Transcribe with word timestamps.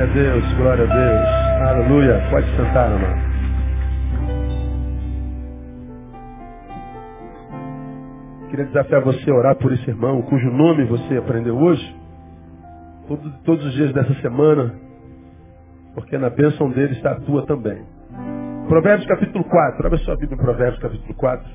Glória 0.00 0.12
a 0.12 0.14
Deus, 0.14 0.52
glória 0.54 0.84
a 0.84 0.86
Deus. 0.86 1.68
Aleluia. 1.68 2.30
Pode 2.30 2.46
sentar, 2.56 2.90
amado. 2.90 3.30
Queria 8.48 8.64
desafiar 8.64 9.02
você 9.02 9.30
a 9.30 9.34
orar 9.34 9.56
por 9.56 9.70
esse 9.74 9.90
irmão, 9.90 10.22
cujo 10.22 10.50
nome 10.50 10.86
você 10.86 11.18
aprendeu 11.18 11.54
hoje, 11.54 11.96
todos, 13.08 13.40
todos 13.42 13.66
os 13.66 13.74
dias 13.74 13.92
dessa 13.92 14.14
semana, 14.22 14.74
porque 15.94 16.16
na 16.16 16.30
bênção 16.30 16.70
dele 16.70 16.94
está 16.94 17.12
a 17.12 17.20
tua 17.20 17.44
também. 17.44 17.84
Provérbios 18.68 19.06
capítulo 19.06 19.44
4, 19.44 19.86
abre 19.86 19.98
sua 19.98 20.16
Bíblia 20.16 20.34
em 20.34 20.42
Provérbios 20.42 20.80
capítulo 20.80 21.14
4. 21.14 21.46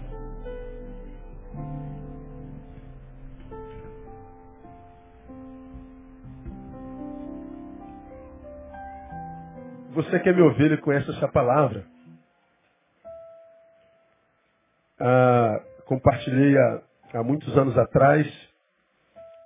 Você 9.95 10.19
que 10.19 10.27
é 10.27 10.33
meu 10.33 10.47
ovelha 10.47 10.77
conhece 10.77 11.09
essa 11.09 11.25
palavra. 11.29 11.85
Ah, 14.99 15.61
compartilhei 15.85 16.57
há, 16.57 16.81
há 17.13 17.23
muitos 17.23 17.57
anos 17.57 17.77
atrás 17.77 18.27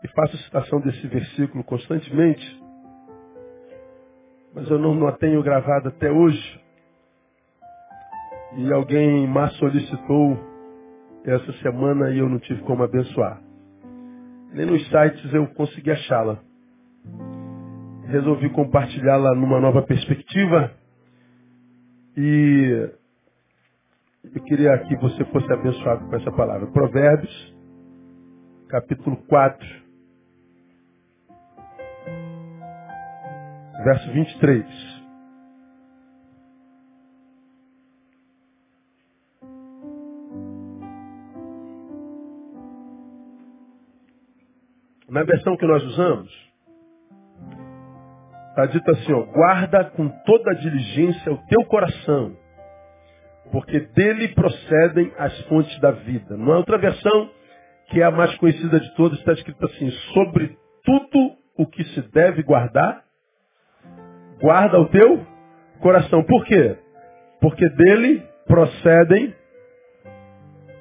e 0.04 0.08
faço 0.08 0.36
citação 0.38 0.82
desse 0.82 1.08
versículo 1.08 1.64
constantemente, 1.64 2.64
mas 4.56 4.68
eu 4.72 4.80
não, 4.80 4.96
não 4.96 5.08
a 5.08 5.12
tenho 5.12 5.44
gravado 5.44 5.90
até 5.90 6.10
hoje. 6.10 6.60
E 8.58 8.74
alguém 8.74 9.28
mais 9.28 9.54
solicitou 9.58 10.36
essa 11.26 11.54
semana 11.62 12.10
e 12.10 12.18
eu 12.18 12.28
não 12.28 12.40
tive 12.40 12.64
como 12.64 12.82
abençoar. 12.82 13.40
Nem 14.52 14.66
nos 14.66 14.82
sites 14.90 15.32
eu 15.32 15.46
consegui 15.54 15.92
achá-la. 15.92 16.40
Resolvi 18.10 18.50
compartilhá-la 18.50 19.36
numa 19.36 19.60
nova 19.60 19.84
perspectiva 19.84 20.72
e 22.18 22.92
eu 24.36 24.44
queria 24.46 24.78
que 24.80 24.96
você 24.96 25.24
fosse 25.26 25.54
abençoado 25.54 26.08
com 26.08 26.16
essa 26.16 26.32
palavra. 26.32 26.66
Provérbios, 26.72 27.56
capítulo 28.68 29.16
4, 29.28 29.68
verso 33.84 34.12
23. 34.12 34.66
Na 45.08 45.24
versão 45.24 45.56
que 45.58 45.66
nós 45.68 45.84
usamos, 45.84 46.49
está 48.60 48.66
dito 48.66 48.92
assim, 48.92 49.14
ó, 49.14 49.22
guarda 49.22 49.86
com 49.86 50.10
toda 50.26 50.54
diligência 50.56 51.32
o 51.32 51.38
teu 51.48 51.64
coração, 51.66 52.36
porque 53.52 53.80
dele 53.80 54.30
procedem 54.30 55.12
as 55.18 55.40
fontes 55.44 55.80
da 55.80 55.92
vida. 55.92 56.36
Numa 56.36 56.58
outra 56.58 56.78
versão, 56.78 57.30
que 57.88 58.02
é 58.02 58.04
a 58.04 58.12
mais 58.12 58.36
conhecida 58.38 58.80
de 58.80 58.94
todas, 58.96 59.18
está 59.20 59.34
escrito 59.34 59.66
assim, 59.66 59.90
sobre 60.14 60.58
tudo 60.84 61.38
o 61.58 61.66
que 61.66 61.84
se 61.86 62.02
deve 62.12 62.44
guardar, 62.44 63.04
guarda 64.42 64.80
o 64.80 64.90
teu 64.90 65.26
coração. 65.80 66.24
Por 66.24 66.46
quê? 66.46 66.76
Porque 67.40 67.68
dele 67.70 68.24
procedem 68.46 69.34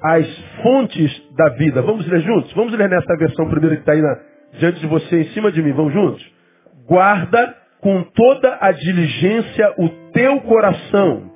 as 0.01 0.27
fontes 0.61 1.33
da 1.35 1.49
vida. 1.49 1.81
Vamos 1.81 2.05
ler 2.07 2.21
juntos? 2.21 2.51
Vamos 2.53 2.73
ler 2.73 2.89
nessa 2.89 3.17
versão 3.17 3.49
primeira 3.49 3.75
que 3.75 3.81
está 3.81 3.93
aí 3.93 4.01
na, 4.01 4.19
diante 4.59 4.79
de 4.79 4.87
você, 4.87 5.21
em 5.21 5.29
cima 5.29 5.51
de 5.51 5.61
mim. 5.61 5.71
Vamos 5.71 5.93
juntos? 5.93 6.39
Guarda 6.85 7.58
com 7.81 8.03
toda 8.03 8.57
a 8.59 8.71
diligência 8.71 9.73
o 9.77 9.89
teu 10.11 10.41
coração, 10.41 11.31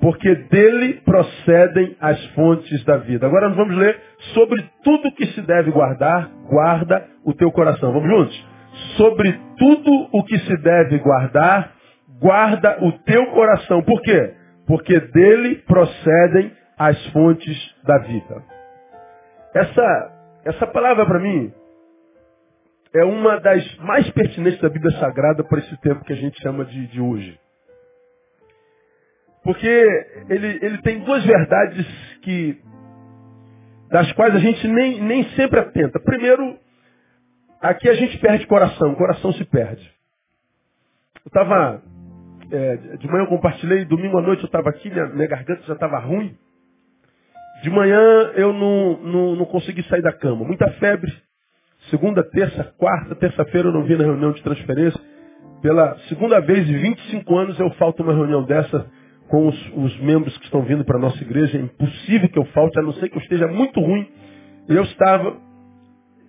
porque 0.00 0.34
dele 0.34 1.00
procedem 1.04 1.96
as 2.00 2.22
fontes 2.34 2.84
da 2.84 2.96
vida. 2.96 3.26
Agora 3.26 3.48
nós 3.48 3.56
vamos 3.56 3.76
ler 3.76 3.98
sobre 4.34 4.64
tudo 4.82 5.12
que 5.12 5.26
se 5.26 5.42
deve 5.42 5.70
guardar, 5.70 6.28
guarda 6.48 7.06
o 7.24 7.32
teu 7.32 7.50
coração. 7.52 7.92
Vamos 7.92 8.08
juntos? 8.08 8.48
Sobre 8.96 9.38
tudo 9.56 10.08
o 10.12 10.24
que 10.24 10.38
se 10.38 10.56
deve 10.58 10.98
guardar, 10.98 11.72
guarda 12.20 12.78
o 12.84 12.92
teu 13.04 13.26
coração. 13.26 13.82
Por 13.82 14.02
quê? 14.02 14.34
Porque 14.66 14.98
dele 14.98 15.56
procedem 15.66 16.52
as 16.76 17.06
fontes 17.12 17.56
da 17.84 17.98
vida. 17.98 18.42
Essa, 19.54 20.12
essa 20.44 20.66
palavra 20.66 21.06
para 21.06 21.20
mim 21.20 21.52
é 22.94 23.04
uma 23.04 23.40
das 23.40 23.76
mais 23.78 24.08
pertinentes 24.12 24.60
da 24.60 24.68
Bíblia 24.68 24.96
Sagrada 24.98 25.42
para 25.42 25.58
esse 25.58 25.76
tempo 25.78 26.04
que 26.04 26.12
a 26.12 26.16
gente 26.16 26.40
chama 26.40 26.64
de, 26.64 26.86
de 26.86 27.00
hoje. 27.00 27.38
Porque 29.42 29.66
ele, 30.28 30.58
ele 30.62 30.78
tem 30.78 31.00
duas 31.00 31.24
verdades 31.24 31.86
que 32.22 32.62
das 33.90 34.10
quais 34.12 34.34
a 34.34 34.38
gente 34.38 34.66
nem, 34.68 35.02
nem 35.02 35.24
sempre 35.30 35.60
atenta. 35.60 36.00
Primeiro, 36.00 36.56
aqui 37.60 37.88
a 37.88 37.94
gente 37.94 38.16
perde 38.18 38.46
coração, 38.46 38.94
coração 38.94 39.32
se 39.32 39.44
perde. 39.44 39.92
Eu 41.24 41.28
estava, 41.28 41.82
é, 42.50 42.76
de 42.96 43.06
manhã 43.08 43.24
eu 43.24 43.28
compartilhei, 43.28 43.84
domingo 43.84 44.18
à 44.18 44.22
noite 44.22 44.42
eu 44.42 44.46
estava 44.46 44.70
aqui, 44.70 44.88
minha, 44.88 45.06
minha 45.06 45.28
garganta 45.28 45.62
já 45.62 45.74
estava 45.74 45.98
ruim. 45.98 46.36
De 47.62 47.70
manhã 47.70 48.00
eu 48.36 48.52
não, 48.52 48.98
não, 49.02 49.36
não 49.36 49.44
consegui 49.46 49.82
sair 49.84 50.02
da 50.02 50.12
cama, 50.12 50.44
muita 50.44 50.70
febre. 50.74 51.23
Segunda, 51.90 52.22
terça, 52.22 52.72
quarta, 52.78 53.14
terça-feira 53.16 53.68
eu 53.68 53.72
não 53.72 53.84
vi 53.84 53.96
na 53.96 54.04
reunião 54.04 54.32
de 54.32 54.42
transferência. 54.42 55.00
Pela 55.60 55.96
segunda 56.08 56.40
vez 56.40 56.68
em 56.68 56.78
25 56.78 57.36
anos 57.36 57.58
eu 57.58 57.70
falto 57.72 58.02
uma 58.02 58.14
reunião 58.14 58.44
dessa 58.44 58.86
com 59.28 59.48
os, 59.48 59.72
os 59.74 60.00
membros 60.00 60.36
que 60.38 60.44
estão 60.44 60.62
vindo 60.62 60.84
para 60.84 60.96
a 60.96 61.00
nossa 61.00 61.22
igreja. 61.22 61.58
É 61.58 61.60
impossível 61.60 62.28
que 62.28 62.38
eu 62.38 62.44
falte, 62.46 62.78
a 62.78 62.82
não 62.82 62.92
ser 62.94 63.08
que 63.08 63.16
eu 63.16 63.22
esteja 63.22 63.46
muito 63.46 63.80
ruim. 63.80 64.06
Eu 64.68 64.82
estava 64.82 65.36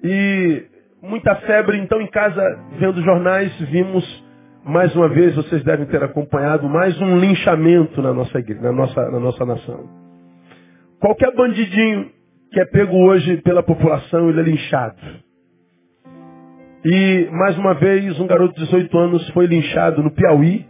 e 0.03 0.65
muita 1.01 1.35
febre, 1.35 1.77
então 1.77 2.01
em 2.01 2.07
casa, 2.07 2.41
vendo 2.79 3.01
jornais, 3.01 3.51
vimos 3.69 4.25
mais 4.65 4.95
uma 4.95 5.07
vez, 5.07 5.35
vocês 5.35 5.63
devem 5.63 5.85
ter 5.85 6.03
acompanhado, 6.03 6.67
mais 6.67 6.99
um 6.99 7.19
linchamento 7.19 8.01
na 8.01 8.11
nossa 8.11 8.39
igreja, 8.39 8.61
na 8.63 8.71
nossa, 8.71 9.11
na 9.11 9.19
nossa 9.19 9.45
nação. 9.45 9.87
Qualquer 10.99 11.35
bandidinho 11.35 12.09
que 12.51 12.59
é 12.59 12.65
pego 12.65 12.97
hoje 12.97 13.37
pela 13.43 13.61
população, 13.61 14.29
ele 14.29 14.39
é 14.39 14.43
linchado. 14.43 14.97
E, 16.85 17.29
mais 17.31 17.57
uma 17.57 17.73
vez, 17.73 18.19
um 18.19 18.27
garoto 18.27 18.53
de 18.53 18.65
18 18.65 18.97
anos 18.97 19.29
foi 19.31 19.47
linchado 19.47 20.03
no 20.03 20.11
Piauí, 20.11 20.67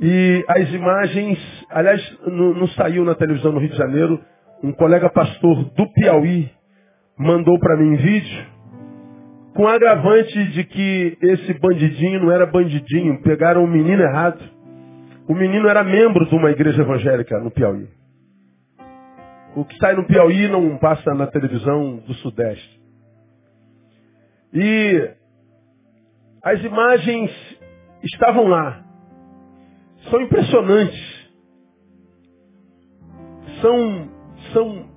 e 0.00 0.44
as 0.48 0.72
imagens, 0.72 1.38
aliás, 1.70 2.18
não, 2.26 2.66
saiu 2.68 3.04
na 3.04 3.14
televisão 3.14 3.52
no 3.52 3.58
Rio 3.58 3.70
de 3.70 3.76
Janeiro, 3.76 4.20
um 4.62 4.72
colega 4.72 5.08
pastor 5.08 5.64
do 5.64 5.92
Piauí 5.92 6.50
mandou 7.18 7.58
para 7.58 7.76
mim 7.76 7.96
vídeo, 7.96 8.46
com 9.54 9.68
agravante 9.68 10.44
de 10.52 10.64
que 10.64 11.18
esse 11.22 11.54
bandidinho 11.54 12.20
não 12.20 12.32
era 12.32 12.46
bandidinho, 12.46 13.22
pegaram 13.22 13.62
o 13.62 13.64
um 13.64 13.70
menino 13.70 14.02
errado. 14.02 14.42
O 15.28 15.34
menino 15.34 15.68
era 15.68 15.84
membro 15.84 16.26
de 16.26 16.34
uma 16.34 16.50
igreja 16.50 16.82
evangélica 16.82 17.38
no 17.38 17.50
Piauí. 17.50 17.88
O 19.54 19.64
que 19.64 19.76
sai 19.78 19.94
no 19.94 20.04
Piauí 20.04 20.48
não 20.48 20.76
passa 20.76 21.14
na 21.14 21.26
televisão 21.28 21.96
do 22.06 22.14
Sudeste. 22.14 22.73
E 24.54 25.10
as 26.42 26.62
imagens 26.62 27.30
estavam 28.02 28.46
lá 28.46 28.84
são 30.10 30.20
impressionantes. 30.20 31.14
São, 33.60 34.10
são 34.52 34.88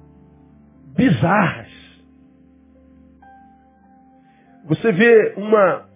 bizarras. 0.95 1.68
Você 4.65 4.92
vê 4.92 5.33
uma, 5.38 5.89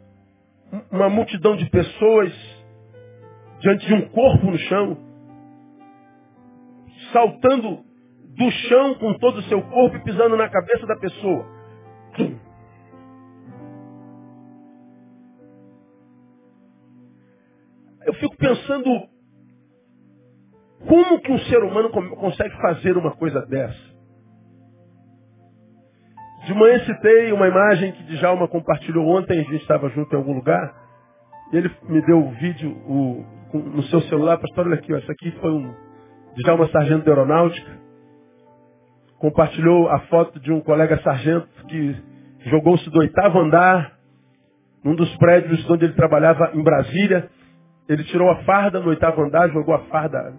uma 0.92 1.10
multidão 1.10 1.58
de 1.58 1.70
pessoas 1.70 2.34
diante 3.60 3.86
de 3.86 3.94
um 3.94 4.08
corpo 4.10 4.50
no 4.50 4.58
chão, 4.58 4.98
saltando 7.12 7.84
do 8.38 8.52
chão 8.70 8.96
com 8.96 9.14
todo 9.20 9.40
o 9.40 9.44
seu 9.44 9.62
corpo 9.62 9.98
e 9.98 10.04
pisando 10.04 10.38
na 10.38 10.50
cabeça 10.50 10.88
da 10.88 10.96
pessoa. 10.96 11.46
Fico 18.22 18.38
pensando 18.38 18.90
como 20.88 21.20
que 21.20 21.32
um 21.32 21.40
ser 21.40 21.64
humano 21.64 21.90
consegue 21.90 22.56
fazer 22.62 22.98
uma 22.98 23.12
coisa 23.12 23.42
dessa? 23.48 23.92
De 26.46 26.54
manhã 26.54 26.80
citei 26.86 27.32
uma 27.32 27.48
imagem 27.48 27.92
que 27.92 28.04
Djalma 28.04 28.48
compartilhou 28.48 29.06
ontem, 29.08 29.40
a 29.40 29.44
gente 29.44 29.58
estava 29.58 29.90
junto 29.90 30.14
em 30.14 30.18
algum 30.18 30.34
lugar, 30.34 30.74
e 31.52 31.58
ele 31.58 31.70
me 31.84 32.02
deu 32.06 32.20
o 32.20 32.32
vídeo 32.32 32.72
o, 32.88 33.26
no 33.54 33.84
seu 33.84 34.02
celular, 34.04 34.40
pastor, 34.40 34.66
olha 34.66 34.76
aqui, 34.76 34.94
ó, 34.94 34.98
aqui 34.98 35.32
foi 35.40 35.52
um 35.52 35.74
Djalma 36.38 36.68
Sargento 36.70 37.04
de 37.04 37.10
Aeronáutica, 37.10 37.80
compartilhou 39.20 39.88
a 39.90 40.00
foto 40.08 40.40
de 40.40 40.52
um 40.52 40.62
colega 40.62 41.00
sargento 41.04 41.48
que 41.68 41.96
jogou-se 42.50 42.90
do 42.90 43.00
oitavo 43.00 43.40
andar 43.40 44.00
num 44.84 44.96
dos 44.96 45.16
prédios 45.18 45.70
onde 45.70 45.86
ele 45.86 45.94
trabalhava 45.94 46.52
em 46.56 46.64
Brasília. 46.64 47.30
Ele 47.92 48.06
tirou 48.06 48.30
a 48.30 48.38
farda 48.44 48.80
no 48.80 48.88
oitavo 48.88 49.22
andar, 49.22 49.50
jogou 49.50 49.76
a 49.76 49.80
farda 49.86 50.34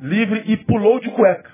livre 0.00 0.44
e 0.46 0.56
pulou 0.56 0.98
de 0.98 1.10
cueca. 1.10 1.50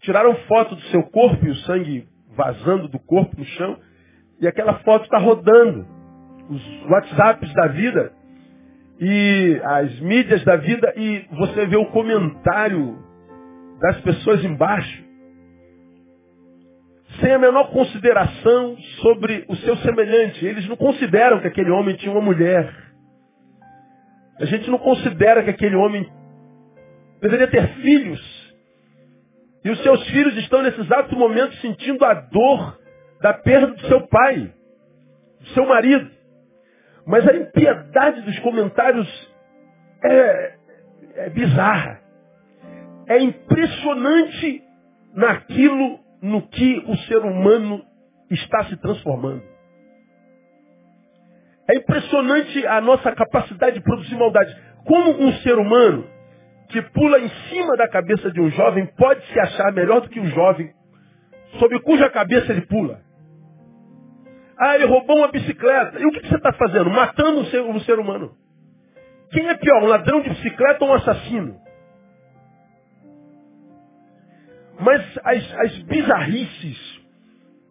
Tiraram 0.00 0.34
foto 0.48 0.74
do 0.74 0.80
seu 0.84 1.02
corpo 1.02 1.44
e 1.44 1.50
o 1.50 1.56
sangue 1.56 2.08
vazando 2.34 2.88
do 2.88 2.98
corpo 2.98 3.36
no 3.36 3.44
chão. 3.44 3.78
E 4.40 4.48
aquela 4.48 4.78
foto 4.78 5.04
está 5.04 5.18
rodando. 5.18 5.86
Os 6.48 6.90
WhatsApps 6.90 7.52
da 7.52 7.66
vida 7.66 8.12
e 8.98 9.60
as 9.62 10.00
mídias 10.00 10.42
da 10.42 10.56
vida 10.56 10.94
e 10.96 11.26
você 11.30 11.66
vê 11.66 11.76
o 11.76 11.86
comentário 11.86 12.98
das 13.78 14.00
pessoas 14.00 14.42
embaixo 14.42 15.04
sem 17.20 17.32
a 17.32 17.38
menor 17.38 17.70
consideração 17.72 18.76
sobre 19.02 19.44
o 19.48 19.56
seu 19.56 19.76
semelhante. 19.78 20.46
Eles 20.46 20.66
não 20.66 20.76
consideram 20.76 21.40
que 21.40 21.48
aquele 21.48 21.70
homem 21.70 21.94
tinha 21.96 22.10
uma 22.10 22.22
mulher. 22.22 22.89
A 24.40 24.46
gente 24.46 24.70
não 24.70 24.78
considera 24.78 25.44
que 25.44 25.50
aquele 25.50 25.76
homem 25.76 26.10
deveria 27.20 27.46
ter 27.46 27.68
filhos. 27.74 28.40
E 29.62 29.70
os 29.70 29.82
seus 29.82 30.02
filhos 30.08 30.34
estão 30.38 30.62
nesse 30.62 30.80
exato 30.80 31.14
momento 31.14 31.54
sentindo 31.56 32.02
a 32.04 32.14
dor 32.14 32.80
da 33.20 33.34
perda 33.34 33.66
do 33.68 33.80
seu 33.86 34.06
pai, 34.06 34.50
do 35.40 35.46
seu 35.48 35.66
marido. 35.66 36.10
Mas 37.06 37.28
a 37.28 37.36
impiedade 37.36 38.22
dos 38.22 38.38
comentários 38.38 39.30
é, 40.02 40.54
é 41.16 41.30
bizarra. 41.30 42.00
É 43.08 43.18
impressionante 43.18 44.62
naquilo 45.14 46.00
no 46.22 46.48
que 46.48 46.82
o 46.86 46.96
ser 47.08 47.18
humano 47.18 47.84
está 48.30 48.64
se 48.64 48.76
transformando. 48.78 49.42
É 51.70 51.76
impressionante 51.76 52.66
a 52.66 52.80
nossa 52.80 53.12
capacidade 53.12 53.76
de 53.76 53.84
produzir 53.84 54.16
maldade. 54.16 54.56
Como 54.84 55.22
um 55.22 55.32
ser 55.34 55.56
humano 55.56 56.04
que 56.68 56.82
pula 56.82 57.20
em 57.20 57.28
cima 57.48 57.76
da 57.76 57.88
cabeça 57.88 58.28
de 58.32 58.40
um 58.40 58.50
jovem 58.50 58.86
pode 58.96 59.24
se 59.26 59.38
achar 59.38 59.72
melhor 59.72 60.00
do 60.00 60.08
que 60.08 60.18
o 60.18 60.22
um 60.24 60.30
jovem 60.30 60.72
sobre 61.60 61.78
cuja 61.80 62.10
cabeça 62.10 62.50
ele 62.50 62.62
pula. 62.62 63.00
Ah, 64.58 64.74
ele 64.74 64.86
roubou 64.86 65.18
uma 65.18 65.28
bicicleta. 65.28 66.00
E 66.00 66.06
o 66.06 66.10
que 66.10 66.26
você 66.26 66.34
está 66.34 66.52
fazendo? 66.54 66.90
Matando 66.90 67.38
um 67.40 67.44
ser, 67.46 67.60
um 67.60 67.80
ser 67.80 68.00
humano. 68.00 68.34
Quem 69.30 69.48
é 69.48 69.54
pior, 69.54 69.80
um 69.84 69.86
ladrão 69.86 70.22
de 70.22 70.30
bicicleta 70.30 70.84
ou 70.84 70.90
um 70.90 70.94
assassino? 70.94 71.56
Mas 74.80 75.02
as, 75.22 75.54
as 75.60 75.78
bizarrices, 75.82 77.00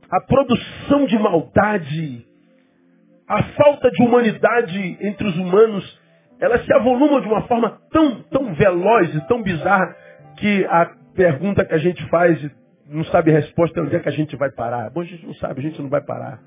a 0.10 0.22
produção 0.22 1.06
de 1.06 1.20
maldade, 1.20 2.29
a 3.30 3.44
falta 3.44 3.92
de 3.92 4.04
humanidade 4.04 4.98
entre 5.02 5.28
os 5.28 5.38
humanos, 5.38 6.00
elas 6.40 6.66
se 6.66 6.74
avolumam 6.74 7.22
de 7.22 7.28
uma 7.28 7.44
forma 7.44 7.80
tão, 7.92 8.24
tão 8.24 8.54
veloz 8.56 9.14
e 9.14 9.28
tão 9.28 9.44
bizarra 9.44 9.96
que 10.38 10.66
a 10.66 10.92
pergunta 11.16 11.64
que 11.64 11.76
a 11.76 11.78
gente 11.78 12.04
faz 12.10 12.40
não 12.90 13.04
sabe 13.06 13.30
a 13.30 13.36
resposta 13.36 13.80
é 13.80 13.84
onde 13.84 13.96
é 13.96 14.00
que 14.00 14.10
a 14.10 14.14
gente 14.14 14.36
vai 14.36 14.50
parar. 14.50 14.90
Bom, 14.90 15.02
a 15.02 15.06
gente 15.06 15.24
não 15.28 15.36
sabe, 15.36 15.60
a 15.60 15.64
gente 15.64 15.80
não 15.80 15.90
vai 15.90 16.02
parar. 16.02 16.40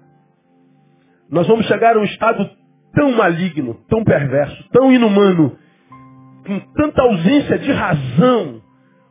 Nós 1.31 1.47
vamos 1.47 1.67
chegar 1.67 1.97
a 1.97 2.01
um 2.01 2.05
estado 2.05 2.51
tão 2.93 3.13
maligno, 3.13 3.75
tão 3.89 4.03
perverso, 4.03 4.69
tão 4.73 4.93
inumano, 4.93 5.57
com 6.45 6.59
tanta 6.75 7.01
ausência 7.01 7.59
de 7.61 7.71
razão, 7.71 8.61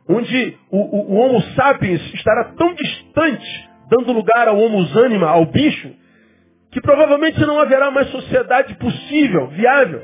onde 0.06 0.58
o, 0.70 0.78
o, 0.78 1.12
o 1.12 1.16
Homo 1.16 1.40
sapiens 1.54 2.02
estará 2.12 2.52
tão 2.52 2.74
distante, 2.74 3.70
dando 3.88 4.12
lugar 4.12 4.46
ao 4.46 4.58
Homo 4.58 4.86
anima, 5.04 5.28
ao 5.28 5.46
bicho, 5.46 6.01
que 6.72 6.80
provavelmente 6.80 7.38
não 7.40 7.60
haverá 7.60 7.90
mais 7.90 8.08
sociedade 8.10 8.74
possível, 8.76 9.48
viável. 9.48 10.02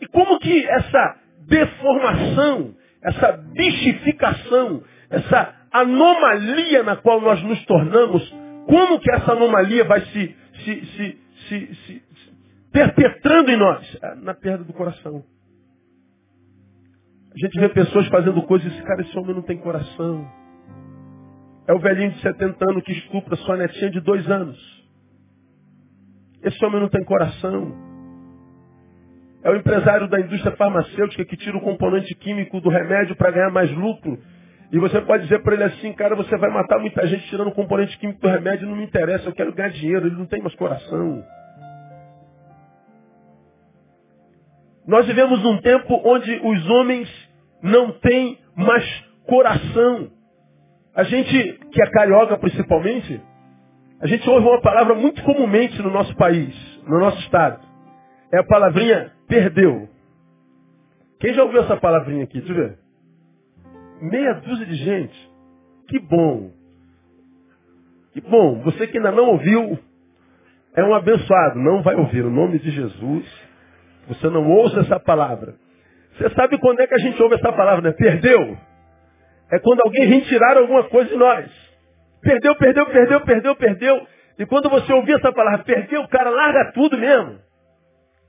E 0.00 0.06
como 0.08 0.38
que 0.40 0.66
essa 0.66 1.16
deformação, 1.46 2.74
essa 3.02 3.32
bichificação, 3.32 4.82
essa 5.10 5.54
anomalia 5.70 6.82
na 6.82 6.96
qual 6.96 7.20
nós 7.20 7.42
nos 7.42 7.62
tornamos, 7.66 8.34
como 8.66 8.98
que 8.98 9.10
essa 9.12 9.32
anomalia 9.32 9.84
vai 9.84 10.00
se, 10.00 10.36
se, 10.64 10.86
se, 10.86 11.18
se, 11.46 11.74
se 11.76 12.02
perpetrando 12.72 13.50
em 13.50 13.56
nós? 13.56 13.98
É, 14.02 14.14
na 14.16 14.32
perda 14.32 14.64
do 14.64 14.72
coração. 14.72 15.22
A 17.34 17.38
gente 17.38 17.60
vê 17.60 17.68
pessoas 17.68 18.08
fazendo 18.08 18.42
coisas 18.44 18.66
e 18.66 18.74
diz, 18.74 18.82
cara, 18.82 19.02
esse 19.02 19.18
homem 19.18 19.34
não 19.34 19.42
tem 19.42 19.58
coração. 19.58 20.26
É 21.68 21.74
o 21.74 21.78
velhinho 21.78 22.12
de 22.12 22.20
70 22.22 22.70
anos 22.70 22.82
que 22.82 22.92
estupra 22.92 23.36
sua 23.36 23.58
netinha 23.58 23.90
de 23.90 24.00
dois 24.00 24.26
anos. 24.30 24.75
Esse 26.46 26.64
homem 26.64 26.80
não 26.80 26.88
tem 26.88 27.02
coração. 27.02 27.74
É 29.42 29.50
o 29.50 29.56
empresário 29.56 30.08
da 30.08 30.20
indústria 30.20 30.54
farmacêutica 30.56 31.24
que 31.24 31.36
tira 31.36 31.56
o 31.56 31.60
componente 31.60 32.14
químico 32.14 32.60
do 32.60 32.68
remédio 32.68 33.16
para 33.16 33.32
ganhar 33.32 33.50
mais 33.50 33.68
lucro. 33.72 34.16
E 34.70 34.78
você 34.78 35.00
pode 35.00 35.24
dizer 35.24 35.42
para 35.42 35.54
ele 35.54 35.64
assim, 35.64 35.92
cara, 35.92 36.14
você 36.14 36.36
vai 36.36 36.48
matar 36.50 36.78
muita 36.78 37.04
gente 37.08 37.28
tirando 37.28 37.48
o 37.48 37.54
componente 37.54 37.98
químico 37.98 38.20
do 38.20 38.28
remédio, 38.28 38.68
não 38.68 38.76
me 38.76 38.84
interessa, 38.84 39.28
eu 39.28 39.32
quero 39.32 39.52
ganhar 39.52 39.70
dinheiro, 39.70 40.06
ele 40.06 40.16
não 40.16 40.26
tem 40.26 40.40
mais 40.40 40.54
coração. 40.54 41.24
Nós 44.86 45.04
vivemos 45.04 45.42
num 45.42 45.60
tempo 45.60 46.00
onde 46.04 46.32
os 46.44 46.70
homens 46.70 47.08
não 47.60 47.90
tem 47.90 48.38
mais 48.54 48.84
coração. 49.26 50.12
A 50.94 51.02
gente, 51.02 51.58
que 51.72 51.82
é 51.82 51.90
carioca 51.90 52.38
principalmente, 52.38 53.20
a 54.00 54.06
gente 54.06 54.28
ouve 54.28 54.46
uma 54.46 54.60
palavra 54.60 54.94
muito 54.94 55.22
comumente 55.22 55.80
no 55.80 55.90
nosso 55.90 56.14
país, 56.16 56.54
no 56.86 56.98
nosso 56.98 57.18
estado. 57.20 57.60
É 58.32 58.38
a 58.38 58.44
palavrinha 58.44 59.12
perdeu. 59.26 59.88
Quem 61.18 61.32
já 61.32 61.42
ouviu 61.42 61.62
essa 61.62 61.76
palavrinha 61.76 62.24
aqui? 62.24 62.38
Deixa 62.38 62.52
eu 62.52 62.56
ver. 62.56 62.78
Meia 64.02 64.34
dúzia 64.34 64.66
de 64.66 64.74
gente. 64.74 65.30
Que 65.88 65.98
bom. 65.98 66.50
Que 68.12 68.20
bom. 68.20 68.60
Você 68.62 68.86
que 68.86 68.98
ainda 68.98 69.12
não 69.12 69.30
ouviu, 69.30 69.78
é 70.74 70.84
um 70.84 70.94
abençoado. 70.94 71.58
Não 71.58 71.82
vai 71.82 71.94
ouvir. 71.94 72.24
O 72.24 72.30
nome 72.30 72.58
de 72.58 72.70
Jesus. 72.70 73.24
Você 74.08 74.28
não 74.28 74.46
ouça 74.50 74.80
essa 74.80 75.00
palavra. 75.00 75.54
Você 76.16 76.30
sabe 76.30 76.58
quando 76.58 76.80
é 76.80 76.86
que 76.86 76.94
a 76.94 76.98
gente 76.98 77.22
ouve 77.22 77.36
essa 77.36 77.52
palavra, 77.52 77.80
né? 77.80 77.92
Perdeu. 77.96 78.56
É 79.50 79.58
quando 79.58 79.80
alguém 79.80 80.08
vem 80.08 80.20
tirar 80.22 80.56
alguma 80.58 80.84
coisa 80.84 81.08
de 81.08 81.16
nós. 81.16 81.65
Perdeu, 82.20 82.56
perdeu, 82.56 82.86
perdeu, 82.86 83.20
perdeu, 83.20 83.56
perdeu. 83.56 84.06
E 84.38 84.46
quando 84.46 84.68
você 84.68 84.92
ouvir 84.92 85.14
essa 85.16 85.32
palavra, 85.32 85.64
perdeu, 85.64 86.02
o 86.02 86.08
cara 86.08 86.30
larga 86.30 86.72
tudo 86.72 86.98
mesmo. 86.98 87.38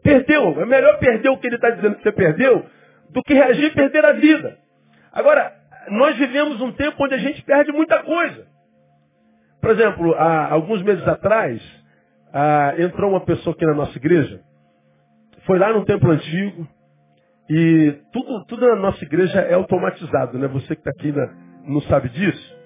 Perdeu. 0.03 0.62
É 0.62 0.65
melhor 0.65 0.98
perder 1.00 1.29
o 1.29 1.38
que 1.38 1.48
ele 1.48 1.56
está 1.56 1.70
dizendo 1.70 1.96
que 1.96 2.03
você 2.03 2.12
perdeu 2.12 2.65
do 3.10 3.24
que 3.24 3.34
reagir 3.34 3.65
e 3.65 3.74
perder 3.74 4.06
a 4.06 4.13
vida. 4.13 4.58
Agora, 5.12 5.53
nós 5.89 6.17
vivemos 6.17 6.62
um 6.62 6.72
tempo 6.72 7.03
onde 7.03 7.15
a 7.15 7.17
gente 7.17 7.41
perde 7.44 7.72
muita 7.72 8.03
coisa. 8.03 8.46
Por 9.62 9.72
exemplo, 9.72 10.13
há 10.13 10.51
alguns 10.51 10.82
meses 10.84 11.06
atrás, 11.08 11.62
ah, 12.34 12.75
entrou 12.77 13.12
uma 13.12 13.22
pessoa 13.22 13.56
aqui 13.56 13.65
na 13.65 13.74
nossa 13.74 13.98
igreja, 13.98 14.41
foi 15.46 15.58
lá 15.58 15.74
no 15.74 15.86
templo 15.86 16.12
antigo, 16.12 16.67
e 17.50 17.96
tudo, 18.12 18.46
tudo 18.46 18.67
na 18.67 18.75
nossa 18.75 19.03
igreja 19.03 19.39
é 19.39 19.53
automatizado, 19.53 20.38
né? 20.38 20.48
Você 20.50 20.75
que 20.75 20.82
está 20.82 20.91
aqui 20.91 21.12
né, 21.12 21.29
não 21.65 21.82
sabe 21.82 22.10
disso. 22.10 22.56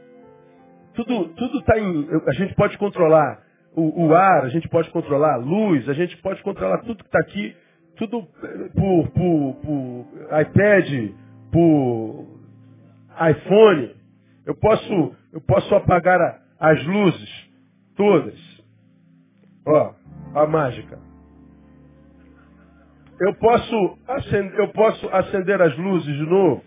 Tudo 0.94 1.30
tudo 1.30 1.60
está 1.60 1.80
em. 1.80 2.08
A 2.28 2.34
gente 2.34 2.54
pode 2.56 2.78
controlar 2.78 3.42
o, 3.76 4.08
o, 4.08 4.14
ar, 4.16 4.46
a 4.46 4.50
gente 4.50 4.68
pode 4.70 4.90
controlar 4.92 5.36
a 5.36 5.38
luz, 5.38 5.88
a 5.88 5.94
gente 5.94 6.18
pode 6.18 6.42
controlar 6.44 6.80
tudo 6.80 7.04
que 7.04 7.08
está 7.08 7.20
aqui, 7.20 7.56
tudo 7.96 8.28
eh, 8.44 8.70
por, 8.76 9.10
por, 9.12 9.56
por 9.56 10.42
iPad, 10.42 11.12
por 11.52 12.28
iPhone. 13.30 13.96
Eu 14.46 14.56
posso, 14.56 15.16
eu 15.32 15.42
posso 15.42 15.74
apagar 15.76 16.20
a, 16.20 16.40
as 16.60 16.86
luzes 16.86 17.50
todas. 17.96 18.40
Ó, 19.66 19.94
a 20.36 20.48
mágica. 20.48 21.00
Eu 23.20 23.36
posso, 23.36 24.00
acender, 24.08 24.60
eu 24.60 24.68
posso 24.70 25.08
acender 25.10 25.62
as 25.62 25.78
luzes 25.78 26.16
de 26.16 26.26
novo. 26.26 26.64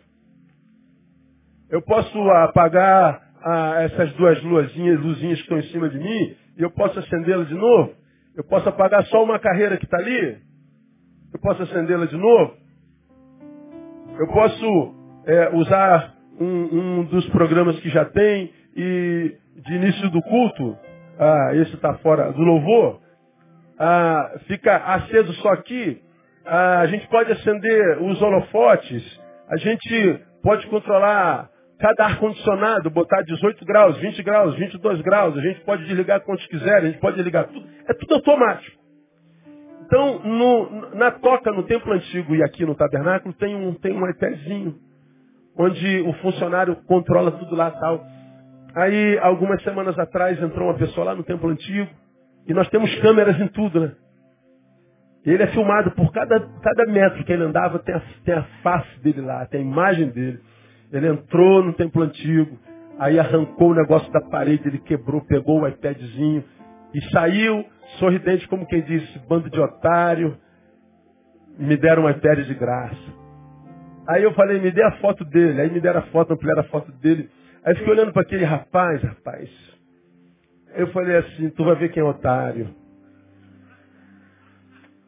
Eu 1.68 1.82
posso 1.82 2.30
apagar 2.30 3.33
ah, 3.44 3.82
essas 3.82 4.12
duas 4.14 4.42
luzinhas, 4.42 5.00
luzinhas 5.00 5.38
que 5.38 5.42
estão 5.42 5.58
em 5.58 5.70
cima 5.70 5.88
de 5.88 5.98
mim 5.98 6.36
e 6.56 6.62
eu 6.62 6.70
posso 6.70 6.98
acendê-las 6.98 7.48
de 7.48 7.54
novo. 7.54 7.94
Eu 8.36 8.44
posso 8.44 8.68
apagar 8.68 9.04
só 9.06 9.22
uma 9.22 9.38
carreira 9.38 9.76
que 9.76 9.84
está 9.84 9.98
ali. 9.98 10.38
Eu 11.32 11.40
posso 11.40 11.62
acendê-la 11.62 12.06
de 12.06 12.16
novo. 12.16 12.56
Eu 14.18 14.26
posso 14.28 14.94
é, 15.26 15.50
usar 15.54 16.14
um, 16.40 16.46
um, 16.46 17.04
dos 17.04 17.28
programas 17.28 17.78
que 17.80 17.88
já 17.90 18.04
tem 18.04 18.52
e 18.76 19.36
de 19.56 19.74
início 19.74 20.10
do 20.10 20.20
culto, 20.22 20.76
ah, 21.18 21.50
esse 21.54 21.74
está 21.74 21.94
fora 21.94 22.32
do 22.32 22.40
louvor, 22.40 23.00
ah, 23.78 24.38
fica 24.46 24.76
aceso 24.76 25.32
só 25.34 25.50
aqui 25.50 26.02
a 26.44 26.86
gente 26.86 27.06
pode 27.08 27.32
acender 27.32 28.02
os 28.02 28.20
holofotes, 28.20 29.20
a 29.48 29.56
gente 29.56 30.20
pode 30.42 30.66
controlar 30.66 31.48
cada 31.78 32.04
ar-condicionado 32.04 32.90
botar 32.90 33.22
18 33.22 33.64
graus, 33.64 33.96
20 33.98 34.22
graus, 34.22 34.54
22 34.56 35.00
graus. 35.02 35.36
A 35.36 35.40
gente 35.40 35.60
pode 35.60 35.84
desligar 35.84 36.20
quantos 36.22 36.46
quiser, 36.46 36.76
a 36.76 36.86
gente 36.86 36.98
pode 36.98 37.16
desligar 37.16 37.48
tudo. 37.48 37.66
É 37.88 37.94
tudo 37.94 38.14
automático. 38.14 38.84
Então, 39.86 40.18
no, 40.20 40.94
na 40.94 41.10
toca, 41.10 41.52
no 41.52 41.62
templo 41.64 41.92
antigo 41.92 42.34
e 42.34 42.42
aqui 42.42 42.64
no 42.64 42.74
tabernáculo, 42.74 43.34
tem 43.34 43.54
um, 43.54 43.74
tem 43.74 43.92
um 43.92 44.08
iPadzinho, 44.08 44.76
onde 45.56 46.00
o 46.00 46.12
funcionário 46.14 46.76
controla 46.86 47.32
tudo 47.32 47.54
lá 47.54 47.70
tal. 47.70 48.04
Aí, 48.74 49.18
algumas 49.18 49.62
semanas 49.62 49.98
atrás, 49.98 50.42
entrou 50.42 50.68
uma 50.68 50.78
pessoa 50.78 51.06
lá 51.06 51.14
no 51.14 51.22
templo 51.22 51.48
antigo, 51.50 51.88
e 52.46 52.54
nós 52.54 52.68
temos 52.70 52.92
câmeras 53.00 53.38
em 53.40 53.48
tudo, 53.48 53.80
né? 53.80 53.92
Ele 55.24 55.42
é 55.42 55.46
filmado 55.48 55.90
por 55.92 56.12
cada, 56.12 56.38
cada 56.40 56.86
metro 56.86 57.24
que 57.24 57.32
ele 57.32 57.44
andava, 57.44 57.78
tem 57.78 57.94
a, 57.94 58.02
tem 58.24 58.34
a 58.34 58.42
face 58.62 59.00
dele 59.00 59.22
lá, 59.22 59.46
tem 59.46 59.60
a 59.60 59.64
imagem 59.64 60.10
dele. 60.10 60.40
Ele 60.94 61.08
entrou 61.08 61.64
no 61.64 61.72
templo 61.72 62.02
antigo, 62.02 62.56
aí 62.98 63.18
arrancou 63.18 63.70
o 63.70 63.74
negócio 63.74 64.10
da 64.12 64.20
parede, 64.20 64.68
ele 64.68 64.78
quebrou, 64.78 65.20
pegou 65.22 65.62
o 65.62 65.66
iPadzinho 65.68 66.44
e 66.94 67.00
saiu 67.10 67.64
sorridente 67.98 68.46
como 68.46 68.66
quem 68.66 68.80
disse, 68.80 69.18
bando 69.28 69.50
de 69.50 69.60
otário, 69.60 70.38
me 71.58 71.76
deram 71.76 72.04
um 72.04 72.10
iPad 72.10 72.46
de 72.46 72.54
graça. 72.54 73.24
Aí 74.06 74.22
eu 74.22 74.32
falei, 74.34 74.60
me 74.60 74.70
dê 74.70 74.82
a 74.84 74.92
foto 74.98 75.24
dele. 75.24 75.60
Aí 75.60 75.70
me 75.70 75.80
deram 75.80 76.00
a 76.00 76.04
foto, 76.04 76.32
ampliaram 76.32 76.60
a 76.60 76.64
foto 76.64 76.92
dele. 76.92 77.28
Aí 77.64 77.74
fiquei 77.74 77.92
olhando 77.92 78.12
para 78.12 78.22
aquele 78.22 78.44
rapaz, 78.44 79.02
rapaz. 79.02 79.50
Eu 80.74 80.88
falei 80.88 81.16
assim, 81.16 81.50
tu 81.50 81.64
vai 81.64 81.74
ver 81.76 81.90
quem 81.90 82.02
é 82.02 82.06
otário. 82.06 82.74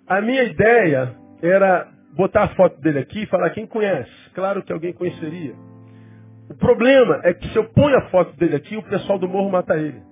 A 0.07 0.21
minha 0.21 0.45
ideia 0.45 1.14
era 1.43 1.88
botar 2.14 2.45
a 2.45 2.49
foto 2.55 2.81
dele 2.81 3.00
aqui 3.00 3.23
e 3.23 3.26
falar 3.26 3.50
quem 3.50 3.66
conhece. 3.66 4.11
Claro 4.35 4.62
que 4.62 4.73
alguém 4.73 4.93
conheceria. 4.93 5.55
O 6.49 6.55
problema 6.55 7.21
é 7.25 7.35
que 7.35 7.49
se 7.49 7.57
eu 7.57 7.69
ponho 7.71 7.97
a 7.97 8.09
foto 8.11 8.37
dele 8.37 8.57
aqui, 8.57 8.76
o 8.76 8.83
pessoal 8.83 9.19
do 9.19 9.29
morro 9.29 9.50
mata 9.50 9.76
ele. 9.76 10.03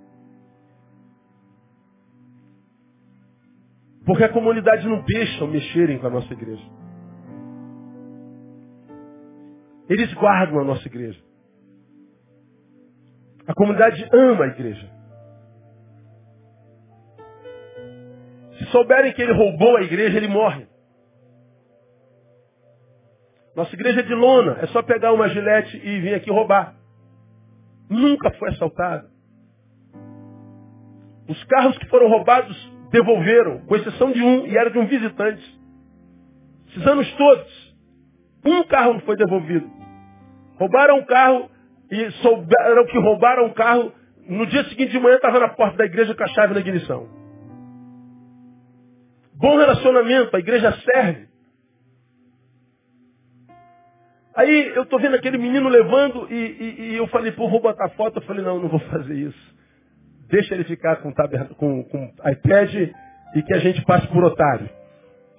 Porque 4.05 4.25
a 4.25 4.33
comunidade 4.33 4.87
não 4.87 5.03
deixa 5.03 5.47
mexerem 5.47 5.99
com 5.99 6.07
a 6.07 6.11
nossa 6.11 6.33
igreja. 6.33 6.64
Eles 9.88 10.12
guardam 10.14 10.61
a 10.61 10.64
nossa 10.64 10.87
igreja. 10.87 11.23
A 13.47 13.55
comunidade 13.55 14.09
ama 14.12 14.45
a 14.45 14.49
igreja. 14.49 14.91
Se 18.59 18.64
souberem 18.67 19.12
que 19.12 19.23
ele 19.23 19.33
roubou 19.33 19.76
a 19.76 19.83
igreja, 19.83 20.17
ele 20.17 20.29
morre. 20.29 20.67
Nossa 23.56 23.75
igreja 23.75 24.00
é 24.00 24.02
de 24.02 24.14
lona, 24.14 24.58
é 24.61 24.66
só 24.68 24.82
pegar 24.82 25.12
uma 25.12 25.28
gilete 25.28 25.76
e 25.76 26.00
vir 26.00 26.14
aqui 26.14 26.30
roubar. 26.30 26.75
Nunca 27.88 28.30
foi 28.32 28.50
assaltado. 28.50 29.08
Os 31.28 31.42
carros 31.44 31.78
que 31.78 31.87
foram 31.87 32.08
roubados 32.08 32.73
devolveram, 32.90 33.61
com 33.66 33.76
exceção 33.76 34.12
de 34.12 34.23
um, 34.23 34.46
e 34.46 34.56
era 34.56 34.70
de 34.70 34.78
um 34.78 34.87
visitante. 34.87 35.61
Esses 36.68 36.87
anos 36.87 37.11
todos, 37.14 37.76
um 38.44 38.62
carro 38.64 38.94
não 38.94 39.00
foi 39.00 39.16
devolvido. 39.16 39.70
Roubaram 40.58 40.99
um 40.99 41.04
carro 41.04 41.49
e 41.90 42.11
souberam 42.23 42.87
que 42.87 42.99
roubaram 42.99 43.46
o 43.46 43.54
carro. 43.54 43.92
No 44.28 44.46
dia 44.46 44.64
seguinte 44.64 44.92
de 44.92 44.99
manhã 44.99 45.16
estava 45.16 45.38
na 45.38 45.49
porta 45.50 45.76
da 45.76 45.84
igreja 45.84 46.14
com 46.14 46.25
a 46.25 46.28
chave 46.28 46.54
na 46.54 46.61
ignição. 46.61 47.08
Bom 49.34 49.56
relacionamento, 49.58 50.34
a 50.34 50.38
igreja 50.38 50.73
serve. 50.73 51.28
Aí 54.37 54.73
eu 54.75 54.83
estou 54.83 54.99
vendo 54.99 55.14
aquele 55.14 55.38
menino 55.38 55.69
levando 55.69 56.26
e, 56.31 56.35
e, 56.35 56.83
e, 56.93 56.97
eu 56.97 57.07
falei, 57.07 57.31
pô, 57.33 57.49
vou 57.49 57.61
botar 57.61 57.88
foto. 57.91 58.19
Eu 58.19 58.23
falei, 58.23 58.45
não, 58.45 58.59
não 58.59 58.69
vou 58.69 58.81
fazer 58.81 59.14
isso. 59.14 59.55
Deixa 60.29 60.55
ele 60.55 60.64
ficar 60.64 60.97
com, 60.97 61.12
com, 61.12 61.85
com 61.85 62.12
iPad 62.29 62.75
e 63.35 63.43
que 63.43 63.55
a 63.55 63.59
gente 63.59 63.85
passe 63.85 64.09
por 64.09 64.25
otário. 64.25 64.69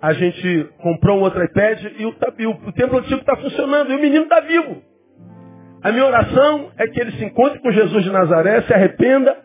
A 0.02 0.14
gente 0.14 0.70
comprou 0.78 1.18
um 1.18 1.22
outro 1.22 1.44
iPad 1.44 1.84
e 1.98 2.06
o, 2.06 2.10
o, 2.10 2.68
o 2.68 2.72
templo 2.72 3.00
antigo 3.00 3.20
está 3.20 3.36
funcionando 3.36 3.92
e 3.92 3.96
o 3.96 4.02
menino 4.02 4.24
está 4.24 4.40
vivo. 4.40 4.82
A 5.82 5.92
minha 5.92 6.06
oração 6.06 6.72
é 6.78 6.88
que 6.88 7.00
ele 7.00 7.12
se 7.12 7.26
encontre 7.26 7.60
com 7.60 7.72
Jesus 7.72 8.04
de 8.04 8.12
Nazaré, 8.12 8.62
se 8.62 8.74
arrependa, 8.74 9.38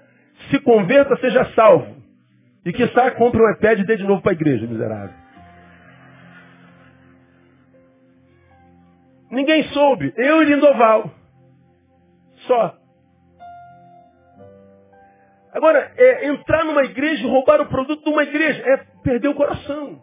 se 0.51 0.59
converta, 0.61 1.17
seja 1.17 1.45
salvo. 1.55 1.97
E 2.65 2.73
que 2.73 2.87
saia, 2.89 3.11
compre 3.13 3.41
um 3.43 3.51
iPad 3.51 3.81
e 3.81 3.85
dê 3.85 3.97
de 3.97 4.05
novo 4.05 4.23
para 4.23 4.33
a 4.33 4.35
igreja, 4.35 4.67
miserável. 4.67 5.20
Ninguém 9.31 9.65
soube. 9.69 10.13
Eu 10.17 10.43
e 10.43 10.47
Lindoval. 10.47 11.11
Só. 12.47 12.77
Agora, 15.53 15.93
é, 15.97 16.29
entrar 16.29 16.65
numa 16.65 16.85
igreja 16.85 17.25
e 17.25 17.31
roubar 17.31 17.61
o 17.61 17.67
produto 17.67 18.05
de 18.05 18.11
uma 18.11 18.23
igreja 18.23 18.63
é 18.67 18.77
perder 19.03 19.29
o 19.29 19.35
coração. 19.35 20.03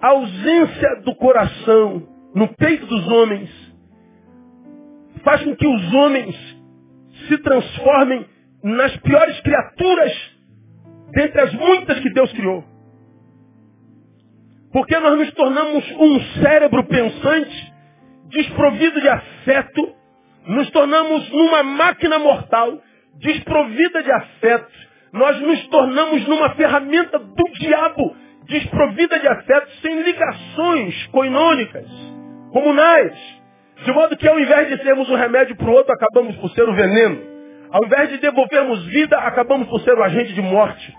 A 0.00 0.08
ausência 0.08 1.00
do 1.04 1.14
coração 1.14 2.08
no 2.34 2.48
peito 2.56 2.86
dos 2.86 3.06
homens 3.08 3.50
faz 5.22 5.42
com 5.44 5.54
que 5.54 5.66
os 5.66 5.94
homens 5.94 6.34
se 7.28 7.38
transformem 7.38 8.26
nas 8.62 8.96
piores 8.98 9.40
criaturas 9.40 10.12
dentre 11.10 11.40
as 11.40 11.52
muitas 11.52 12.00
que 12.00 12.10
Deus 12.10 12.32
criou. 12.32 12.64
Porque 14.72 14.98
nós 14.98 15.18
nos 15.18 15.32
tornamos 15.34 15.84
um 15.92 16.20
cérebro 16.42 16.82
pensante, 16.84 17.61
desprovido 18.32 19.00
de 19.00 19.08
afeto, 19.08 19.94
nos 20.46 20.70
tornamos 20.70 21.30
numa 21.30 21.62
máquina 21.62 22.18
mortal, 22.18 22.80
desprovida 23.20 24.02
de 24.02 24.10
afeto, 24.10 24.72
nós 25.12 25.38
nos 25.40 25.66
tornamos 25.68 26.26
numa 26.26 26.50
ferramenta 26.54 27.18
do 27.18 27.44
diabo, 27.60 28.16
desprovida 28.46 29.18
de 29.20 29.28
afeto, 29.28 29.70
sem 29.82 30.02
ligações 30.02 31.06
coinônicas, 31.08 31.86
comunais. 32.50 33.12
De 33.84 33.92
modo 33.92 34.16
que 34.16 34.26
ao 34.26 34.40
invés 34.40 34.68
de 34.68 34.82
sermos 34.82 35.08
um 35.10 35.14
remédio 35.14 35.56
para 35.56 35.68
o 35.68 35.72
outro, 35.72 35.92
acabamos 35.92 36.34
por 36.36 36.50
ser 36.52 36.68
o 36.68 36.74
veneno. 36.74 37.20
Ao 37.70 37.84
invés 37.84 38.10
de 38.10 38.18
devolvermos 38.18 38.84
vida, 38.86 39.16
acabamos 39.18 39.68
por 39.68 39.80
ser 39.82 39.94
o 39.94 40.02
agente 40.02 40.32
de 40.32 40.42
morte. 40.42 40.94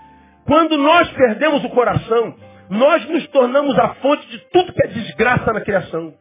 Quando 0.46 0.76
nós 0.76 1.08
perdemos 1.10 1.64
o 1.64 1.70
coração, 1.70 2.34
nós 2.70 3.04
nos 3.08 3.26
tornamos 3.28 3.78
a 3.78 3.94
fonte 3.94 4.26
de 4.28 4.38
tudo 4.50 4.72
que 4.72 4.86
é 4.86 4.88
desgraça 4.88 5.52
na 5.52 5.60
criação. 5.60 6.14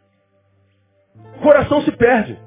O 1.38 1.42
coração 1.42 1.82
se 1.82 1.92
perde. 1.92 2.38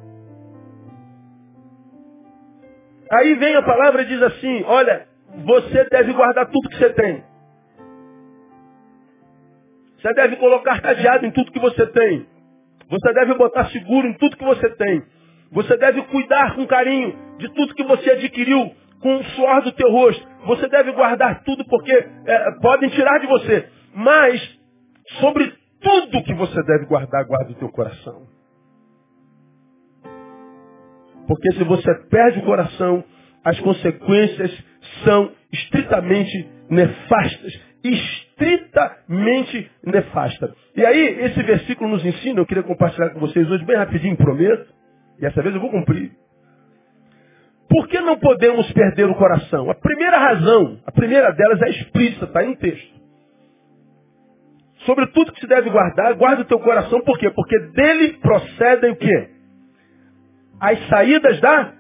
Aí 3.11 3.35
vem 3.35 3.55
a 3.55 3.63
palavra 3.63 4.03
e 4.03 4.07
diz 4.07 4.23
assim, 4.23 4.65
olha, 4.65 5.07
você 5.45 5.85
deve 5.91 6.13
guardar 6.13 6.47
tudo 6.47 6.69
que 6.69 6.77
você 6.77 6.91
tem. 6.91 7.25
Você 9.99 10.15
deve 10.15 10.37
colocar 10.37 10.81
cadeado 10.81 11.27
em 11.27 11.31
tudo 11.31 11.53
que 11.53 11.61
você 11.61 11.87
tem. 11.87 12.27
Você 12.89 13.13
deve 13.13 13.35
botar 13.35 13.67
seguro 13.71 14.07
em 14.07 14.15
tudo 14.15 14.37
que 14.37 14.45
você 14.45 14.69
tem. 14.71 15.03
Você 15.53 15.77
deve 15.77 16.03
cuidar 16.03 16.55
com 16.55 16.67
carinho 16.67 17.17
de 17.39 17.53
tudo 17.55 17.75
que 17.75 17.85
você 17.85 18.11
adquiriu 18.11 18.75
com 19.01 19.17
o 19.17 19.25
suor 19.25 19.63
do 19.63 19.73
teu 19.73 19.91
rosto. 19.91 20.27
Você 20.47 20.69
deve 20.69 20.93
guardar 20.93 21.43
tudo 21.45 21.65
porque 21.67 21.93
é, 21.93 22.51
podem 22.61 22.91
tirar 22.91 23.19
de 23.21 23.27
você. 23.27 23.69
Mas, 23.95 24.59
sobre 25.21 25.53
tudo 25.81 26.23
que 26.25 26.35
você 26.35 26.63
deve 26.65 26.87
guardar, 26.87 27.25
guarda 27.25 27.53
o 27.53 27.57
teu 27.57 27.69
coração. 27.71 28.36
Porque 31.27 31.53
se 31.53 31.65
você 31.65 31.95
perde 32.11 32.39
o 32.41 32.45
coração, 32.45 33.05
as 33.45 33.59
consequências 33.61 34.53
são 35.05 35.31
estritamente 35.53 36.49
nefastas 36.71 37.67
estritamente 37.89 39.71
nefasta. 39.85 40.55
E 40.75 40.85
aí, 40.85 41.21
esse 41.25 41.43
versículo 41.43 41.91
nos 41.91 42.05
ensina, 42.05 42.41
eu 42.41 42.47
queria 42.47 42.63
compartilhar 42.63 43.11
com 43.11 43.21
vocês 43.21 43.49
hoje, 43.51 43.65
bem 43.65 43.77
rapidinho, 43.77 44.17
prometo, 44.17 44.67
e 45.19 45.23
dessa 45.23 45.43
vez 45.43 45.55
eu 45.55 45.61
vou 45.61 45.71
cumprir. 45.71 46.13
Por 47.69 47.89
que 47.89 48.01
não 48.01 48.19
podemos 48.19 48.71
perder 48.73 49.07
o 49.07 49.15
coração? 49.15 49.71
A 49.71 49.75
primeira 49.75 50.19
razão, 50.19 50.81
a 50.87 50.93
primeira 50.93 51.33
delas 51.33 51.61
é 51.63 51.71
explícita, 51.71 52.27
está 52.27 52.43
no 52.43 52.57
texto. 52.57 52.97
Sobre 54.85 55.07
tudo 55.09 55.33
que 55.33 55.41
se 55.41 55.49
deve 55.49 55.69
guardar, 55.71 56.15
guarda 56.15 56.43
o 56.43 56.45
teu 56.45 56.61
coração, 56.61 57.01
por 57.01 57.19
quê? 57.19 57.31
Porque 57.31 57.59
dele 57.71 58.19
procedem 58.19 58.93
o 58.93 58.97
quê? 58.97 59.31
As 60.61 60.89
saídas 60.89 61.41
da 61.41 61.73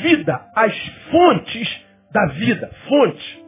vida, 0.00 0.40
as 0.54 0.74
fontes 1.10 1.86
da 2.12 2.26
vida, 2.34 2.70
fonte. 2.88 3.44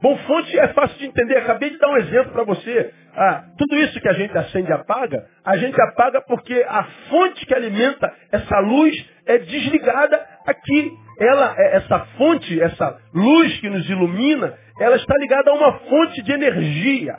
Bom, 0.00 0.16
fonte 0.18 0.58
é 0.58 0.68
fácil 0.68 0.98
de 0.98 1.06
entender. 1.06 1.38
Acabei 1.38 1.70
de 1.70 1.78
dar 1.78 1.90
um 1.90 1.96
exemplo 1.96 2.32
para 2.32 2.44
você. 2.44 2.92
Ah, 3.14 3.44
tudo 3.56 3.76
isso 3.76 3.98
que 3.98 4.08
a 4.08 4.12
gente 4.12 4.36
acende 4.36 4.68
e 4.68 4.72
apaga, 4.72 5.24
a 5.42 5.56
gente 5.56 5.80
apaga 5.80 6.20
porque 6.20 6.64
a 6.68 6.84
fonte 7.08 7.46
que 7.46 7.54
alimenta 7.54 8.12
essa 8.30 8.58
luz 8.58 8.94
é 9.26 9.38
desligada 9.38 10.22
aqui. 10.46 10.92
Ela, 11.18 11.54
é, 11.56 11.76
essa 11.76 12.00
fonte, 12.18 12.60
essa 12.60 12.98
luz 13.14 13.58
que 13.58 13.70
nos 13.70 13.88
ilumina, 13.88 14.52
ela 14.78 14.96
está 14.96 15.14
ligada 15.18 15.50
a 15.50 15.54
uma 15.54 15.72
fonte 15.78 16.22
de 16.22 16.32
energia. 16.32 17.16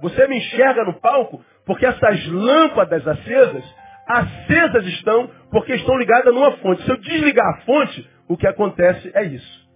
Você 0.00 0.26
me 0.28 0.38
enxerga 0.38 0.84
no 0.84 1.00
palco 1.00 1.44
porque 1.66 1.84
essas 1.84 2.26
lâmpadas 2.28 3.06
acesas 3.06 3.64
acesas 4.10 4.84
estão 4.86 5.30
porque 5.50 5.74
estão 5.74 5.96
ligadas 5.96 6.34
numa 6.34 6.52
fonte. 6.58 6.82
Se 6.82 6.90
eu 6.90 6.96
desligar 6.96 7.46
a 7.46 7.60
fonte, 7.62 8.08
o 8.28 8.36
que 8.36 8.46
acontece 8.46 9.10
é 9.14 9.24
isso. 9.24 9.70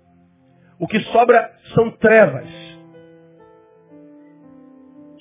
O 0.78 0.88
que 0.88 1.00
sobra 1.00 1.50
são 1.74 1.90
trevas. 1.92 2.48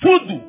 Tudo 0.00 0.42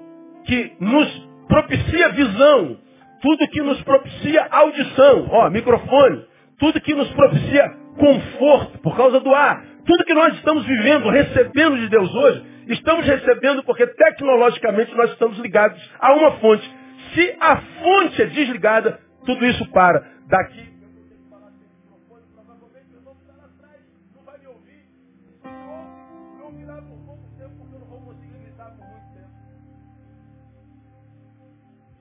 que 0.45 0.75
nos 0.79 1.29
propicia 1.48 2.10
visão, 2.10 2.77
tudo 3.22 3.48
que 3.48 3.62
nos 3.62 3.81
propicia 3.84 4.48
audição, 4.50 5.27
ó, 5.31 5.50
microfone, 5.50 6.25
tudo 6.60 6.81
que 6.81 6.93
nos 6.93 7.10
propicia 7.12 7.69
conforto 7.98 8.79
por 8.79 8.95
causa 8.98 9.19
do 9.19 9.34
ar, 9.34 9.63
tudo 9.86 10.03
que 10.03 10.13
nós 10.13 10.34
estamos 10.36 10.65
vivendo, 10.65 11.10
recebendo 11.10 11.77
de 11.77 11.89
Deus 11.89 12.13
hoje, 12.13 12.43
estamos 12.67 13.05
recebendo 13.05 13.63
porque 13.63 13.86
tecnologicamente 13.88 14.93
nós 14.95 15.12
estamos 15.12 15.38
ligados 15.39 15.79
a 16.00 16.13
uma 16.13 16.31
fonte. 16.39 16.75
Se 17.15 17.38
a 17.39 17.55
fonte 17.57 18.22
é 18.22 18.25
desligada, 18.25 19.00
tudo 19.25 19.45
isso 19.45 19.65
para. 19.72 20.05
Daqui 20.27 20.75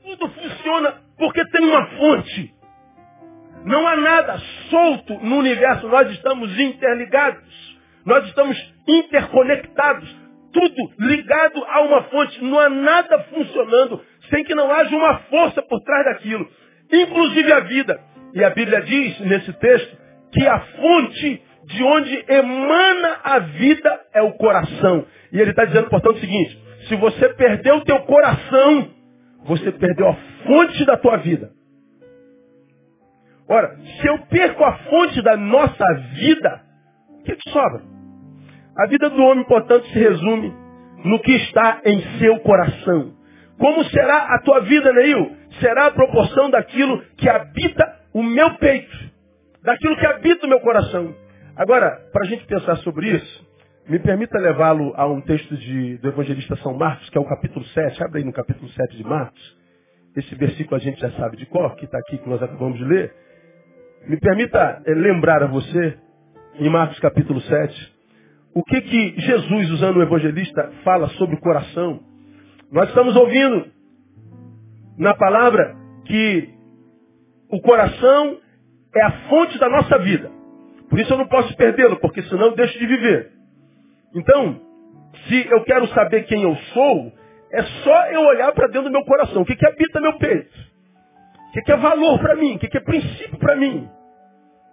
Tudo 0.03 0.29
funciona 0.29 1.01
porque 1.17 1.45
tem 1.47 1.65
uma 1.65 1.87
fonte. 1.87 2.55
Não 3.65 3.87
há 3.87 3.97
nada 3.97 4.39
solto 4.69 5.15
no 5.21 5.37
universo. 5.39 5.89
Nós 5.89 6.11
estamos 6.11 6.59
interligados. 6.61 7.79
Nós 8.05 8.27
estamos 8.27 8.57
interconectados. 8.87 10.09
Tudo 10.53 10.93
ligado 10.99 11.65
a 11.65 11.81
uma 11.81 12.03
fonte. 12.05 12.45
Não 12.45 12.59
há 12.59 12.69
nada 12.69 13.19
funcionando 13.31 14.05
sem 14.31 14.45
que 14.45 14.55
não 14.55 14.71
haja 14.73 14.95
uma 14.95 15.19
força 15.31 15.63
por 15.63 15.81
trás 15.81 16.05
daquilo. 16.07 16.49
Inclusive 16.93 17.53
a 17.53 17.61
vida. 17.61 18.01
E 18.35 18.45
a 18.45 18.51
Bíblia 18.51 18.81
diz 18.83 19.21
nesse 19.21 19.53
texto 19.55 19.97
que 20.33 20.47
a 20.47 20.61
fonte 20.61 21.43
de 21.67 21.83
onde 21.83 22.25
emana 22.29 23.21
a 23.23 23.39
vida 23.39 24.01
é 24.13 24.23
o 24.23 24.33
coração. 24.33 25.07
E 25.33 25.41
ele 25.41 25.51
está 25.51 25.65
dizendo, 25.65 25.89
portanto, 25.89 26.17
o 26.17 26.21
seguinte: 26.21 26.59
se 26.89 26.97
você 26.97 27.29
perdeu 27.35 27.77
o 27.77 27.85
teu 27.85 28.01
coração, 28.01 28.91
você 29.45 29.73
perdeu 29.73 30.09
a 30.09 30.15
fonte 30.47 30.85
da 30.85 30.97
tua 30.97 31.17
vida. 31.19 31.51
Ora, 33.49 33.77
se 33.77 34.07
eu 34.07 34.19
perco 34.27 34.65
a 34.65 34.73
fonte 34.73 35.23
da 35.23 35.37
nossa 35.37 35.85
vida, 36.15 36.63
o 37.21 37.23
que, 37.25 37.37
que 37.37 37.51
sobra? 37.51 37.83
A 38.77 38.87
vida 38.89 39.11
do 39.11 39.23
homem, 39.23 39.45
portanto, 39.45 39.87
se 39.87 39.99
resume 39.99 40.53
no 41.05 41.21
que 41.21 41.33
está 41.33 41.81
em 41.85 42.01
seu 42.19 42.41
coração. 42.41 43.13
Como 43.59 43.85
será 43.85 44.35
a 44.35 44.39
tua 44.41 44.61
vida, 44.61 44.93
Neil? 44.93 45.37
Será 45.61 45.87
a 45.87 45.91
proporção 45.91 46.51
daquilo 46.51 47.01
que 47.17 47.29
habita 47.29 48.01
o 48.13 48.23
meu 48.23 48.55
peito, 48.57 48.97
daquilo 49.63 49.97
que 49.97 50.07
habita 50.07 50.47
o 50.47 50.49
meu 50.49 50.61
coração. 50.61 51.15
Agora, 51.57 51.91
para 52.13 52.25
a 52.25 52.29
gente 52.29 52.45
pensar 52.47 52.77
sobre 52.79 53.11
isso, 53.11 53.47
me 53.89 53.99
permita 53.99 54.39
levá-lo 54.39 54.93
a 54.97 55.07
um 55.07 55.21
texto 55.21 55.57
de, 55.57 55.99
do 55.99 56.09
evangelista 56.09 56.57
São 56.57 56.75
Marcos, 56.75 57.09
que 57.11 57.19
é 57.19 57.21
o 57.21 57.29
capítulo 57.29 57.65
7. 57.67 58.03
Abre 58.03 58.21
aí 58.21 58.25
no 58.25 58.33
capítulo 58.33 58.69
7 58.71 58.97
de 58.97 59.05
Marcos. 59.05 59.57
Esse 60.17 60.35
versículo 60.35 60.77
a 60.77 60.81
gente 60.81 61.01
já 61.01 61.11
sabe 61.13 61.37
de 61.37 61.47
cor, 61.47 61.75
que 61.77 61.85
está 61.85 61.99
aqui, 61.99 62.19
que 62.19 62.29
nós 62.29 62.43
acabamos 62.43 62.79
de 62.79 62.85
ler. 62.85 63.13
Me 64.07 64.19
permita 64.19 64.83
eh, 64.87 64.95
lembrar 64.95 65.43
a 65.43 65.47
você, 65.47 65.99
em 66.59 66.69
Marcos 66.69 66.99
capítulo 67.01 67.41
7, 67.41 67.95
o 68.55 68.63
que 68.63 68.81
que 68.81 69.21
Jesus, 69.21 69.71
usando 69.71 69.97
o 69.97 70.03
evangelista, 70.03 70.71
fala 70.85 71.09
sobre 71.11 71.35
o 71.35 71.41
coração. 71.41 72.01
Nós 72.75 72.89
estamos 72.89 73.15
ouvindo 73.15 73.71
na 74.99 75.15
palavra 75.15 75.77
que 76.07 76.49
o 77.49 77.61
coração 77.61 78.41
é 78.97 79.01
a 79.01 79.13
fonte 79.29 79.57
da 79.61 79.69
nossa 79.69 79.97
vida. 80.01 80.29
Por 80.91 80.99
isso 80.99 81.13
eu 81.13 81.19
não 81.19 81.29
posso 81.29 81.57
perdê-lo, 81.57 82.01
porque 82.01 82.21
senão 82.23 82.47
eu 82.47 82.57
deixo 82.57 82.77
de 82.77 82.85
viver. 82.85 83.31
Então, 84.13 84.61
se 85.29 85.47
eu 85.53 85.63
quero 85.63 85.87
saber 85.95 86.25
quem 86.25 86.43
eu 86.43 86.57
sou, 86.73 87.13
é 87.53 87.63
só 87.63 88.07
eu 88.07 88.23
olhar 88.23 88.51
para 88.51 88.67
dentro 88.67 88.91
do 88.91 88.91
meu 88.91 89.05
coração. 89.05 89.43
O 89.43 89.45
que, 89.45 89.55
que 89.55 89.67
habita 89.69 90.01
meu 90.01 90.19
peito? 90.19 90.59
O 91.51 91.53
que, 91.53 91.63
que 91.63 91.73
é 91.73 91.77
valor 91.77 92.19
para 92.19 92.35
mim? 92.35 92.57
O 92.57 92.59
que, 92.59 92.67
que 92.67 92.79
é 92.79 92.81
princípio 92.81 93.39
para 93.39 93.55
mim? 93.55 93.89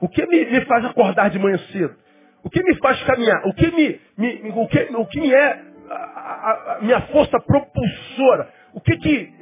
O 0.02 0.10
que 0.10 0.26
me, 0.26 0.46
me, 0.46 0.66
faz 0.66 0.84
acordar 0.86 1.30
de 1.30 1.38
manhã 1.38 1.60
cedo? 1.72 1.96
O 2.44 2.50
que 2.50 2.64
me 2.64 2.76
faz 2.80 3.00
caminhar? 3.04 3.44
O 3.46 3.54
que 3.54 3.70
me, 3.70 4.02
me 4.18 4.52
o 4.56 4.68
que, 4.68 4.80
o 4.96 5.06
que 5.06 5.22
me 5.22 5.32
é 5.32 5.71
a, 5.94 6.76
a, 6.78 6.82
minha 6.82 7.02
força 7.08 7.40
propulsora? 7.40 8.50
O 8.74 8.82
que 8.82 8.98
que 8.98 9.34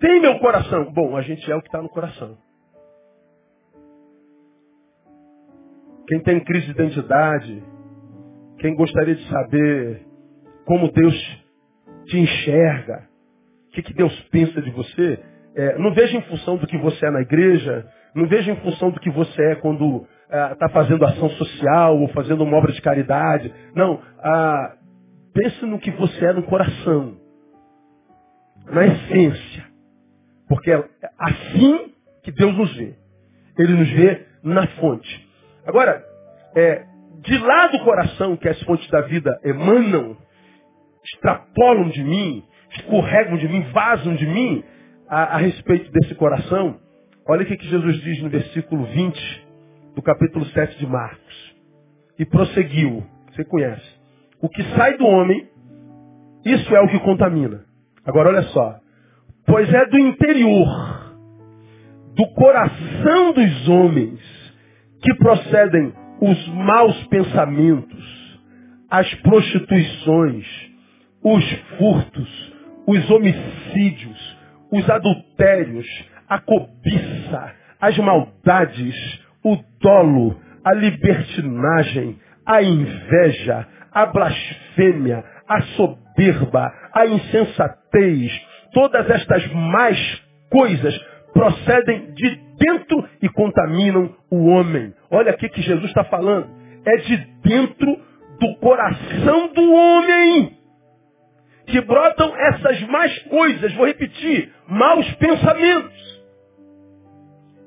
tem 0.00 0.20
meu 0.20 0.38
coração? 0.38 0.92
Bom, 0.92 1.16
a 1.16 1.22
gente 1.22 1.50
é 1.50 1.54
o 1.54 1.60
que 1.60 1.68
está 1.68 1.80
no 1.80 1.88
coração. 1.88 2.36
Quem 6.08 6.20
tem 6.20 6.40
crise 6.40 6.66
de 6.66 6.72
identidade, 6.72 7.62
quem 8.58 8.74
gostaria 8.74 9.14
de 9.14 9.28
saber 9.28 10.02
como 10.64 10.90
Deus 10.90 11.44
te 12.06 12.18
enxerga, 12.18 13.08
o 13.68 13.70
que, 13.72 13.82
que 13.82 13.94
Deus 13.94 14.12
pensa 14.30 14.60
de 14.60 14.70
você, 14.70 15.18
é, 15.54 15.78
não 15.78 15.94
veja 15.94 16.16
em 16.16 16.22
função 16.22 16.56
do 16.56 16.66
que 16.66 16.76
você 16.78 17.06
é 17.06 17.10
na 17.10 17.20
igreja, 17.20 17.86
não 18.14 18.26
veja 18.26 18.50
em 18.50 18.56
função 18.56 18.90
do 18.90 19.00
que 19.00 19.10
você 19.10 19.42
é 19.52 19.54
quando 19.56 20.06
está 20.28 20.66
é, 20.66 20.68
fazendo 20.70 21.04
ação 21.04 21.28
social 21.30 21.98
ou 21.98 22.08
fazendo 22.08 22.42
uma 22.42 22.56
obra 22.56 22.72
de 22.72 22.80
caridade. 22.80 23.52
Não, 23.74 24.00
ah, 24.18 24.76
pense 25.32 25.64
no 25.66 25.78
que 25.78 25.90
você 25.90 26.26
é 26.26 26.32
no 26.32 26.42
coração, 26.44 27.16
na 28.66 28.86
essência. 28.86 29.66
Porque 30.48 30.70
é 30.70 30.84
assim 31.18 31.92
que 32.22 32.32
Deus 32.32 32.56
nos 32.56 32.74
vê. 32.76 32.94
Ele 33.58 33.74
nos 33.74 33.90
vê 33.90 34.26
na 34.42 34.66
fonte. 34.78 35.28
Agora, 35.66 36.04
é, 36.54 36.84
de 37.20 37.38
lá 37.38 37.68
do 37.68 37.78
coração 37.80 38.36
que 38.36 38.48
as 38.48 38.60
fontes 38.62 38.88
da 38.90 39.02
vida 39.02 39.38
emanam, 39.44 40.16
extrapolam 41.04 41.88
de 41.88 42.02
mim, 42.02 42.44
escorregam 42.70 43.36
de 43.36 43.48
mim, 43.48 43.62
vazam 43.72 44.14
de 44.14 44.26
mim, 44.26 44.64
a, 45.08 45.34
a 45.34 45.36
respeito 45.36 45.90
desse 45.92 46.14
coração, 46.14 46.80
olha 47.26 47.42
o 47.42 47.46
que, 47.46 47.56
que 47.56 47.68
Jesus 47.68 47.96
diz 48.02 48.22
no 48.22 48.30
versículo 48.30 48.84
20 48.86 49.46
do 49.94 50.02
capítulo 50.02 50.44
7 50.46 50.78
de 50.78 50.86
Marcos. 50.86 51.54
E 52.18 52.24
prosseguiu, 52.24 53.06
você 53.30 53.44
conhece. 53.44 53.91
O 54.42 54.48
que 54.48 54.62
sai 54.76 54.96
do 54.96 55.06
homem, 55.06 55.48
isso 56.44 56.74
é 56.74 56.80
o 56.80 56.88
que 56.88 56.98
contamina. 56.98 57.64
Agora 58.04 58.30
olha 58.30 58.42
só. 58.42 58.80
Pois 59.46 59.72
é 59.72 59.86
do 59.86 59.98
interior, 59.98 61.16
do 62.16 62.26
coração 62.34 63.32
dos 63.32 63.68
homens, 63.68 64.20
que 65.00 65.14
procedem 65.14 65.92
os 66.20 66.48
maus 66.48 67.06
pensamentos, 67.06 68.40
as 68.90 69.12
prostituições, 69.16 70.46
os 71.22 71.44
furtos, 71.78 72.52
os 72.86 73.10
homicídios, 73.10 74.38
os 74.72 74.88
adultérios, 74.90 75.86
a 76.28 76.40
cobiça, 76.40 77.54
as 77.80 77.96
maldades, 77.98 78.94
o 79.44 79.56
dolo, 79.80 80.40
a 80.64 80.74
libertinagem, 80.74 82.18
a 82.46 82.62
inveja, 82.62 83.66
a 83.92 84.06
blasfêmia, 84.06 85.24
a 85.48 85.60
soberba, 85.76 86.72
a 86.92 87.06
insensatez, 87.06 88.46
todas 88.72 89.08
estas 89.10 89.46
mais 89.52 90.22
coisas 90.50 90.98
procedem 91.32 92.12
de 92.12 92.40
dentro 92.58 93.08
e 93.20 93.28
contaminam 93.28 94.14
o 94.30 94.46
homem. 94.46 94.94
Olha 95.10 95.32
aqui 95.32 95.48
que 95.48 95.62
Jesus 95.62 95.86
está 95.86 96.04
falando. 96.04 96.48
É 96.84 96.96
de 96.96 97.16
dentro 97.44 97.96
do 98.38 98.56
coração 98.56 99.48
do 99.52 99.72
homem 99.72 100.58
que 101.66 101.80
brotam 101.80 102.34
essas 102.36 102.82
más 102.88 103.18
coisas. 103.20 103.72
Vou 103.74 103.86
repetir: 103.86 104.52
maus 104.68 105.10
pensamentos. 105.14 106.22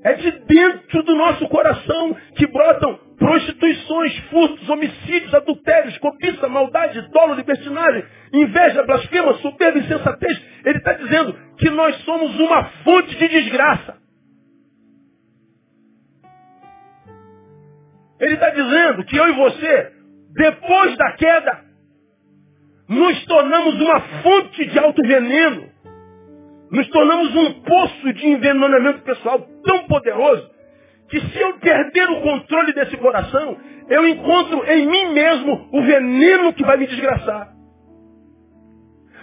É 0.03 0.13
de 0.13 0.31
dentro 0.31 1.03
do 1.03 1.15
nosso 1.15 1.47
coração 1.47 2.15
que 2.35 2.45
brotam 2.45 2.99
prostituições, 3.17 4.17
furtos, 4.30 4.69
homicídios, 4.69 5.34
adultérios, 5.34 5.97
cobiça, 5.99 6.47
maldade, 6.47 7.01
dolo, 7.12 7.36
libertinagem, 7.36 8.04
inveja, 8.34 8.84
blasfema, 8.84 9.34
soberba, 9.36 9.80
insensatez. 9.80 10.41
Ele 10.65 10.78
está 10.78 10.93
dizendo 10.93 11.38
que 11.58 11.69
nós 11.69 11.95
somos 12.04 12.38
uma 12.39 12.63
fonte 12.84 13.15
de 13.15 13.28
desgraça. 13.28 13.97
Ele 18.19 18.34
está 18.34 18.49
dizendo 18.49 19.04
que 19.06 19.17
eu 19.17 19.28
e 19.28 19.32
você, 19.34 19.91
depois 20.34 20.97
da 20.97 21.12
queda, 21.13 21.65
nos 22.88 23.25
tornamos 23.25 23.82
uma 23.82 23.99
fonte 24.21 24.65
de 24.65 24.80
alto 24.80 25.01
veneno. 25.06 25.69
Nos 26.71 26.88
tornamos 26.89 27.36
um 27.36 27.62
poço 27.62 28.13
de 28.13 28.28
envenenamento 28.28 29.01
pessoal 29.04 29.39
tão 29.63 29.88
poderoso 29.88 30.55
que 31.10 31.20
se 31.20 31.39
eu 31.39 31.54
perder 31.60 32.10
o 32.10 32.22
controle 32.22 32.74
desse 32.74 32.98
coração, 32.98 33.58
eu 33.89 34.08
encontro 34.08 34.65
em 34.65 34.88
mim 34.88 35.13
mesmo 35.13 35.70
o 35.72 35.82
veneno 35.82 36.54
que 36.54 36.63
vai 36.63 36.78
me 36.78 36.88
desgraçar. 36.88 37.54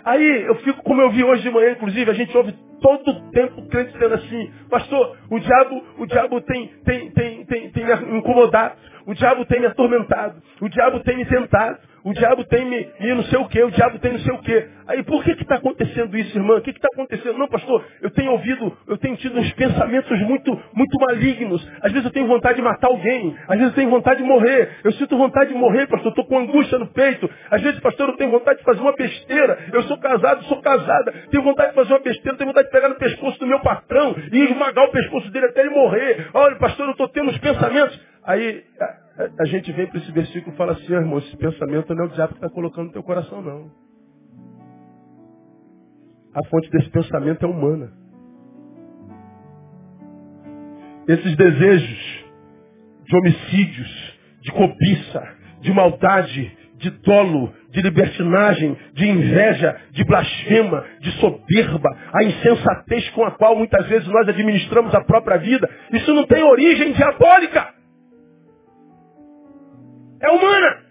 Aí 0.05 0.45
eu 0.47 0.57
fico, 0.57 0.83
como 0.83 1.01
eu 1.01 1.11
vi 1.11 1.23
hoje 1.23 1.43
de 1.43 1.51
manhã, 1.51 1.73
inclusive, 1.73 2.11
a 2.11 2.15
gente 2.15 2.37
ouve 2.37 2.53
todo 2.81 3.11
o 3.11 3.31
tempo 3.31 3.69
crente 3.69 3.93
dizendo 3.93 4.15
assim, 4.15 4.53
pastor, 4.69 5.17
o 5.31 5.39
diabo, 5.39 5.85
o 5.99 6.07
diabo 6.07 6.41
tem, 6.41 6.69
tem, 6.85 7.11
tem, 7.13 7.45
tem, 7.47 7.71
tem 7.71 7.85
me 7.85 8.19
incomodado, 8.19 8.75
o 9.07 9.15
diabo 9.15 9.45
tem 9.47 9.61
me 9.61 9.67
atormentado, 9.67 10.43
o 10.61 10.69
diabo 10.69 11.01
tem 11.01 11.17
me 11.17 11.25
tentado, 11.25 11.79
o 12.05 12.13
diabo 12.13 12.45
tem 12.45 12.65
me, 12.65 12.89
me 13.01 13.15
não 13.15 13.25
sei 13.25 13.39
o 13.39 13.49
que, 13.49 13.63
o 13.63 13.71
diabo 13.71 13.99
tem 13.99 14.13
não 14.13 14.21
sei 14.21 14.35
o 14.35 14.39
que. 14.39 14.69
Aí 14.89 15.03
por 15.05 15.23
que 15.23 15.33
está 15.33 15.57
acontecendo 15.57 16.17
isso, 16.17 16.37
irmã? 16.37 16.57
O 16.57 16.61
que 16.63 16.71
está 16.71 16.89
acontecendo? 16.93 17.39
Não, 17.39 17.49
pastor, 17.49 17.85
eu 18.01 18.11
tenho 18.11 18.33
ouvido, 18.33 18.77
eu 18.89 18.99
tenho 18.99 19.17
tido 19.17 19.39
uns 19.39 19.53
pensamentos 19.53 20.21
muito, 20.23 20.61
muito 20.75 20.99
malignos. 21.01 21.67
Às 21.81 21.93
vezes 21.93 22.07
eu 22.07 22.13
tenho 22.13 22.27
vontade 22.27 22.57
de 22.57 22.63
matar 22.63 22.89
alguém, 22.89 23.37
às 23.49 23.57
vezes 23.57 23.73
eu 23.73 23.75
tenho 23.75 23.91
vontade 23.91 24.21
de 24.21 24.29
morrer. 24.29 24.81
Eu 24.85 24.93
sinto 24.93 25.17
vontade 25.17 25.53
de 25.53 25.59
morrer, 25.59 25.87
pastor, 25.87 26.11
estou 26.11 26.25
com 26.25 26.39
angústia 26.39 26.79
no 26.79 26.89
peito. 26.89 27.31
Às 27.51 27.63
vezes, 27.63 27.81
pastor, 27.81 28.09
eu 28.09 28.17
tenho 28.17 28.31
vontade 28.31 28.59
de 28.59 28.65
fazer 28.65 28.81
uma 28.81 28.93
besteira. 28.93 29.59
Eu 29.73 29.83
sou 29.85 29.99
casado, 29.99 30.45
sou 30.45 30.61
casada, 30.61 31.13
tenho 31.31 31.43
vontade 31.43 31.71
de 31.71 31.75
fazer 31.75 31.93
uma 31.93 32.01
besteira, 32.01 32.37
tenho 32.37 32.49
vontade 32.49 32.67
de 32.67 32.73
pegar 32.73 32.89
no 32.89 32.97
pescoço 32.97 33.39
do 33.39 33.47
meu 33.47 33.61
patrão 33.61 34.15
e 34.33 34.39
esmagar 34.45 34.85
o 34.85 34.91
pescoço 34.91 35.31
dele 35.31 35.47
até 35.47 35.61
ele 35.61 35.71
morrer. 35.71 36.29
Olha, 36.35 36.57
pastor, 36.57 36.87
eu 36.87 36.93
estou 36.93 37.09
tendo 37.09 37.31
uns 37.31 37.39
pensamentos. 37.39 38.01
Aí 38.25 38.63
a, 39.17 39.45
gente 39.45 39.71
vem 39.73 39.87
para 39.87 39.99
esse 39.99 40.11
versículo 40.11 40.55
e 40.55 40.57
fala 40.57 40.73
assim, 40.73 40.95
ah, 40.95 41.01
irmão, 41.01 41.19
esse 41.19 41.37
pensamento 41.37 41.95
não 41.95 42.05
é 42.05 42.07
o 42.07 42.13
diabo 42.13 42.33
que 42.33 42.39
está 42.39 42.49
colocando 42.49 42.87
no 42.87 42.93
teu 42.93 43.03
coração, 43.03 43.43
não. 43.43 43.71
A 46.35 46.45
fonte 46.47 46.71
desse 46.71 46.89
pensamento 46.91 47.45
é 47.45 47.49
humana. 47.49 47.93
Esses 51.07 51.37
desejos 51.37 52.25
de 53.05 53.17
homicídios, 53.17 54.19
de 54.41 54.53
cobiça, 54.53 55.37
de 55.61 55.73
maldade, 55.73 56.57
de 56.77 56.91
dolo, 56.91 57.53
de 57.71 57.83
libertinagem, 57.83 58.77
de 58.95 59.09
inveja, 59.09 59.77
de 59.91 60.05
blasfema, 60.05 60.85
de 61.01 61.11
soberba, 61.21 61.91
a 62.15 62.25
insensatez 62.25 63.11
com 63.11 63.25
a 63.25 63.33
qual 63.33 63.57
muitas 63.57 63.87
vezes 63.89 64.09
nós 64.09 64.27
administramos 64.27 64.95
a 64.95 65.05
própria 65.05 65.37
vida, 65.37 65.69
isso 65.93 66.15
não 66.15 66.27
tem 66.27 66.43
origem 66.43 66.93
diabólica 66.93 67.82
é 70.23 70.31
humana. 70.31 70.83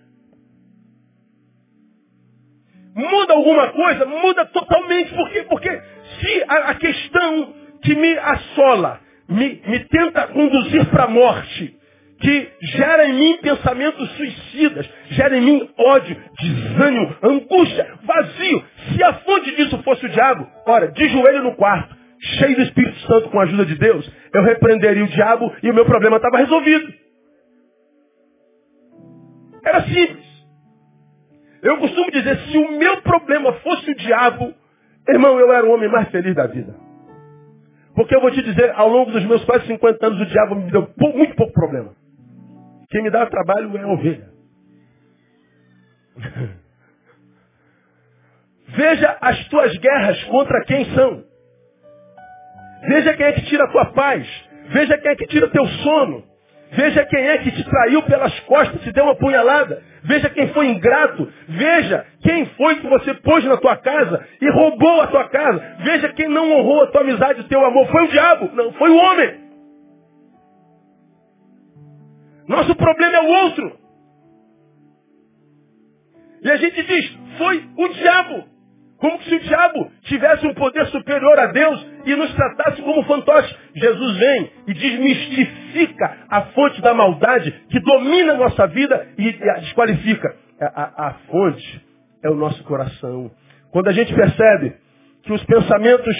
Muda 2.95 3.33
alguma 3.33 3.69
coisa? 3.69 4.05
Muda 4.05 4.45
totalmente. 4.45 5.13
Por 5.13 5.29
quê? 5.29 5.45
Porque 5.49 5.81
se 6.19 6.43
a, 6.47 6.75
questão 6.75 7.53
que 7.81 7.95
me 7.95 8.17
assola, 8.17 8.99
me, 9.29 9.61
me 9.65 9.79
tenta 9.85 10.27
conduzir 10.27 10.85
para 10.87 11.05
a 11.05 11.09
morte, 11.09 11.77
que 12.19 12.49
gera 12.75 13.07
em 13.07 13.13
mim 13.13 13.37
pensamentos 13.41 14.11
suicidas, 14.11 14.87
gera 15.11 15.37
em 15.37 15.41
mim 15.41 15.69
ódio, 15.77 16.15
desânimo, 16.39 17.15
angústia, 17.23 17.87
vazio. 18.03 18.63
Se 18.93 19.03
a 19.03 19.13
fonte 19.13 19.55
disso 19.55 19.81
fosse 19.83 20.05
o 20.05 20.09
diabo, 20.09 20.47
ora, 20.67 20.91
de 20.91 21.07
joelho 21.09 21.43
no 21.43 21.55
quarto, 21.55 21.95
cheio 22.19 22.55
do 22.55 22.61
Espírito 22.61 22.99
Santo 23.07 23.29
com 23.29 23.39
a 23.39 23.43
ajuda 23.43 23.65
de 23.65 23.75
Deus, 23.75 24.07
eu 24.33 24.43
repreenderia 24.43 25.03
o 25.03 25.07
diabo 25.07 25.51
e 25.63 25.71
o 25.71 25.73
meu 25.73 25.85
problema 25.85 26.17
estava 26.17 26.37
resolvido. 26.37 26.93
Era 29.63 29.81
simples. 29.83 30.31
Eu 31.61 31.77
costumo 31.77 32.11
dizer, 32.11 32.37
se 32.39 32.57
o 32.57 32.77
meu 32.77 33.01
problema 33.01 33.53
fosse 33.53 33.91
o 33.91 33.95
diabo, 33.95 34.53
irmão, 35.07 35.39
eu 35.39 35.53
era 35.53 35.65
o 35.65 35.71
homem 35.71 35.89
mais 35.89 36.09
feliz 36.09 36.35
da 36.35 36.47
vida. 36.47 36.75
Porque 37.95 38.15
eu 38.15 38.21
vou 38.21 38.31
te 38.31 38.41
dizer, 38.41 38.71
ao 38.71 38.87
longo 38.87 39.11
dos 39.11 39.23
meus 39.25 39.43
quase 39.45 39.67
50 39.67 40.07
anos, 40.07 40.21
o 40.21 40.25
diabo 40.25 40.55
me 40.55 40.71
deu 40.71 40.89
muito 40.97 41.35
pouco 41.35 41.53
problema. 41.53 41.93
Quem 42.89 43.03
me 43.03 43.11
dá 43.11 43.25
trabalho 43.25 43.77
é 43.77 43.83
a 43.83 43.87
ovelha. 43.87 44.29
Veja 48.69 49.17
as 49.21 49.47
tuas 49.49 49.77
guerras 49.77 50.23
contra 50.25 50.63
quem 50.65 50.85
são. 50.95 51.23
Veja 52.87 53.13
quem 53.15 53.25
é 53.25 53.33
que 53.33 53.45
tira 53.45 53.65
a 53.65 53.71
tua 53.71 53.85
paz. 53.93 54.27
Veja 54.69 54.97
quem 54.97 55.11
é 55.11 55.15
que 55.15 55.27
tira 55.27 55.45
o 55.45 55.51
teu 55.51 55.65
sono. 55.67 56.30
Veja 56.71 57.05
quem 57.05 57.27
é 57.27 57.37
que 57.39 57.51
te 57.51 57.63
traiu 57.65 58.01
pelas 58.03 58.39
costas, 58.41 58.81
te 58.81 58.93
deu 58.93 59.03
uma 59.03 59.15
punhalada. 59.15 59.83
Veja 60.03 60.29
quem 60.29 60.47
foi 60.53 60.67
ingrato. 60.67 61.31
Veja 61.47 62.05
quem 62.21 62.45
foi 62.45 62.79
que 62.79 62.87
você 62.87 63.13
pôs 63.15 63.43
na 63.43 63.57
tua 63.57 63.75
casa 63.75 64.25
e 64.39 64.49
roubou 64.49 65.01
a 65.01 65.07
tua 65.07 65.27
casa. 65.27 65.59
Veja 65.79 66.13
quem 66.13 66.29
não 66.29 66.49
honrou 66.49 66.83
a 66.83 66.87
tua 66.87 67.01
amizade, 67.01 67.41
o 67.41 67.47
teu 67.49 67.65
amor. 67.65 67.87
Foi 67.91 68.05
o 68.05 68.07
diabo, 68.07 68.49
não, 68.53 68.71
foi 68.73 68.89
o 68.89 68.95
homem. 68.95 69.41
Nosso 72.47 72.73
problema 72.75 73.17
é 73.17 73.21
o 73.21 73.27
outro. 73.45 73.77
E 76.43 76.51
a 76.51 76.55
gente 76.55 76.83
diz, 76.83 77.17
foi 77.37 77.69
o 77.77 77.87
diabo. 77.89 78.45
Como 78.97 79.21
se 79.23 79.35
o 79.35 79.39
diabo 79.41 79.91
tivesse 80.03 80.47
um 80.47 80.53
poder 80.53 80.85
superior 80.87 81.37
a 81.37 81.47
Deus 81.47 81.90
e 82.05 82.15
nos 82.15 82.33
tratasse 82.33 82.81
como 82.81 83.03
fantoches. 83.03 83.55
Jesus 83.75 84.17
vem 84.17 84.51
e 84.67 84.73
desmistifica 84.73 86.17
a 86.29 86.41
fonte 86.43 86.81
da 86.81 86.93
maldade 86.93 87.51
que 87.69 87.79
domina 87.79 88.33
a 88.33 88.37
nossa 88.37 88.67
vida 88.67 89.07
e 89.17 89.31
desqualifica. 89.31 90.35
A, 90.59 90.83
a, 90.83 91.07
a 91.07 91.13
fonte 91.29 91.81
é 92.23 92.29
o 92.29 92.35
nosso 92.35 92.63
coração. 92.63 93.31
Quando 93.71 93.87
a 93.87 93.93
gente 93.93 94.13
percebe 94.13 94.73
que 95.23 95.33
os 95.33 95.43
pensamentos 95.45 96.15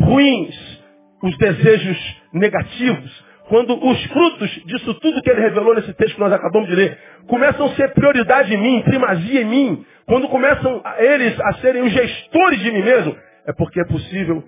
ruins, 0.00 0.82
os 1.22 1.36
desejos 1.38 2.22
negativos, 2.32 3.24
quando 3.48 3.74
os 3.74 4.04
frutos 4.06 4.50
disso 4.66 4.94
tudo 4.94 5.22
que 5.22 5.30
ele 5.30 5.40
revelou 5.40 5.74
nesse 5.74 5.92
texto 5.94 6.14
que 6.14 6.20
nós 6.20 6.32
acabamos 6.32 6.68
de 6.68 6.74
ler, 6.74 6.98
começam 7.26 7.66
a 7.66 7.74
ser 7.76 7.92
prioridade 7.92 8.52
em 8.52 8.58
mim, 8.58 8.82
primazia 8.82 9.42
em 9.42 9.44
mim, 9.44 9.86
quando 10.04 10.28
começam 10.28 10.82
eles 10.98 11.38
a 11.40 11.54
serem 11.54 11.82
os 11.82 11.92
gestores 11.92 12.60
de 12.60 12.72
mim 12.72 12.82
mesmo, 12.82 13.16
é 13.46 13.52
porque 13.52 13.80
é 13.80 13.84
possível 13.84 14.42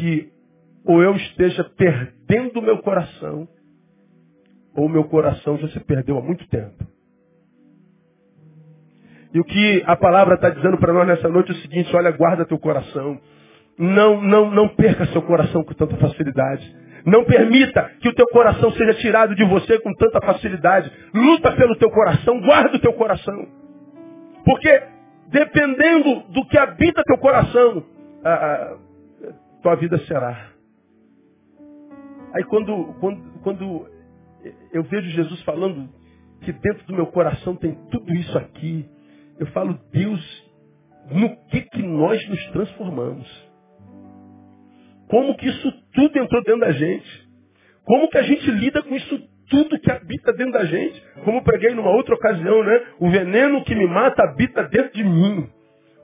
que 0.00 0.32
ou 0.84 1.02
eu 1.02 1.14
esteja 1.14 1.62
perdendo 1.76 2.58
o 2.58 2.62
meu 2.62 2.78
coração, 2.78 3.46
ou 4.74 4.86
o 4.86 4.88
meu 4.88 5.04
coração 5.04 5.58
já 5.58 5.68
se 5.68 5.80
perdeu 5.80 6.16
há 6.16 6.22
muito 6.22 6.48
tempo. 6.48 6.86
E 9.32 9.38
o 9.38 9.44
que 9.44 9.82
a 9.86 9.94
palavra 9.94 10.34
está 10.34 10.48
dizendo 10.48 10.78
para 10.78 10.92
nós 10.92 11.06
nessa 11.06 11.28
noite 11.28 11.52
é 11.52 11.54
o 11.54 11.58
seguinte, 11.58 11.94
olha, 11.94 12.10
guarda 12.10 12.46
teu 12.46 12.58
coração. 12.58 13.20
Não, 13.78 14.20
não, 14.20 14.50
não 14.50 14.68
perca 14.68 15.06
seu 15.06 15.22
coração 15.22 15.62
com 15.62 15.74
tanta 15.74 15.96
facilidade. 15.96 16.74
Não 17.04 17.24
permita 17.24 17.90
que 18.00 18.08
o 18.08 18.14
teu 18.14 18.26
coração 18.28 18.72
seja 18.72 18.94
tirado 18.94 19.34
de 19.34 19.44
você 19.44 19.78
com 19.80 19.94
tanta 19.94 20.20
facilidade. 20.20 20.90
Luta 21.14 21.52
pelo 21.52 21.76
teu 21.76 21.90
coração, 21.90 22.40
guarda 22.40 22.76
o 22.76 22.80
teu 22.80 22.92
coração. 22.94 23.46
Porque 24.44 24.82
dependendo 25.28 26.24
do 26.30 26.44
que 26.46 26.58
habita 26.58 27.04
teu 27.04 27.18
coração, 27.18 27.84
a, 28.24 28.30
a, 28.32 28.76
tua 29.62 29.74
vida 29.76 29.98
será. 30.06 30.52
Aí 32.34 32.44
quando, 32.44 32.94
quando, 33.00 33.40
quando 33.42 33.88
eu 34.72 34.82
vejo 34.84 35.10
Jesus 35.10 35.42
falando 35.42 35.88
que 36.42 36.52
dentro 36.52 36.86
do 36.86 36.94
meu 36.94 37.06
coração 37.06 37.56
tem 37.56 37.74
tudo 37.90 38.12
isso 38.14 38.36
aqui, 38.38 38.88
eu 39.38 39.46
falo, 39.48 39.78
Deus, 39.92 40.50
no 41.10 41.36
que, 41.46 41.62
que 41.62 41.82
nós 41.82 42.26
nos 42.28 42.46
transformamos? 42.48 43.50
Como 45.08 45.36
que 45.36 45.46
isso 45.48 45.72
tudo 45.92 46.18
entrou 46.18 46.42
dentro 46.44 46.60
da 46.60 46.72
gente? 46.72 47.28
Como 47.84 48.08
que 48.08 48.18
a 48.18 48.22
gente 48.22 48.50
lida 48.52 48.82
com 48.82 48.94
isso 48.94 49.28
tudo 49.48 49.80
que 49.80 49.90
habita 49.90 50.32
dentro 50.32 50.52
da 50.52 50.64
gente? 50.64 51.02
Como 51.24 51.42
preguei 51.42 51.74
numa 51.74 51.90
outra 51.90 52.14
ocasião, 52.14 52.62
né? 52.62 52.86
O 53.00 53.10
veneno 53.10 53.64
que 53.64 53.74
me 53.74 53.86
mata 53.86 54.22
habita 54.22 54.62
dentro 54.68 54.92
de 54.92 55.02
mim. 55.02 55.48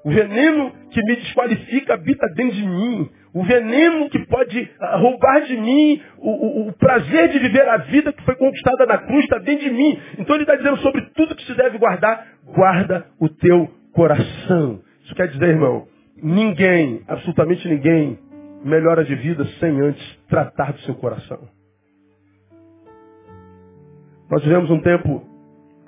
O 0.05 0.11
veneno 0.11 0.73
que 0.91 1.01
me 1.03 1.17
desqualifica 1.17 1.95
habita 1.95 2.27
dentro 2.35 2.57
de 2.57 2.67
mim. 2.67 3.09
O 3.37 3.45
veneno 3.45 4.09
que 4.09 4.25
pode 4.29 4.71
ah, 4.81 4.97
roubar 4.97 5.43
de 5.43 5.59
mim 5.59 6.01
o, 6.17 6.31
o, 6.31 6.69
o 6.69 6.73
prazer 6.73 7.29
de 7.29 7.39
viver 7.39 7.69
a 7.69 7.77
vida 7.77 8.11
que 8.11 8.25
foi 8.25 8.35
conquistada 8.35 8.87
na 8.87 8.97
cruz 8.97 9.25
está 9.25 9.37
dentro 9.37 9.63
de 9.63 9.75
mim. 9.75 10.01
Então 10.19 10.35
ele 10.35 10.45
está 10.45 10.57
dizendo 10.57 10.79
sobre 10.79 11.03
tudo 11.11 11.37
que 11.37 11.45
se 11.45 11.55
deve 11.55 11.77
guardar, 11.77 12.29
guarda 12.47 13.07
o 13.21 13.29
teu 13.29 13.71
coração. 13.93 14.81
Isso 15.05 15.15
quer 15.15 15.29
dizer, 15.29 15.51
irmão, 15.51 15.87
ninguém, 16.17 17.03
absolutamente 17.07 17.69
ninguém, 17.69 18.19
melhora 18.65 19.05
de 19.05 19.15
vida 19.15 19.45
sem 19.61 19.83
antes 19.83 20.17
tratar 20.31 20.73
do 20.73 20.81
seu 20.81 20.95
coração. 20.95 21.47
Nós 24.31 24.43
vivemos 24.43 24.71
um 24.71 24.81
tempo 24.81 25.23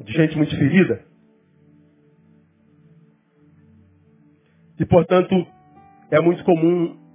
de 0.04 0.12
gente 0.12 0.37
muito 0.37 0.54
ferida. 0.54 1.00
E, 4.78 4.84
portanto, 4.84 5.46
é 6.11 6.20
muito 6.20 6.44
comum 6.44 7.08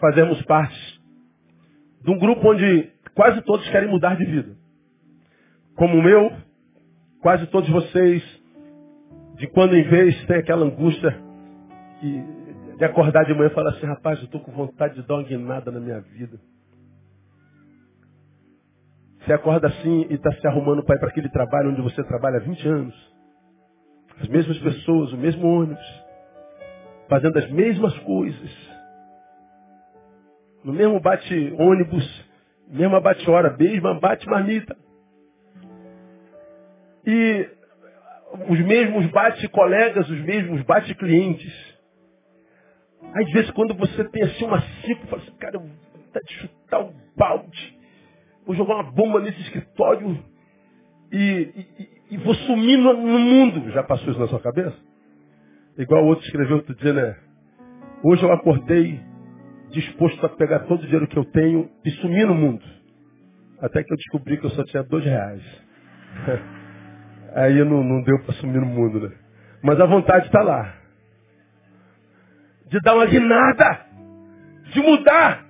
fazermos 0.00 0.40
parte 0.42 1.00
de 2.02 2.10
um 2.10 2.18
grupo 2.18 2.48
onde 2.48 2.90
quase 3.14 3.40
todos 3.42 3.68
querem 3.70 3.88
mudar 3.88 4.16
de 4.16 4.24
vida. 4.24 4.56
Como 5.74 5.98
o 5.98 6.02
meu, 6.02 6.32
quase 7.20 7.46
todos 7.48 7.68
vocês, 7.68 8.22
de 9.36 9.46
quando 9.48 9.76
em 9.76 9.82
vez, 9.82 10.24
tem 10.26 10.36
aquela 10.36 10.64
angústia 10.64 11.20
de 12.78 12.84
acordar 12.84 13.24
de 13.24 13.34
manhã 13.34 13.48
e 13.48 13.54
falar 13.54 13.70
assim, 13.70 13.86
rapaz, 13.86 14.18
eu 14.18 14.26
estou 14.26 14.40
com 14.40 14.52
vontade 14.52 14.94
de 14.94 15.02
dar 15.06 15.14
uma 15.14 15.22
guinada 15.22 15.70
na 15.70 15.80
minha 15.80 16.00
vida. 16.00 16.38
Você 19.20 19.32
acorda 19.32 19.66
assim 19.66 20.06
e 20.08 20.14
está 20.14 20.30
se 20.32 20.46
arrumando 20.46 20.84
para 20.84 20.94
ir 20.94 20.98
para 21.00 21.08
aquele 21.08 21.28
trabalho 21.30 21.70
onde 21.70 21.82
você 21.82 22.04
trabalha 22.04 22.36
há 22.36 22.40
20 22.40 22.68
anos. 22.68 23.16
As 24.20 24.28
mesmas 24.28 24.58
pessoas, 24.58 25.12
o 25.12 25.16
mesmo 25.16 25.46
ônibus. 25.46 26.04
fazendo 27.08 27.38
as 27.38 27.50
mesmas 27.50 27.96
coisas. 28.00 28.75
No 30.66 30.72
mesmo 30.72 30.98
bate 30.98 31.54
ônibus, 31.60 32.26
mesma 32.66 33.00
bate 33.00 33.30
hora, 33.30 33.56
mesma 33.56 33.94
bate 34.00 34.26
marmita. 34.28 34.76
E 37.06 37.48
os 38.48 38.58
mesmos 38.66 39.06
bate 39.12 39.46
colegas, 39.50 40.10
os 40.10 40.20
mesmos 40.22 40.62
bate 40.62 40.92
clientes. 40.96 41.54
Aí 43.14 43.24
de 43.26 43.32
vez 43.32 43.48
em 43.48 43.52
quando 43.52 43.74
você 43.74 44.08
tem 44.08 44.24
assim 44.24 44.44
uma 44.44 44.60
cinco, 44.84 45.06
fala 45.06 45.22
assim, 45.22 45.36
cara, 45.36 45.54
eu 45.54 45.60
vou 45.60 45.70
de 46.26 46.34
chutar 46.34 46.80
o 46.80 46.92
balde, 47.16 47.78
vou 48.44 48.56
jogar 48.56 48.74
uma 48.74 48.90
bomba 48.90 49.20
nesse 49.20 49.40
escritório 49.42 50.18
e, 51.12 51.48
e, 51.78 51.88
e 52.10 52.16
vou 52.16 52.34
sumir 52.34 52.76
no, 52.76 52.92
no, 52.92 53.18
mundo. 53.20 53.70
Já 53.70 53.84
passou 53.84 54.10
isso 54.10 54.18
na 54.18 54.26
sua 54.26 54.40
cabeça? 54.40 54.76
Igual 55.78 56.02
o 56.02 56.08
outro 56.08 56.24
escreveu 56.24 56.56
outro 56.56 56.74
dia, 56.74 56.92
né? 56.92 57.16
Hoje 58.02 58.24
eu 58.24 58.32
acordei 58.32 59.00
disposto 59.70 60.24
a 60.24 60.28
pegar 60.28 60.60
todo 60.60 60.80
o 60.80 60.84
dinheiro 60.84 61.08
que 61.08 61.18
eu 61.18 61.24
tenho 61.24 61.70
e 61.84 61.90
sumir 61.92 62.26
no 62.26 62.34
mundo. 62.34 62.64
Até 63.60 63.82
que 63.82 63.92
eu 63.92 63.96
descobri 63.96 64.38
que 64.38 64.46
eu 64.46 64.50
só 64.50 64.64
tinha 64.64 64.82
dois 64.82 65.04
reais. 65.04 65.42
Aí 67.34 67.64
não, 67.64 67.82
não 67.82 68.02
deu 68.02 68.18
para 68.24 68.34
sumir 68.34 68.60
no 68.60 68.66
mundo, 68.66 69.00
né? 69.00 69.14
Mas 69.62 69.80
a 69.80 69.86
vontade 69.86 70.26
está 70.26 70.42
lá. 70.42 70.74
De 72.68 72.80
dar 72.80 72.94
uma 72.94 73.06
guinada. 73.06 73.86
De 74.72 74.80
mudar. 74.80 75.44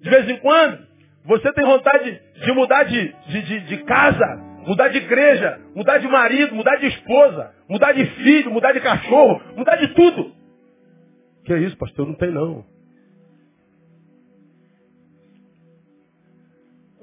De 0.00 0.10
vez 0.10 0.28
em 0.28 0.38
quando. 0.38 0.90
Você 1.24 1.52
tem 1.52 1.64
vontade 1.64 2.20
de 2.42 2.52
mudar 2.52 2.84
de, 2.84 3.14
de, 3.28 3.42
de, 3.42 3.60
de 3.66 3.76
casa, 3.84 4.36
mudar 4.66 4.88
de 4.88 4.98
igreja, 4.98 5.60
mudar 5.74 5.98
de 5.98 6.08
marido, 6.08 6.54
mudar 6.54 6.76
de 6.76 6.86
esposa, 6.86 7.54
mudar 7.68 7.92
de 7.92 8.06
filho, 8.06 8.50
mudar 8.50 8.72
de 8.72 8.80
cachorro, 8.80 9.40
mudar 9.54 9.76
de 9.76 9.88
tudo. 9.88 10.32
Que 11.44 11.52
é 11.52 11.58
isso, 11.58 11.76
pastor? 11.76 12.06
Não 12.06 12.14
tem 12.14 12.30
não. 12.30 12.64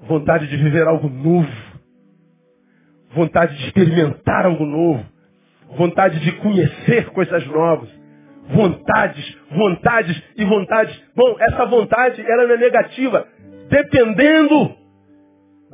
Vontade 0.01 0.47
de 0.47 0.57
viver 0.57 0.87
algo 0.87 1.09
novo. 1.09 1.51
Vontade 3.11 3.57
de 3.57 3.65
experimentar 3.65 4.45
algo 4.45 4.65
novo. 4.65 5.03
Vontade 5.75 6.19
de 6.19 6.31
conhecer 6.33 7.09
coisas 7.11 7.45
novas. 7.47 7.89
Vontades, 8.49 9.37
vontades 9.51 10.23
e 10.37 10.45
vontades. 10.45 11.03
Bom, 11.15 11.35
essa 11.39 11.65
vontade, 11.65 12.21
ela 12.21 12.47
não 12.47 12.55
é 12.55 12.57
negativa, 12.57 13.27
dependendo 13.69 14.75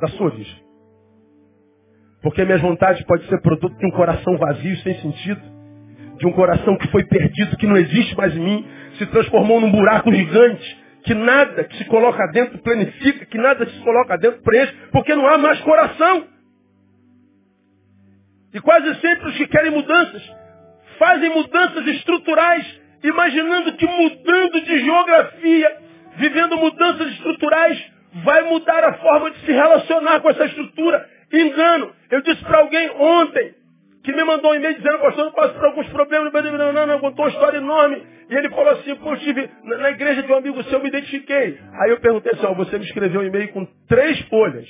da 0.00 0.08
sua 0.08 0.26
origem. 0.26 0.64
Porque 2.20 2.44
minhas 2.44 2.62
vontades 2.62 3.04
podem 3.04 3.28
ser 3.28 3.40
produto 3.42 3.76
de 3.76 3.86
um 3.86 3.90
coração 3.90 4.36
vazio, 4.38 4.76
sem 4.78 4.94
sentido. 5.00 5.42
De 6.18 6.26
um 6.26 6.32
coração 6.32 6.76
que 6.76 6.88
foi 6.88 7.04
perdido, 7.04 7.56
que 7.56 7.66
não 7.66 7.76
existe 7.76 8.16
mais 8.16 8.34
em 8.34 8.40
mim. 8.40 8.66
Se 8.98 9.06
transformou 9.06 9.60
num 9.60 9.70
buraco 9.70 10.12
gigante 10.12 10.83
que 11.04 11.14
nada 11.14 11.64
que 11.64 11.76
se 11.76 11.84
coloca 11.84 12.26
dentro 12.32 12.58
planifica, 12.58 13.26
que 13.26 13.38
nada 13.38 13.64
que 13.66 13.72
se 13.72 13.84
coloca 13.84 14.16
dentro 14.16 14.42
preenche, 14.42 14.74
porque 14.90 15.14
não 15.14 15.26
há 15.28 15.38
mais 15.38 15.60
coração. 15.60 16.26
E 18.54 18.60
quase 18.60 18.94
sempre 19.00 19.28
os 19.28 19.36
que 19.36 19.46
querem 19.46 19.70
mudanças 19.70 20.22
fazem 20.98 21.30
mudanças 21.30 21.86
estruturais, 21.88 22.80
imaginando 23.02 23.72
que 23.74 23.86
mudando 23.86 24.60
de 24.62 24.78
geografia, 24.78 25.76
vivendo 26.16 26.56
mudanças 26.56 27.08
estruturais, 27.12 27.84
vai 28.24 28.42
mudar 28.42 28.84
a 28.84 28.94
forma 28.94 29.30
de 29.32 29.40
se 29.40 29.52
relacionar 29.52 30.20
com 30.20 30.30
essa 30.30 30.44
estrutura. 30.46 31.08
Engano. 31.32 31.92
Eu 32.10 32.22
disse 32.22 32.42
para 32.44 32.58
alguém 32.58 32.90
ontem, 32.90 33.54
que 34.04 34.12
me 34.12 34.22
mandou 34.22 34.52
um 34.52 34.54
e-mail 34.54 34.74
dizendo, 34.74 34.98
pastor, 34.98 35.24
eu 35.24 35.32
passo 35.32 35.54
por 35.54 35.64
alguns 35.64 35.88
problemas, 35.88 36.30
não, 36.30 36.72
não, 36.72 36.86
não, 36.86 37.00
contou 37.00 37.24
uma 37.24 37.30
história 37.30 37.56
enorme. 37.56 38.06
E 38.28 38.34
ele 38.34 38.50
falou 38.50 38.68
assim, 38.74 38.94
pô, 38.96 39.08
eu 39.10 39.14
estive 39.14 39.50
na 39.64 39.90
igreja 39.90 40.22
de 40.22 40.30
um 40.30 40.36
amigo 40.36 40.62
seu, 40.64 40.74
eu 40.74 40.82
me 40.82 40.88
identifiquei. 40.88 41.58
Aí 41.80 41.90
eu 41.90 41.98
perguntei 42.00 42.32
assim, 42.32 42.44
ó, 42.44 42.52
você 42.52 42.78
me 42.78 42.84
escreveu 42.84 43.22
um 43.22 43.24
e-mail 43.24 43.50
com 43.54 43.64
três 43.88 44.20
folhas. 44.28 44.68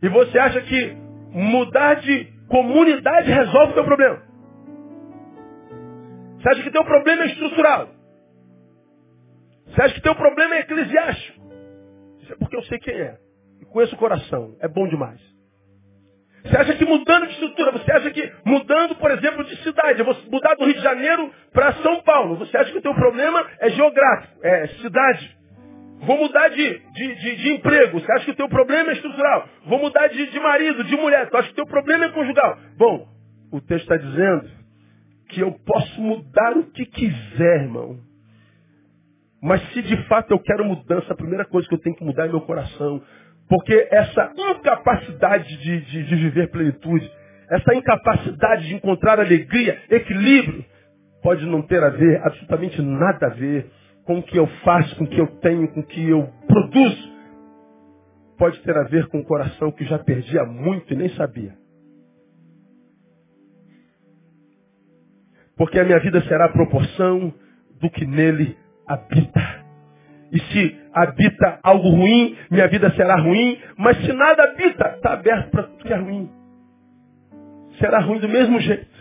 E 0.00 0.08
você 0.08 0.38
acha 0.38 0.60
que 0.60 0.96
mudar 1.32 1.94
de 1.94 2.26
comunidade 2.48 3.28
resolve 3.28 3.72
o 3.72 3.74
teu 3.74 3.84
problema? 3.84 4.22
Você 6.38 6.48
acha 6.48 6.62
que 6.62 6.70
teu 6.70 6.84
problema 6.84 7.24
é 7.24 7.26
estrutural? 7.26 7.88
Você 9.66 9.82
acha 9.82 9.94
que 9.94 10.00
teu 10.00 10.14
problema 10.14 10.54
é 10.54 10.60
eclesiástico? 10.60 11.42
Isso 12.22 12.32
é 12.32 12.36
porque 12.36 12.56
eu 12.56 12.62
sei 12.62 12.78
quem 12.78 12.94
é. 12.94 13.18
E 13.60 13.64
conheço 13.64 13.96
o 13.96 13.98
coração. 13.98 14.56
É 14.60 14.68
bom 14.68 14.86
demais. 14.86 15.20
Você 16.48 16.56
acha 16.56 16.74
que 16.76 16.84
mudando 16.84 17.26
de 17.26 17.32
estrutura, 17.34 17.72
você 17.72 17.92
acha 17.92 18.10
que 18.10 18.32
mudando, 18.44 18.96
por 18.96 19.10
exemplo, 19.10 19.44
de 19.44 19.56
cidade, 19.62 19.98
eu 19.98 20.04
vou 20.06 20.16
mudar 20.30 20.54
do 20.54 20.64
Rio 20.64 20.74
de 20.74 20.80
Janeiro 20.80 21.30
para 21.52 21.74
São 21.74 22.00
Paulo, 22.02 22.36
você 22.36 22.56
acha 22.56 22.72
que 22.72 22.78
o 22.78 22.82
teu 22.82 22.94
problema 22.94 23.46
é 23.60 23.68
geográfico, 23.70 24.38
é 24.42 24.66
cidade. 24.80 25.36
Vou 26.00 26.16
mudar 26.16 26.48
de, 26.48 26.78
de, 26.78 27.14
de, 27.16 27.36
de 27.36 27.52
emprego, 27.52 28.00
você 28.00 28.10
acha 28.12 28.24
que 28.24 28.30
o 28.30 28.36
teu 28.36 28.48
problema 28.48 28.90
é 28.90 28.94
estrutural. 28.94 29.48
Vou 29.66 29.78
mudar 29.78 30.06
de, 30.08 30.26
de 30.26 30.40
marido, 30.40 30.84
de 30.84 30.96
mulher, 30.96 31.28
você 31.28 31.36
acha 31.36 31.46
que 31.48 31.52
o 31.52 31.56
teu 31.56 31.66
problema 31.66 32.06
é 32.06 32.08
conjugal. 32.10 32.58
Bom, 32.78 33.06
o 33.52 33.60
texto 33.60 33.82
está 33.82 33.96
dizendo 33.96 34.48
que 35.28 35.40
eu 35.40 35.52
posso 35.66 36.00
mudar 36.00 36.56
o 36.56 36.70
que 36.70 36.86
quiser, 36.86 37.62
irmão. 37.62 37.98
Mas 39.42 39.62
se 39.72 39.82
de 39.82 39.96
fato 40.08 40.32
eu 40.32 40.38
quero 40.38 40.64
mudança, 40.64 41.12
a 41.12 41.16
primeira 41.16 41.44
coisa 41.44 41.68
que 41.68 41.74
eu 41.74 41.80
tenho 41.80 41.94
que 41.94 42.04
mudar 42.04 42.26
é 42.26 42.28
meu 42.28 42.40
coração. 42.40 43.02
Porque 43.48 43.88
essa 43.90 44.32
incapacidade 44.36 45.56
de, 45.56 45.80
de, 45.80 46.04
de 46.04 46.16
viver 46.16 46.50
plenitude, 46.50 47.10
essa 47.50 47.74
incapacidade 47.74 48.68
de 48.68 48.74
encontrar 48.74 49.18
alegria, 49.18 49.80
equilíbrio, 49.88 50.64
pode 51.22 51.46
não 51.46 51.62
ter 51.62 51.82
a 51.82 51.88
ver, 51.88 52.20
absolutamente 52.22 52.80
nada 52.82 53.26
a 53.26 53.30
ver 53.30 53.70
com 54.04 54.18
o 54.18 54.22
que 54.22 54.38
eu 54.38 54.46
faço, 54.64 54.94
com 54.96 55.04
o 55.04 55.08
que 55.08 55.20
eu 55.20 55.26
tenho, 55.40 55.68
com 55.72 55.80
o 55.80 55.86
que 55.86 56.08
eu 56.08 56.28
produzo. 56.46 57.18
Pode 58.38 58.60
ter 58.62 58.76
a 58.76 58.84
ver 58.84 59.06
com 59.08 59.18
o 59.18 59.24
coração 59.24 59.72
que 59.72 59.84
já 59.84 59.98
perdia 59.98 60.44
muito 60.44 60.92
e 60.92 60.96
nem 60.96 61.08
sabia. 61.10 61.54
Porque 65.56 65.78
a 65.80 65.84
minha 65.84 65.98
vida 65.98 66.20
será 66.22 66.44
a 66.44 66.52
proporção 66.52 67.34
do 67.80 67.90
que 67.90 68.06
nele 68.06 68.56
habita. 68.86 69.57
E 70.30 70.38
se 70.38 70.80
habita 70.92 71.58
algo 71.62 71.88
ruim, 71.88 72.36
minha 72.50 72.68
vida 72.68 72.90
será 72.94 73.16
ruim. 73.16 73.58
Mas 73.76 73.96
se 74.04 74.12
nada 74.12 74.42
habita, 74.44 74.94
está 74.96 75.12
aberto 75.14 75.50
para 75.50 75.62
tudo 75.64 75.84
que 75.84 75.92
é 75.92 75.96
ruim. 75.96 76.30
Será 77.78 78.00
ruim 78.00 78.18
do 78.18 78.28
mesmo 78.28 78.60
jeito. 78.60 78.98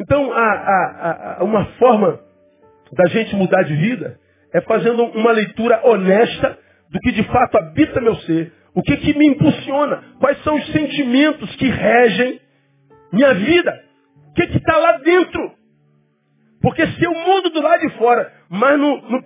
Então, 0.00 0.32
a, 0.32 0.38
a, 0.38 1.36
a, 1.40 1.44
uma 1.44 1.64
forma 1.78 2.20
da 2.92 3.06
gente 3.08 3.34
mudar 3.34 3.62
de 3.64 3.74
vida 3.74 4.18
é 4.54 4.60
fazendo 4.62 5.04
uma 5.04 5.32
leitura 5.32 5.80
honesta 5.84 6.58
do 6.90 6.98
que 7.00 7.12
de 7.12 7.24
fato 7.24 7.58
habita 7.58 8.00
meu 8.00 8.14
ser. 8.16 8.52
O 8.74 8.82
que, 8.82 8.96
que 8.96 9.18
me 9.18 9.26
impulsiona? 9.26 10.02
Quais 10.20 10.42
são 10.44 10.56
os 10.56 10.66
sentimentos 10.72 11.54
que 11.56 11.68
regem 11.68 12.40
minha 13.12 13.34
vida? 13.34 13.84
O 14.30 14.32
que 14.34 14.42
está 14.56 14.76
lá 14.76 14.98
dentro? 14.98 15.52
Porque 16.60 16.86
se 16.86 17.04
eu 17.04 17.12
mudo 17.12 17.50
do 17.50 17.62
lado 17.62 17.80
de 17.80 17.90
fora, 17.96 18.32
mas 18.48 18.78
não, 18.78 19.00
não 19.02 19.22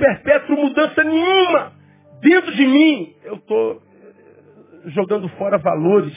mudança 0.57 1.03
nenhuma 1.03 1.73
dentro 2.21 2.55
de 2.55 2.67
mim, 2.67 3.15
eu 3.25 3.35
estou 3.35 3.83
eh, 3.83 4.91
jogando 4.91 5.29
fora 5.31 5.59
valores 5.59 6.17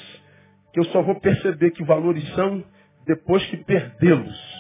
que 0.74 0.80
eu 0.80 0.84
só 0.86 1.02
vou 1.02 1.20
perceber 1.20 1.72
que 1.72 1.84
valores 1.84 2.28
são 2.36 2.64
depois 3.06 3.46
que 3.48 3.58
perdê-los. 3.58 4.56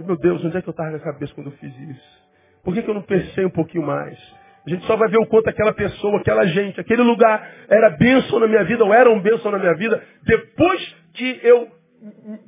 Meu 0.00 0.16
Deus, 0.16 0.44
onde 0.44 0.56
é 0.56 0.62
que 0.62 0.68
eu 0.68 0.72
estava 0.72 0.90
na 0.90 0.98
cabeça 0.98 1.32
quando 1.34 1.48
eu 1.48 1.56
fiz 1.58 1.72
isso? 1.78 2.22
Por 2.64 2.74
que, 2.74 2.82
que 2.82 2.90
eu 2.90 2.94
não 2.94 3.02
pensei 3.02 3.44
um 3.44 3.50
pouquinho 3.50 3.86
mais? 3.86 4.18
A 4.66 4.70
gente 4.70 4.84
só 4.86 4.96
vai 4.96 5.08
ver 5.08 5.18
o 5.18 5.26
quanto 5.26 5.48
aquela 5.48 5.72
pessoa, 5.72 6.18
aquela 6.18 6.46
gente, 6.46 6.80
aquele 6.80 7.02
lugar 7.02 7.48
era 7.68 7.90
bênção 7.90 8.38
na 8.38 8.46
minha 8.46 8.64
vida, 8.64 8.84
ou 8.84 8.92
era 8.92 9.10
um 9.10 9.20
bênção 9.20 9.50
na 9.50 9.58
minha 9.58 9.74
vida, 9.74 10.02
depois 10.24 10.96
que 11.14 11.40
eu 11.42 11.68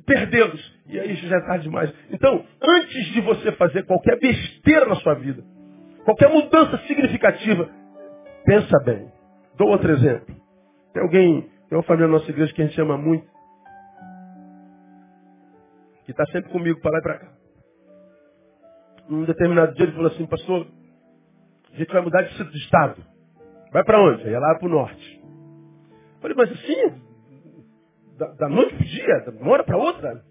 perdê-los. 0.05 0.81
E 0.87 0.99
aí 0.99 1.15
já 1.15 1.37
é 1.37 1.41
tarde 1.41 1.63
demais. 1.63 1.93
Então, 2.11 2.45
antes 2.61 3.05
de 3.13 3.21
você 3.21 3.51
fazer 3.53 3.85
qualquer 3.85 4.19
besteira 4.19 4.85
na 4.85 4.95
sua 4.95 5.13
vida, 5.15 5.43
qualquer 6.03 6.29
mudança 6.29 6.77
significativa, 6.87 7.69
pensa 8.45 8.77
bem. 8.83 9.11
Dou 9.57 9.69
outro 9.69 9.91
exemplo. 9.91 10.35
Tem 10.93 11.01
alguém, 11.01 11.41
tem 11.41 11.77
uma 11.77 11.83
família 11.83 12.07
na 12.07 12.13
nossa 12.13 12.29
igreja 12.29 12.53
que 12.53 12.61
a 12.61 12.67
gente 12.67 12.79
ama 12.79 12.97
muito, 12.97 13.27
que 16.05 16.11
está 16.11 16.25
sempre 16.27 16.51
comigo 16.51 16.79
para 16.81 16.91
lá 16.91 16.99
e 16.99 17.01
para 17.01 17.19
cá. 17.19 17.31
Num 19.09 19.23
determinado 19.23 19.73
dia 19.75 19.85
ele 19.85 19.93
falou 19.93 20.11
assim, 20.11 20.25
pastor, 20.25 20.67
a 21.73 21.77
gente 21.77 21.91
vai 21.91 22.01
mudar 22.01 22.21
de 22.21 22.57
estado. 22.57 23.03
Vai 23.71 23.83
para 23.83 24.01
onde? 24.01 24.27
Ia 24.27 24.39
lá 24.39 24.55
para 24.55 24.67
o 24.67 24.71
norte. 24.71 25.21
Eu 26.15 26.21
falei, 26.21 26.37
mas 26.37 26.51
assim, 26.51 27.04
da, 28.17 28.27
da 28.27 28.49
noite 28.49 28.75
para 28.75 28.83
o 28.83 28.87
dia, 28.87 29.19
de 29.21 29.41
uma 29.41 29.51
hora 29.51 29.63
para 29.63 29.77
outra? 29.77 30.23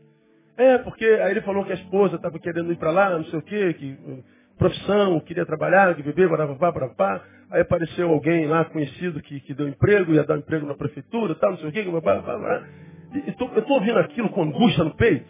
É, 0.57 0.79
porque 0.79 1.05
aí 1.05 1.33
ele 1.33 1.43
falou 1.43 1.65
que 1.65 1.73
a 1.73 1.77
esposa 1.77 2.17
estava 2.17 2.39
querendo 2.39 2.73
ir 2.73 2.77
para 2.77 2.91
lá, 2.91 3.11
não 3.11 3.25
sei 3.25 3.39
o 3.39 3.43
quê, 3.43 3.75
que 3.75 3.99
hum, 4.07 4.23
profissão, 4.59 5.21
queria 5.21 5.45
trabalhar, 5.45 5.95
que 5.95 6.03
beber, 6.03 6.29
barapá, 6.29 6.71
barapá. 6.71 7.25
Aí 7.51 7.61
apareceu 7.61 8.09
alguém 8.09 8.47
lá 8.47 8.65
conhecido 8.65 9.21
que, 9.21 9.41
que 9.41 9.55
deu 9.55 9.69
emprego, 9.69 10.13
ia 10.13 10.25
dar 10.25 10.39
emprego 10.39 10.67
na 10.67 10.75
prefeitura, 10.75 11.35
tal, 11.35 11.53
não 11.53 11.59
sei 11.59 11.69
o 11.69 11.73
quê, 11.73 11.83
blá, 11.83 12.01
blá, 12.01 12.21
blá. 12.21 12.67
E, 13.15 13.33
tô, 13.33 13.47
eu 13.49 13.61
estou 13.61 13.77
ouvindo 13.77 13.99
aquilo 13.99 14.29
com 14.31 14.43
angústia 14.43 14.85
no 14.85 14.95
peito. 14.97 15.29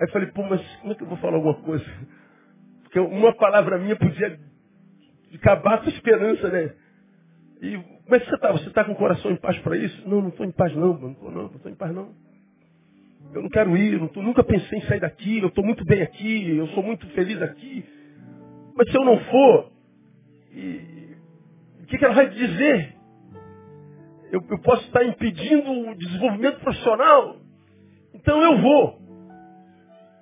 Aí 0.00 0.08
falei, 0.10 0.28
pô, 0.32 0.42
mas 0.44 0.64
como 0.76 0.92
é 0.92 0.96
que 0.96 1.02
eu 1.02 1.08
vou 1.08 1.18
falar 1.18 1.36
alguma 1.36 1.54
coisa? 1.62 1.84
Porque 2.82 2.98
uma 2.98 3.34
palavra 3.34 3.78
minha 3.78 3.96
podia 3.96 4.38
acabar 5.34 5.78
com 5.78 5.86
a 5.86 5.92
esperança, 5.92 6.48
né? 6.48 6.74
E 7.60 7.76
como 7.76 8.16
é 8.16 8.20
que 8.20 8.26
você 8.26 8.34
está? 8.34 8.52
Você 8.52 8.68
está 8.68 8.84
com 8.84 8.92
o 8.92 8.96
coração 8.96 9.30
em 9.30 9.36
paz 9.36 9.58
para 9.58 9.76
isso? 9.76 10.08
Não, 10.08 10.20
não 10.22 10.28
estou 10.28 10.46
em 10.46 10.52
paz 10.52 10.74
não, 10.74 10.98
não 10.98 11.12
estou 11.12 11.30
não, 11.30 11.42
não 11.42 11.56
estou 11.56 11.70
em 11.70 11.74
paz 11.74 11.94
não. 11.94 12.14
Eu 13.32 13.42
não 13.42 13.48
quero 13.48 13.76
ir, 13.76 14.00
não 14.00 14.08
tô, 14.08 14.22
nunca 14.22 14.42
pensei 14.42 14.78
em 14.78 14.82
sair 14.82 15.00
daqui, 15.00 15.38
eu 15.38 15.48
estou 15.48 15.64
muito 15.64 15.84
bem 15.84 16.02
aqui, 16.02 16.56
eu 16.56 16.66
sou 16.68 16.82
muito 16.82 17.06
feliz 17.10 17.40
aqui. 17.42 17.84
Mas 18.74 18.90
se 18.90 18.96
eu 18.96 19.04
não 19.04 19.18
for, 19.20 19.72
e, 20.52 21.16
o 21.82 21.86
que, 21.86 21.98
que 21.98 22.04
ela 22.04 22.14
vai 22.14 22.28
dizer? 22.30 22.96
Eu, 24.32 24.42
eu 24.48 24.58
posso 24.60 24.84
estar 24.86 25.04
impedindo 25.04 25.70
o 25.70 25.94
desenvolvimento 25.94 26.60
profissional. 26.60 27.36
Então 28.14 28.42
eu 28.42 28.60
vou. 28.60 29.00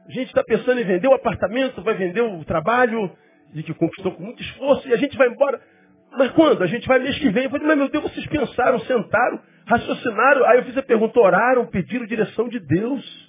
A 0.06 0.10
gente 0.10 0.28
está 0.28 0.42
pensando 0.42 0.80
em 0.80 0.84
vender 0.84 1.08
o 1.08 1.14
apartamento, 1.14 1.82
vai 1.82 1.94
vender 1.94 2.22
o 2.22 2.44
trabalho, 2.44 3.10
de 3.52 3.62
que 3.62 3.74
conquistou 3.74 4.12
com 4.12 4.22
muito 4.22 4.42
esforço, 4.42 4.88
e 4.88 4.92
a 4.92 4.96
gente 4.96 5.16
vai 5.16 5.28
embora. 5.28 5.60
Mas 6.16 6.30
quando? 6.32 6.62
A 6.62 6.66
gente 6.66 6.86
vai 6.86 6.98
mês 6.98 7.18
que 7.18 7.30
vem. 7.30 7.44
Eu 7.44 7.50
falei, 7.50 7.66
mas 7.66 7.78
meu 7.78 7.88
Deus, 7.88 8.04
vocês 8.04 8.26
pensaram, 8.26 8.80
sentaram, 8.80 9.40
raciocinaram. 9.66 10.44
Aí 10.46 10.58
eu 10.58 10.64
fiz 10.64 10.76
a 10.76 10.82
pergunta, 10.82 11.20
oraram, 11.20 11.66
pediram 11.66 12.06
direção 12.06 12.48
de 12.48 12.58
Deus. 12.58 13.28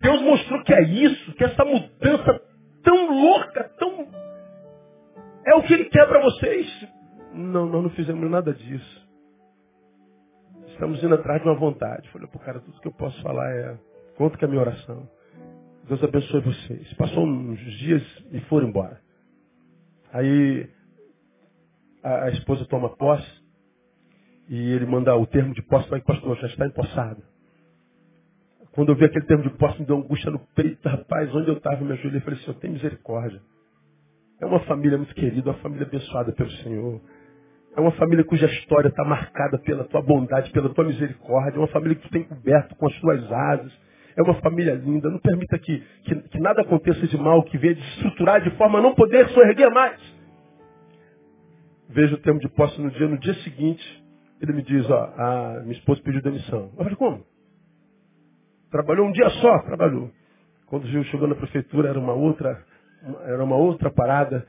Deus 0.00 0.22
mostrou 0.22 0.62
que 0.64 0.72
é 0.72 0.82
isso, 0.82 1.32
que 1.34 1.44
essa 1.44 1.64
mudança 1.64 2.42
tão 2.82 3.20
louca, 3.20 3.64
tão. 3.78 4.08
É 5.46 5.54
o 5.54 5.62
que 5.62 5.74
Ele 5.74 5.84
quer 5.86 6.08
para 6.08 6.20
vocês. 6.22 6.88
Não, 7.34 7.66
nós 7.66 7.82
não 7.82 7.90
fizemos 7.90 8.30
nada 8.30 8.52
disso. 8.52 9.08
Estamos 10.68 11.02
indo 11.02 11.14
atrás 11.14 11.42
de 11.42 11.48
uma 11.48 11.56
vontade. 11.56 12.08
Falei, 12.10 12.26
pô, 12.28 12.38
cara, 12.38 12.60
tudo 12.60 12.80
que 12.80 12.88
eu 12.88 12.92
posso 12.92 13.20
falar 13.22 13.50
é. 13.50 13.78
Conta 14.16 14.36
que 14.38 14.44
é 14.44 14.48
a 14.48 14.50
minha 14.50 14.62
oração. 14.62 15.08
Deus 15.86 16.02
abençoe 16.02 16.40
vocês. 16.40 16.92
Passou 16.94 17.24
uns 17.24 17.58
dias 17.78 18.02
e 18.32 18.40
foram 18.42 18.68
embora. 18.68 19.00
Aí 20.12 20.68
a, 22.02 22.24
a 22.24 22.30
esposa 22.30 22.64
toma 22.66 22.96
posse 22.96 23.40
e 24.48 24.72
ele 24.72 24.86
manda 24.86 25.14
o 25.16 25.26
termo 25.26 25.54
de 25.54 25.62
posse 25.62 25.88
para 25.88 25.98
o 25.98 26.04
pastor, 26.04 26.36
já 26.38 26.48
está 26.48 26.66
empossado. 26.66 27.22
Quando 28.72 28.90
eu 28.90 28.96
vi 28.96 29.04
aquele 29.04 29.26
termo 29.26 29.42
de 29.42 29.50
posse, 29.50 29.80
me 29.80 29.86
deu 29.86 29.98
angústia 29.98 30.30
no 30.30 30.38
peito, 30.54 30.88
rapaz, 30.88 31.34
onde 31.34 31.48
eu 31.48 31.56
estava, 31.56 31.84
me 31.84 31.92
ajoelhei 31.92 32.18
e 32.18 32.22
falei, 32.22 32.38
Senhor, 32.40 32.54
tem 32.58 32.70
misericórdia. 32.70 33.40
É 34.40 34.46
uma 34.46 34.60
família 34.60 34.96
muito 34.96 35.14
querida, 35.14 35.50
uma 35.50 35.58
família 35.58 35.86
abençoada 35.86 36.32
pelo 36.32 36.50
Senhor. 36.50 37.00
É 37.76 37.80
uma 37.80 37.92
família 37.92 38.24
cuja 38.24 38.46
história 38.46 38.88
está 38.88 39.04
marcada 39.04 39.58
pela 39.58 39.84
tua 39.84 40.02
bondade, 40.02 40.50
pela 40.50 40.72
tua 40.72 40.84
misericórdia. 40.84 41.56
É 41.56 41.60
uma 41.60 41.68
família 41.68 41.96
que 41.96 42.02
tu 42.02 42.10
tem 42.10 42.24
coberto 42.24 42.74
com 42.76 42.86
as 42.86 43.00
tuas 43.00 43.32
asas. 43.32 43.72
É 44.16 44.22
uma 44.22 44.34
família 44.40 44.74
linda. 44.74 45.10
Não 45.10 45.18
permita 45.18 45.58
que, 45.58 45.82
que, 46.04 46.14
que 46.14 46.38
nada 46.40 46.62
aconteça 46.62 47.06
de 47.06 47.16
mal, 47.16 47.42
que 47.42 47.58
venha 47.58 47.74
desestruturar 47.74 48.42
de 48.42 48.50
forma 48.56 48.78
a 48.78 48.82
não 48.82 48.94
poder 48.94 49.28
sorrir 49.30 49.70
mais. 49.70 50.00
Vejo 51.88 52.14
o 52.14 52.18
termo 52.18 52.38
de 52.38 52.48
posse 52.48 52.80
no 52.80 52.90
dia, 52.90 53.08
no 53.08 53.18
dia 53.18 53.34
seguinte, 53.42 54.04
ele 54.40 54.52
me 54.52 54.62
diz, 54.62 54.88
ó, 54.88 55.12
a 55.16 55.60
minha 55.62 55.72
esposa 55.72 56.00
pediu 56.02 56.22
demissão. 56.22 56.70
Eu 56.72 56.84
falei, 56.84 56.96
como? 56.96 57.24
Trabalhou 58.70 59.06
um 59.06 59.12
dia 59.12 59.28
só? 59.30 59.58
Trabalhou. 59.60 60.10
Quando 60.66 60.86
viu 60.86 61.02
chegou 61.04 61.26
na 61.26 61.34
prefeitura, 61.34 61.88
era 61.88 61.98
uma 61.98 62.12
outra, 62.12 62.64
era 63.24 63.42
uma 63.42 63.56
outra 63.56 63.90
parada. 63.90 64.46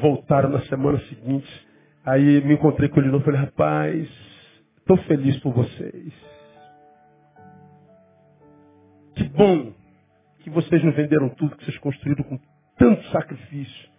Voltaram 0.00 0.48
na 0.48 0.60
semana 0.62 0.98
seguinte. 1.00 1.68
Aí 2.04 2.42
me 2.44 2.54
encontrei 2.54 2.88
com 2.88 2.98
ele 3.00 3.14
e 3.14 3.20
falei, 3.20 3.40
rapaz, 3.40 4.08
estou 4.78 4.96
feliz 5.04 5.36
por 5.40 5.52
vocês. 5.52 6.39
Que 9.20 9.28
bom 9.28 9.74
que 10.38 10.48
vocês 10.48 10.82
não 10.82 10.92
venderam 10.92 11.28
tudo 11.28 11.54
que 11.54 11.62
vocês 11.66 11.76
construíram 11.76 12.24
com 12.24 12.40
tanto 12.78 13.06
sacrifício. 13.08 13.90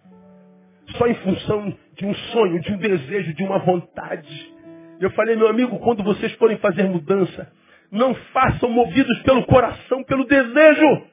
Só 0.98 1.06
em 1.06 1.14
função 1.14 1.78
de 1.96 2.08
um 2.08 2.14
sonho, 2.16 2.60
de 2.60 2.72
um 2.74 2.78
desejo, 2.78 3.32
de 3.36 3.44
uma 3.44 3.60
vontade. 3.60 4.52
Eu 5.00 5.12
falei, 5.12 5.36
meu 5.36 5.48
amigo, 5.48 5.78
quando 5.78 6.04
vocês 6.04 6.32
forem 6.34 6.58
fazer 6.58 6.86
mudança, 6.86 7.52
não 7.92 8.16
façam 8.34 8.72
movidos 8.72 9.22
pelo 9.22 9.46
coração, 9.46 10.04
pelo 10.06 10.26
desejo. 10.26 11.04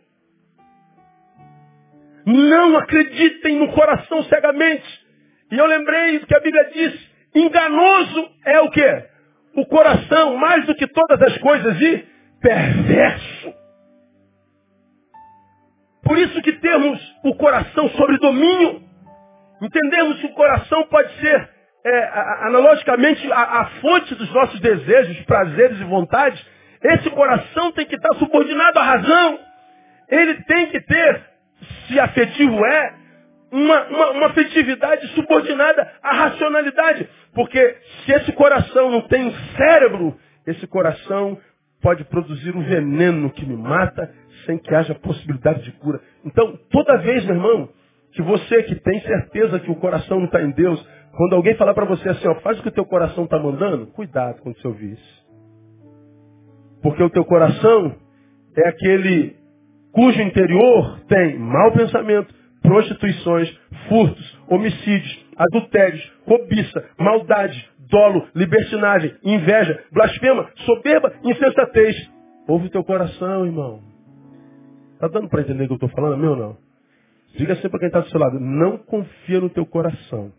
Não 2.25 2.79
acreditem 2.79 3.59
no 3.59 3.68
coração 3.73 4.23
cegamente. 4.23 5.07
E 5.53 5.59
eu 5.59 5.66
lembrei 5.66 6.21
que 6.21 6.35
a 6.35 6.40
Bíblia 6.40 6.71
diz, 6.73 7.11
enganoso 7.35 8.31
é 8.47 8.59
o 8.61 8.71
quê? 8.71 9.05
O 9.55 9.66
coração, 9.66 10.35
mais 10.38 10.64
do 10.64 10.75
que 10.75 10.87
todas 10.87 11.21
as 11.21 11.37
coisas, 11.37 11.79
e 11.79 12.07
perverso. 12.40 13.67
Por 16.09 16.16
isso 16.16 16.40
que 16.40 16.53
temos 16.55 16.99
o 17.23 17.35
coração 17.35 17.87
sobre 17.90 18.16
domínio. 18.16 18.81
Entendemos 19.61 20.18
que 20.18 20.27
o 20.27 20.33
coração 20.33 20.85
pode 20.85 21.12
ser, 21.21 21.51
é, 21.85 22.05
analogicamente, 22.47 23.31
a, 23.31 23.42
a 23.61 23.64
fonte 23.83 24.14
dos 24.14 24.33
nossos 24.33 24.59
desejos, 24.59 25.21
prazeres 25.27 25.79
e 25.79 25.85
vontades, 25.85 26.42
esse 26.83 27.11
coração 27.11 27.73
tem 27.73 27.85
que 27.85 27.94
estar 27.94 28.14
subordinado 28.14 28.79
à 28.79 28.83
razão. 28.85 29.38
Ele 30.09 30.35
tem 30.44 30.68
que 30.68 30.81
ter, 30.81 31.23
se 31.87 32.01
afetivo 32.01 32.64
é, 32.64 32.94
uma, 33.53 33.83
uma, 33.88 34.11
uma 34.12 34.27
afetividade 34.29 35.09
subordinada 35.09 35.92
à 36.03 36.14
racionalidade. 36.14 37.07
Porque 37.35 37.77
se 38.07 38.12
esse 38.12 38.33
coração 38.33 38.90
não 38.90 39.03
tem 39.03 39.31
cérebro, 39.59 40.18
esse 40.47 40.66
coração 40.68 41.38
pode 41.83 42.03
produzir 42.05 42.57
um 42.57 42.62
veneno 42.62 43.31
que 43.31 43.44
me 43.44 43.57
mata 43.59 44.11
sem 44.48 44.56
que 44.56 44.74
haja 44.74 44.94
possibilidade 44.94 45.62
de 45.62 45.72
cura. 45.72 46.00
Então, 46.24 46.58
toda 46.70 46.96
vez, 47.02 47.22
meu 47.26 47.34
irmão, 47.34 47.68
que 48.12 48.22
você 48.22 48.62
que 48.62 48.76
tem 48.76 48.98
certeza 49.02 49.61
que 49.61 49.70
o 49.70 49.76
coração 49.76 50.18
não 50.18 50.24
está 50.24 50.42
em 50.42 50.50
Deus, 50.52 50.82
quando 51.12 51.34
alguém 51.34 51.54
falar 51.56 51.74
para 51.74 51.84
você 51.84 52.08
assim, 52.08 52.26
ó, 52.26 52.34
faz 52.37 52.58
o 52.58 52.62
que 52.62 52.70
o 52.70 52.72
teu 52.72 52.87
coração 52.87 53.24
está 53.24 53.38
mandando, 53.38 53.88
cuidado 53.88 54.40
quando 54.40 54.58
você 54.58 54.66
ouvir 54.66 54.92
isso. 54.92 55.28
Porque 56.82 57.02
o 57.02 57.11
teu 57.11 57.26
coração 57.26 57.94
é 58.56 58.68
aquele 58.70 59.37
cujo 59.92 60.22
interior 60.22 61.00
tem 61.08 61.38
mau 61.38 61.70
pensamento, 61.72 62.34
prostituições, 62.62 63.54
furtos, 63.88 64.38
homicídios, 64.48 65.26
adultérios, 65.37 66.11
cobiça, 66.24 66.88
maldade, 66.98 67.68
dolo, 67.90 68.26
libertinagem, 68.34 69.14
inveja, 69.22 69.84
blasfema, 69.92 70.48
soberba, 70.64 71.12
insensatez. 71.22 71.96
Ouve 72.48 72.68
o 72.68 72.70
teu 72.70 72.82
coração, 72.82 73.44
irmão. 73.44 73.88
Está 74.98 75.06
dando 75.06 75.28
para 75.28 75.42
entender 75.42 75.62
o 75.62 75.66
que 75.68 75.72
eu 75.74 75.76
estou 75.76 75.90
falando, 75.90 76.18
meu 76.18 76.34
não? 76.34 76.56
Diga 77.37 77.54
sempre 77.54 77.70
para 77.70 77.78
quem 77.78 77.87
está 77.87 78.00
do 78.00 78.08
seu 78.11 78.18
lado, 78.18 78.40
não 78.40 78.78
confia 78.78 79.40
no 79.40 79.48
teu 79.48 79.64
coração. 79.64 80.32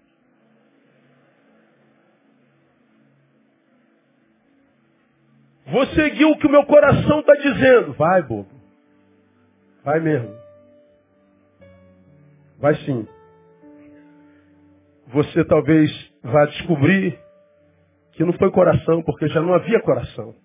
Vou 5.65 5.85
seguir 5.87 6.25
o 6.25 6.37
que 6.37 6.45
o 6.45 6.51
meu 6.51 6.65
coração 6.65 7.21
está 7.21 7.33
dizendo. 7.35 7.93
Vai, 7.93 8.21
bobo. 8.23 8.49
Vai 9.81 10.01
mesmo. 10.01 10.35
Vai 12.57 12.75
sim. 12.83 13.07
Você 15.07 15.45
talvez 15.45 15.89
vá 16.21 16.47
descobrir 16.47 17.17
que 18.11 18.25
não 18.25 18.33
foi 18.33 18.51
coração, 18.51 19.01
porque 19.03 19.29
já 19.29 19.41
não 19.41 19.53
havia 19.53 19.81
coração. 19.83 20.35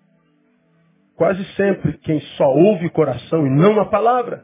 Quase 1.17 1.43
sempre 1.55 1.97
quem 1.99 2.19
só 2.37 2.45
ouve 2.45 2.89
coração 2.89 3.47
e 3.47 3.49
não 3.49 3.79
a 3.79 3.85
palavra. 3.85 4.43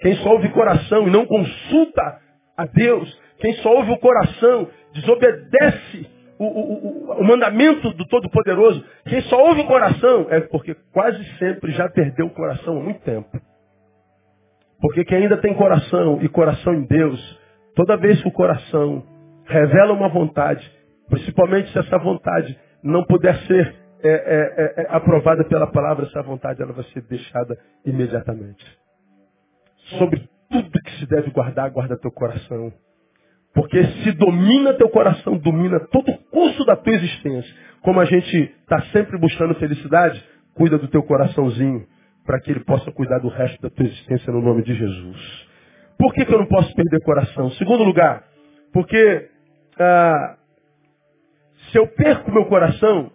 Quem 0.00 0.14
só 0.16 0.32
ouve 0.32 0.48
coração 0.50 1.08
e 1.08 1.10
não 1.10 1.26
consulta 1.26 2.20
a 2.56 2.66
Deus. 2.66 3.20
Quem 3.38 3.54
só 3.54 3.74
ouve 3.74 3.92
o 3.92 3.98
coração, 3.98 4.68
desobedece 4.92 6.10
o, 6.38 6.44
o, 6.44 7.20
o, 7.20 7.24
mandamento 7.24 7.90
do 7.94 8.06
Todo-Poderoso. 8.06 8.84
Quem 9.06 9.20
só 9.22 9.40
ouve 9.44 9.62
o 9.62 9.66
coração 9.66 10.26
é 10.30 10.40
porque 10.40 10.74
quase 10.92 11.22
sempre 11.38 11.72
já 11.72 11.88
perdeu 11.88 12.26
o 12.26 12.34
coração 12.34 12.78
há 12.78 12.82
muito 12.82 13.00
tempo. 13.00 13.28
Porque 14.80 15.04
quem 15.04 15.18
ainda 15.18 15.36
tem 15.38 15.54
coração 15.54 16.20
e 16.22 16.28
coração 16.28 16.74
em 16.74 16.84
Deus, 16.84 17.40
toda 17.74 17.96
vez 17.96 18.20
que 18.22 18.28
o 18.28 18.32
coração 18.32 19.04
revela 19.46 19.92
uma 19.92 20.08
vontade, 20.08 20.70
principalmente 21.08 21.72
se 21.72 21.78
essa 21.78 21.98
vontade 21.98 22.56
não 22.82 23.04
puder 23.04 23.36
ser 23.46 23.74
é, 24.02 24.08
é, 24.08 24.82
é, 24.82 24.82
é 24.82 24.86
aprovada 24.90 25.44
pela 25.44 25.66
palavra, 25.66 26.06
essa 26.06 26.22
vontade 26.22 26.62
ela 26.62 26.72
vai 26.72 26.84
ser 26.86 27.02
deixada 27.02 27.58
imediatamente. 27.84 28.64
Sobre 29.98 30.28
tudo 30.50 30.82
que 30.82 30.90
se 30.98 31.06
deve 31.06 31.30
guardar, 31.30 31.70
guarda 31.70 31.96
teu 31.96 32.10
coração. 32.10 32.72
Porque 33.54 33.82
se 33.82 34.12
domina 34.12 34.74
teu 34.74 34.88
coração, 34.88 35.36
domina 35.36 35.80
todo 35.80 36.10
o 36.10 36.18
curso 36.30 36.64
da 36.64 36.76
tua 36.76 36.92
existência. 36.92 37.54
Como 37.82 37.98
a 38.00 38.04
gente 38.04 38.36
está 38.60 38.80
sempre 38.92 39.18
buscando 39.18 39.54
felicidade, 39.54 40.22
cuida 40.54 40.78
do 40.78 40.88
teu 40.88 41.02
coraçãozinho, 41.02 41.86
para 42.24 42.40
que 42.40 42.50
ele 42.50 42.60
possa 42.60 42.92
cuidar 42.92 43.18
do 43.20 43.28
resto 43.28 43.60
da 43.62 43.70
tua 43.70 43.86
existência 43.86 44.32
no 44.32 44.42
nome 44.42 44.62
de 44.62 44.74
Jesus. 44.74 45.48
Por 45.98 46.12
que, 46.12 46.24
que 46.24 46.32
eu 46.32 46.38
não 46.38 46.46
posso 46.46 46.72
perder 46.74 47.02
coração? 47.02 47.50
Segundo 47.52 47.82
lugar, 47.82 48.24
porque 48.72 49.28
ah, 49.78 50.36
se 51.70 51.78
eu 51.78 51.86
perco 51.88 52.30
meu 52.30 52.46
coração, 52.46 53.10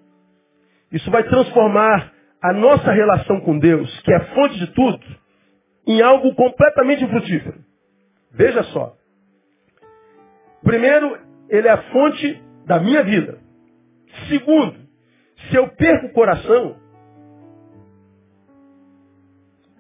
isso 0.94 1.10
vai 1.10 1.24
transformar 1.24 2.14
a 2.40 2.54
nossa 2.54 2.92
relação 2.92 3.42
com 3.42 3.58
Deus, 3.58 4.00
que 4.02 4.14
é 4.14 4.16
a 4.16 4.26
fonte 4.36 4.60
de 4.60 4.68
tudo, 4.68 5.00
em 5.88 6.02
algo 6.02 6.36
completamente 6.36 7.04
infrutífero. 7.04 7.60
Veja 8.32 8.64
só. 8.66 8.96
Primeiro, 10.62 11.20
ele 11.50 11.68
é 11.68 11.72
a 11.72 11.82
fonte 11.92 12.42
da 12.66 12.80
minha 12.80 13.04
vida. 13.04 13.40
Segundo, 14.30 14.76
se 15.50 15.56
eu 15.56 15.68
perco 15.70 16.08
o 16.08 16.14
coração, 16.14 16.78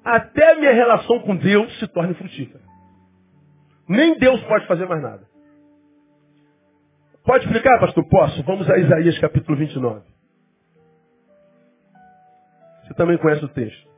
até 0.03 0.55
minha 0.55 0.74
relação 0.74 1.20
com 1.20 1.36
Deus 1.36 1.80
se 1.80 1.88
torna 1.89 2.16
frutífera. 2.16 2.64
Nem 3.88 4.18
Deus 4.18 4.41
pode 4.45 4.66
fazer 4.66 4.88
mais 4.88 5.01
nada. 5.01 5.28
Pode 7.24 7.45
explicar, 7.45 7.80
pastor? 7.80 8.03
Posso? 8.09 8.43
Vamos 8.43 8.70
a 8.70 8.78
Isaías 8.78 9.20
capítulo 9.20 9.57
29. 9.57 10.12
Você 12.94 12.98
também 12.98 13.18
conhece 13.18 13.44
o 13.44 13.48
texto. 13.50 13.91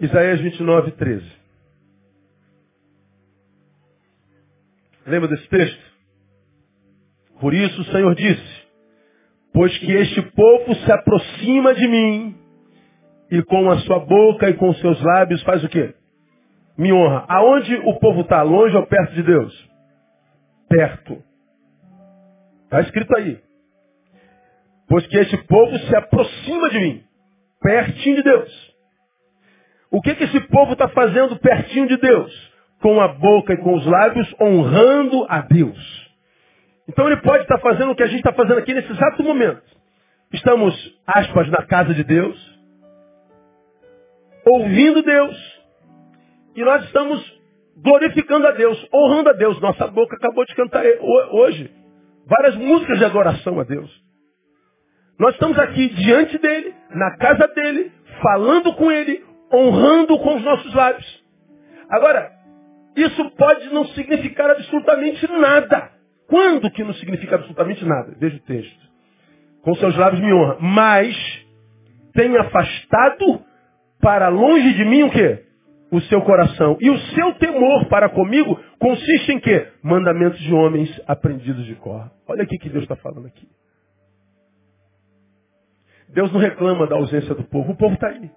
Isaías 0.00 0.40
29, 0.40 0.92
13. 0.92 1.32
Lembra 5.06 5.28
desse 5.28 5.48
texto? 5.48 5.90
Por 7.38 7.54
isso 7.54 7.80
o 7.80 7.84
Senhor 7.84 8.14
disse, 8.16 8.66
pois 9.52 9.76
que 9.78 9.92
este 9.92 10.22
povo 10.32 10.74
se 10.74 10.90
aproxima 10.90 11.74
de 11.74 11.86
mim 11.86 12.36
e 13.30 13.42
com 13.44 13.70
a 13.70 13.78
sua 13.80 14.00
boca 14.00 14.48
e 14.50 14.54
com 14.54 14.74
seus 14.74 15.00
lábios 15.00 15.42
faz 15.44 15.62
o 15.62 15.68
quê? 15.68 15.99
Me 16.80 16.90
honra. 16.94 17.26
Aonde 17.28 17.76
o 17.84 17.98
povo 17.98 18.22
está? 18.22 18.40
Longe 18.40 18.74
ou 18.74 18.86
perto 18.86 19.12
de 19.12 19.22
Deus? 19.22 19.70
Perto. 20.66 21.22
Está 22.64 22.80
escrito 22.80 23.14
aí. 23.18 23.38
Pois 24.88 25.06
que 25.06 25.18
este 25.18 25.36
povo 25.44 25.76
se 25.76 25.94
aproxima 25.94 26.70
de 26.70 26.80
mim, 26.80 27.04
pertinho 27.60 28.16
de 28.16 28.22
Deus. 28.22 28.74
O 29.90 30.00
que, 30.00 30.14
que 30.14 30.24
esse 30.24 30.40
povo 30.48 30.72
está 30.72 30.88
fazendo 30.88 31.38
pertinho 31.38 31.86
de 31.86 31.98
Deus? 31.98 32.32
Com 32.80 32.98
a 32.98 33.08
boca 33.08 33.52
e 33.52 33.58
com 33.58 33.74
os 33.74 33.84
lábios, 33.84 34.34
honrando 34.40 35.26
a 35.28 35.42
Deus. 35.42 36.10
Então 36.88 37.06
ele 37.06 37.20
pode 37.20 37.42
estar 37.42 37.56
tá 37.56 37.60
fazendo 37.60 37.92
o 37.92 37.94
que 37.94 38.04
a 38.04 38.06
gente 38.06 38.20
está 38.20 38.32
fazendo 38.32 38.58
aqui 38.58 38.72
nesse 38.72 38.90
exato 38.90 39.22
momento. 39.22 39.62
Estamos, 40.32 40.74
aspas, 41.06 41.50
na 41.50 41.62
casa 41.66 41.92
de 41.92 42.04
Deus, 42.04 42.38
ouvindo 44.46 45.02
Deus, 45.02 45.49
e 46.60 46.64
nós 46.64 46.84
estamos 46.84 47.40
glorificando 47.82 48.46
a 48.46 48.50
Deus, 48.50 48.86
honrando 48.92 49.30
a 49.30 49.32
Deus. 49.32 49.58
Nossa 49.60 49.86
boca 49.86 50.14
acabou 50.14 50.44
de 50.44 50.54
cantar 50.54 50.84
hoje 51.32 51.70
várias 52.26 52.54
músicas 52.56 52.98
de 52.98 53.04
adoração 53.04 53.58
a 53.58 53.64
Deus. 53.64 53.90
Nós 55.18 55.32
estamos 55.34 55.58
aqui 55.58 55.88
diante 55.88 56.36
dele, 56.38 56.74
na 56.90 57.16
casa 57.16 57.48
dele, 57.48 57.90
falando 58.22 58.74
com 58.74 58.92
ele, 58.92 59.24
honrando 59.52 60.18
com 60.18 60.36
os 60.36 60.42
nossos 60.42 60.74
lábios. 60.74 61.24
Agora, 61.88 62.30
isso 62.94 63.30
pode 63.30 63.72
não 63.72 63.86
significar 63.86 64.50
absolutamente 64.50 65.26
nada. 65.32 65.90
Quando 66.28 66.70
que 66.70 66.84
não 66.84 66.92
significa 66.94 67.36
absolutamente 67.36 67.84
nada? 67.86 68.14
Veja 68.18 68.36
o 68.36 68.40
texto. 68.40 68.90
Com 69.62 69.74
seus 69.76 69.96
lábios 69.96 70.22
me 70.22 70.32
honra. 70.32 70.58
Mas 70.60 71.16
tem 72.12 72.36
afastado 72.36 73.42
para 74.00 74.28
longe 74.28 74.74
de 74.74 74.84
mim 74.84 75.02
o 75.04 75.10
quê? 75.10 75.49
O 75.90 76.00
seu 76.02 76.22
coração. 76.22 76.76
E 76.80 76.88
o 76.88 76.98
seu 76.98 77.34
temor 77.34 77.86
para 77.86 78.08
comigo 78.08 78.58
consiste 78.78 79.32
em 79.32 79.40
quê? 79.40 79.68
Mandamentos 79.82 80.38
de 80.38 80.54
homens 80.54 80.88
aprendidos 81.06 81.64
de 81.66 81.74
cor. 81.74 82.10
Olha 82.28 82.42
aqui 82.44 82.56
que 82.58 82.68
Deus 82.68 82.84
está 82.84 82.96
falando 82.96 83.26
aqui. 83.26 83.48
Deus 86.12 86.32
não 86.32 86.40
reclama 86.40 86.86
da 86.86 86.96
ausência 86.96 87.34
do 87.34 87.44
povo. 87.44 87.72
O 87.72 87.76
povo 87.76 87.94
está 87.94 88.08
aí. 88.08 88.30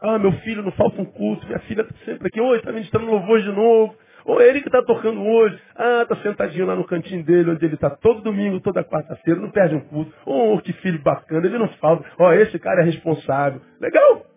Ah, 0.00 0.18
meu 0.18 0.32
filho, 0.40 0.62
não 0.62 0.72
falta 0.72 1.00
um 1.00 1.04
culto. 1.04 1.46
Minha 1.46 1.60
filha 1.60 1.82
está 1.82 1.94
sempre 2.04 2.26
aqui. 2.26 2.40
Oi, 2.40 2.58
está 2.58 2.72
ministrando 2.72 3.06
louvor 3.06 3.40
de 3.40 3.52
novo. 3.52 3.94
Ou 4.24 4.40
ele 4.40 4.60
que 4.60 4.68
está 4.68 4.82
tocando 4.82 5.20
hoje. 5.20 5.58
Ah, 5.76 6.02
está 6.02 6.16
sentadinho 6.16 6.66
lá 6.66 6.74
no 6.74 6.84
cantinho 6.84 7.24
dele, 7.24 7.50
onde 7.50 7.64
ele 7.64 7.74
está 7.74 7.90
todo 7.90 8.20
domingo, 8.20 8.60
toda 8.60 8.84
quarta-feira. 8.84 9.40
Não 9.40 9.50
perde 9.50 9.76
um 9.76 9.80
culto. 9.80 10.12
Oh, 10.26 10.58
que 10.60 10.72
filho 10.74 11.00
bacana. 11.02 11.46
Ele 11.46 11.58
não 11.58 11.68
falta. 11.74 12.04
Ó, 12.18 12.28
oh, 12.28 12.32
esse 12.32 12.58
cara 12.58 12.82
é 12.82 12.84
responsável. 12.84 13.60
Legal. 13.80 14.31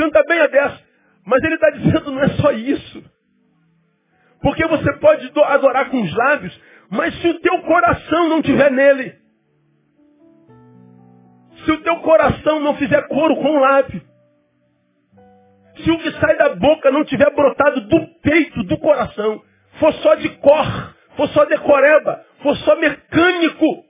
Canta 0.00 0.22
bem 0.24 0.40
a 0.40 0.46
dessa. 0.46 0.80
Mas 1.26 1.44
ele 1.44 1.56
está 1.56 1.68
dizendo 1.68 2.10
não 2.10 2.22
é 2.22 2.28
só 2.30 2.50
isso. 2.52 3.04
Porque 4.40 4.66
você 4.66 4.90
pode 4.94 5.30
adorar 5.44 5.90
com 5.90 6.00
os 6.00 6.16
lábios, 6.16 6.58
mas 6.90 7.14
se 7.20 7.28
o 7.28 7.38
teu 7.40 7.60
coração 7.60 8.28
não 8.30 8.38
estiver 8.38 8.70
nele, 8.70 9.14
se 11.62 11.70
o 11.70 11.82
teu 11.82 11.96
coração 11.96 12.60
não 12.60 12.74
fizer 12.76 13.06
coro 13.08 13.36
com 13.36 13.50
o 13.50 13.60
lábio, 13.60 14.00
se 15.76 15.90
o 15.90 15.98
que 15.98 16.12
sai 16.12 16.34
da 16.38 16.54
boca 16.54 16.90
não 16.90 17.04
tiver 17.04 17.30
brotado 17.34 17.82
do 17.82 18.06
peito, 18.22 18.62
do 18.62 18.78
coração, 18.78 19.42
for 19.78 19.92
só 19.94 20.14
de 20.14 20.30
cor, 20.38 20.94
for 21.14 21.28
só 21.28 21.44
decoreba, 21.44 22.24
for 22.42 22.56
só 22.56 22.74
mecânico, 22.76 23.84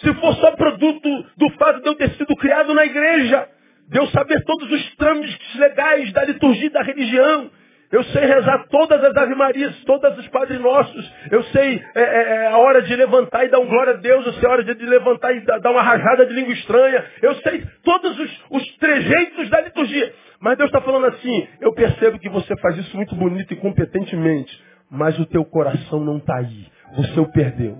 se 0.00 0.12
for 0.14 0.34
só 0.34 0.50
produto 0.56 1.08
do 1.36 1.50
fato 1.50 1.80
de 1.80 1.86
eu 1.86 1.94
ter 1.94 2.10
sido 2.16 2.34
criado 2.34 2.74
na 2.74 2.84
igreja, 2.84 3.48
eu 3.92 4.06
saber 4.08 4.42
todos 4.44 4.70
os 4.70 4.96
trâmites 4.96 5.54
legais 5.56 6.12
da 6.12 6.24
liturgia 6.24 6.70
da 6.70 6.82
religião, 6.82 7.50
eu 7.92 8.02
sei 8.04 8.24
rezar 8.24 8.66
todas 8.70 9.04
as 9.04 9.14
Ave 9.14 9.34
Marias, 9.34 9.76
todas 9.84 10.16
os 10.16 10.26
Padres 10.28 10.58
Nossos. 10.58 11.14
Eu 11.30 11.42
sei 11.44 11.84
é, 11.94 12.00
é, 12.00 12.34
é, 12.36 12.46
a 12.46 12.56
hora 12.56 12.80
de 12.80 12.96
levantar 12.96 13.44
e 13.44 13.50
dar 13.50 13.60
um 13.60 13.66
glória 13.66 13.92
a 13.92 13.96
Deus. 13.98 14.24
Eu 14.24 14.32
sei 14.32 14.48
a 14.48 14.52
hora 14.52 14.64
de 14.64 14.86
levantar 14.86 15.36
e 15.36 15.40
dar 15.42 15.70
uma 15.70 15.82
rajada 15.82 16.24
de 16.24 16.32
língua 16.32 16.54
estranha. 16.54 17.04
Eu 17.20 17.34
sei 17.36 17.62
todos 17.84 18.18
os, 18.18 18.44
os 18.48 18.76
trejeitos 18.78 19.50
da 19.50 19.60
liturgia. 19.60 20.14
Mas 20.40 20.56
Deus 20.56 20.68
está 20.68 20.80
falando 20.80 21.04
assim, 21.04 21.46
eu 21.60 21.74
percebo 21.74 22.18
que 22.18 22.30
você 22.30 22.56
faz 22.62 22.78
isso 22.78 22.96
muito 22.96 23.14
bonito 23.14 23.52
e 23.52 23.56
competentemente. 23.56 24.58
Mas 24.90 25.18
o 25.18 25.26
teu 25.26 25.44
coração 25.44 26.00
não 26.00 26.16
está 26.16 26.36
aí. 26.36 26.66
Você 26.96 27.20
o 27.20 27.30
perdeu. 27.30 27.76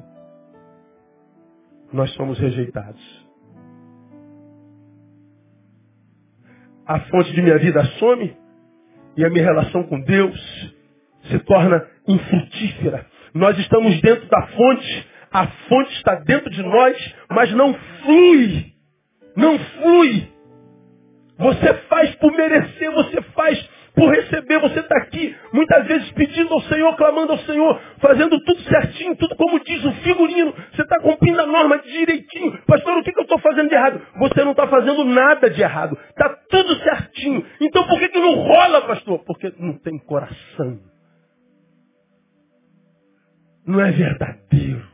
Nós 1.91 2.13
somos 2.13 2.39
rejeitados. 2.39 3.32
A 6.87 7.01
fonte 7.01 7.33
de 7.33 7.43
minha 7.43 7.59
vida 7.59 7.85
some 7.99 8.37
e 9.17 9.25
a 9.25 9.31
minha 9.31 9.45
relação 9.45 9.85
com 9.85 10.01
Deus 10.01 10.75
se 11.31 11.39
torna 11.41 11.87
infrutífera. 12.09 13.07
Nós 13.35 13.59
estamos 13.59 14.01
dentro 14.01 14.27
da 14.29 14.47
fonte, 14.49 15.09
a 15.31 15.47
fonte 15.69 15.93
está 15.95 16.17
dentro 16.17 16.51
de 16.51 16.63
nós, 16.63 17.15
mas 17.31 17.53
não 17.53 17.75
flui. 17.75 18.73
Não 19.37 19.59
flui. 19.59 20.29
Você 21.39 21.75
faz 21.89 22.15
por 22.17 22.33
merecer, 22.33 22.91
você 22.93 23.23
faz 23.35 23.71
por 23.95 24.11
receber. 24.11 24.59
Você 24.61 24.81
está 24.81 24.97
aqui, 24.97 25.37
muitas 25.53 25.87
vezes 25.87 26.11
pedindo 26.13 26.53
ao 26.53 26.61
Senhor, 26.63 26.97
clamando 26.97 27.33
ao 27.33 27.39
Senhor, 27.41 27.81
fazendo 27.99 28.39
tudo 28.41 28.61
certinho, 28.63 29.17
tudo 29.17 29.37
como 29.37 29.61
diz 29.61 29.85
o 29.85 29.93
figurino. 30.03 30.55
Você 30.73 30.83
está 30.83 31.01
cumprindo 31.01 31.41
a 31.41 31.47
norma 31.47 31.79
direitinho. 31.79 32.59
Pastor, 32.67 32.99
o 32.99 33.03
que, 33.03 33.13
que 33.13 33.19
eu 33.19 33.25
estou 33.25 33.39
fazendo 33.39 33.69
de 33.69 33.75
errado? 33.75 34.01
Você 34.19 34.45
não 34.45 34.53
está 34.53 34.67
fazendo 34.67 35.05
nada 35.05 35.51
de 35.51 35.63
errado. 35.63 35.99
Está 36.11 36.29
tudo 36.51 36.75
certinho. 36.77 37.45
Então 37.61 37.87
por 37.87 37.99
que, 37.99 38.09
que 38.09 38.21
não 38.21 38.35
rola, 38.35 38.83
pastor? 38.83 39.19
Porque 39.25 39.53
não 39.59 39.79
tem 39.79 39.99
coração. 39.99 40.81
Não 43.67 43.81
é 43.81 43.93
verdadeiro. 43.93 44.91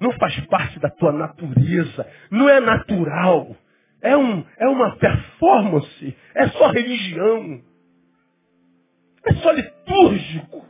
Não 0.00 0.12
faz 0.12 0.38
parte 0.46 0.78
da 0.78 0.90
tua 0.90 1.12
natureza. 1.12 2.06
Não 2.30 2.48
é 2.48 2.60
natural. 2.60 3.56
É, 4.02 4.16
um, 4.16 4.44
é 4.58 4.68
uma 4.68 4.96
performance. 4.96 6.16
É 6.34 6.48
só 6.48 6.68
religião. 6.68 7.62
É 9.24 9.34
só 9.34 9.50
litúrgico. 9.50 10.64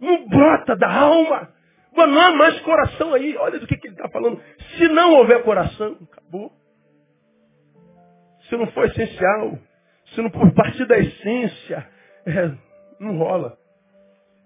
Não 0.00 0.28
brota 0.28 0.76
da 0.76 0.92
alma. 0.92 1.52
Mas 1.94 2.10
não 2.10 2.20
há 2.20 2.30
mais 2.32 2.60
coração 2.60 3.14
aí. 3.14 3.36
Olha 3.36 3.58
do 3.58 3.66
que, 3.66 3.76
que 3.76 3.88
ele 3.88 3.94
está 3.94 4.08
falando. 4.08 4.40
Se 4.76 4.88
não 4.88 5.14
houver 5.14 5.42
coração, 5.42 5.96
acabou. 6.10 6.52
Se 8.48 8.56
não 8.56 8.66
for 8.72 8.84
essencial, 8.86 9.58
se 10.14 10.20
não 10.20 10.30
for 10.30 10.52
partir 10.54 10.84
da 10.86 10.98
essência, 10.98 11.88
é, 12.26 12.52
não 13.00 13.16
rola. 13.18 13.56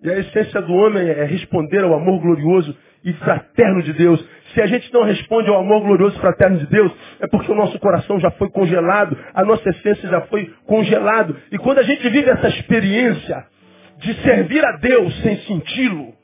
E 0.03 0.11
a 0.11 0.19
essência 0.19 0.61
do 0.63 0.75
homem 0.75 1.09
é 1.09 1.25
responder 1.25 1.83
ao 1.83 1.95
amor 1.95 2.21
glorioso 2.21 2.77
e 3.05 3.13
fraterno 3.15 3.83
de 3.83 3.93
Deus. 3.93 4.23
Se 4.53 4.61
a 4.61 4.67
gente 4.67 4.93
não 4.93 5.05
responde 5.05 5.49
ao 5.49 5.61
amor 5.61 5.83
glorioso 5.83 6.17
e 6.17 6.21
fraterno 6.21 6.59
de 6.59 6.67
Deus, 6.67 6.93
é 7.21 7.27
porque 7.27 7.51
o 7.51 7.55
nosso 7.55 7.79
coração 7.79 8.19
já 8.21 8.31
foi 8.33 8.51
congelado, 8.51 9.17
a 9.33 9.45
nossa 9.45 9.69
essência 9.71 10.09
já 10.09 10.23
foi 10.23 10.53
congelado. 10.67 11.37
E 11.53 11.59
quando 11.59 11.79
a 11.79 11.83
gente 11.83 12.09
vive 12.09 12.29
essa 12.29 12.49
experiência 12.49 13.47
de 13.99 14.15
servir 14.23 14.65
a 14.65 14.73
Deus 14.77 15.23
sem 15.23 15.37
senti-lo, 15.43 16.15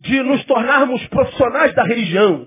de 0.00 0.22
nos 0.22 0.44
tornarmos 0.44 1.04
profissionais 1.08 1.74
da 1.74 1.84
religião, 1.84 2.46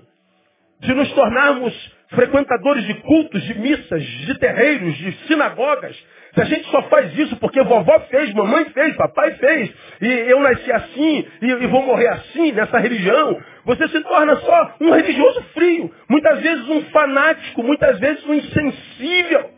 de 0.80 0.94
nos 0.94 1.10
tornarmos 1.12 1.96
frequentadores 2.10 2.84
de 2.84 2.94
cultos, 2.94 3.42
de 3.42 3.58
missas, 3.58 4.02
de 4.02 4.38
terreiros, 4.38 4.94
de 4.96 5.12
sinagogas, 5.26 5.96
se 6.36 6.42
a 6.42 6.44
gente 6.44 6.70
só 6.70 6.82
faz 6.82 7.18
isso 7.18 7.34
porque 7.36 7.62
vovó 7.62 7.98
fez, 8.10 8.30
mamãe 8.34 8.66
fez, 8.66 8.94
papai 8.94 9.32
fez, 9.36 9.74
e 10.02 10.06
eu 10.06 10.38
nasci 10.40 10.70
assim, 10.70 11.26
e, 11.40 11.46
e 11.46 11.66
vou 11.66 11.82
morrer 11.82 12.08
assim, 12.08 12.52
nessa 12.52 12.78
religião, 12.78 13.40
você 13.64 13.88
se 13.88 14.02
torna 14.02 14.36
só 14.36 14.74
um 14.82 14.90
religioso 14.90 15.42
frio, 15.54 15.90
muitas 16.06 16.38
vezes 16.40 16.68
um 16.68 16.82
fanático, 16.90 17.62
muitas 17.62 17.98
vezes 17.98 18.22
um 18.26 18.34
insensível. 18.34 19.50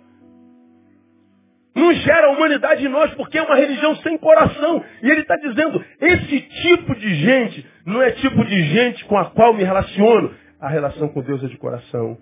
Não 1.74 1.92
gera 1.94 2.30
humanidade 2.30 2.86
em 2.86 2.88
nós 2.88 3.12
porque 3.14 3.38
é 3.38 3.42
uma 3.42 3.56
religião 3.56 3.96
sem 3.96 4.16
coração. 4.18 4.82
E 5.02 5.10
ele 5.10 5.20
está 5.20 5.36
dizendo, 5.36 5.84
esse 6.00 6.40
tipo 6.40 6.94
de 6.94 7.14
gente 7.14 7.66
não 7.86 8.02
é 8.02 8.10
tipo 8.12 8.44
de 8.44 8.62
gente 8.64 9.04
com 9.04 9.16
a 9.16 9.26
qual 9.26 9.54
me 9.54 9.62
relaciono. 9.62 10.34
A 10.60 10.68
relação 10.68 11.08
com 11.08 11.22
Deus 11.22 11.42
é 11.44 11.46
de 11.46 11.56
coração 11.56 12.18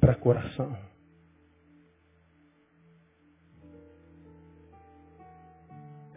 para 0.00 0.14
coração. 0.14 0.76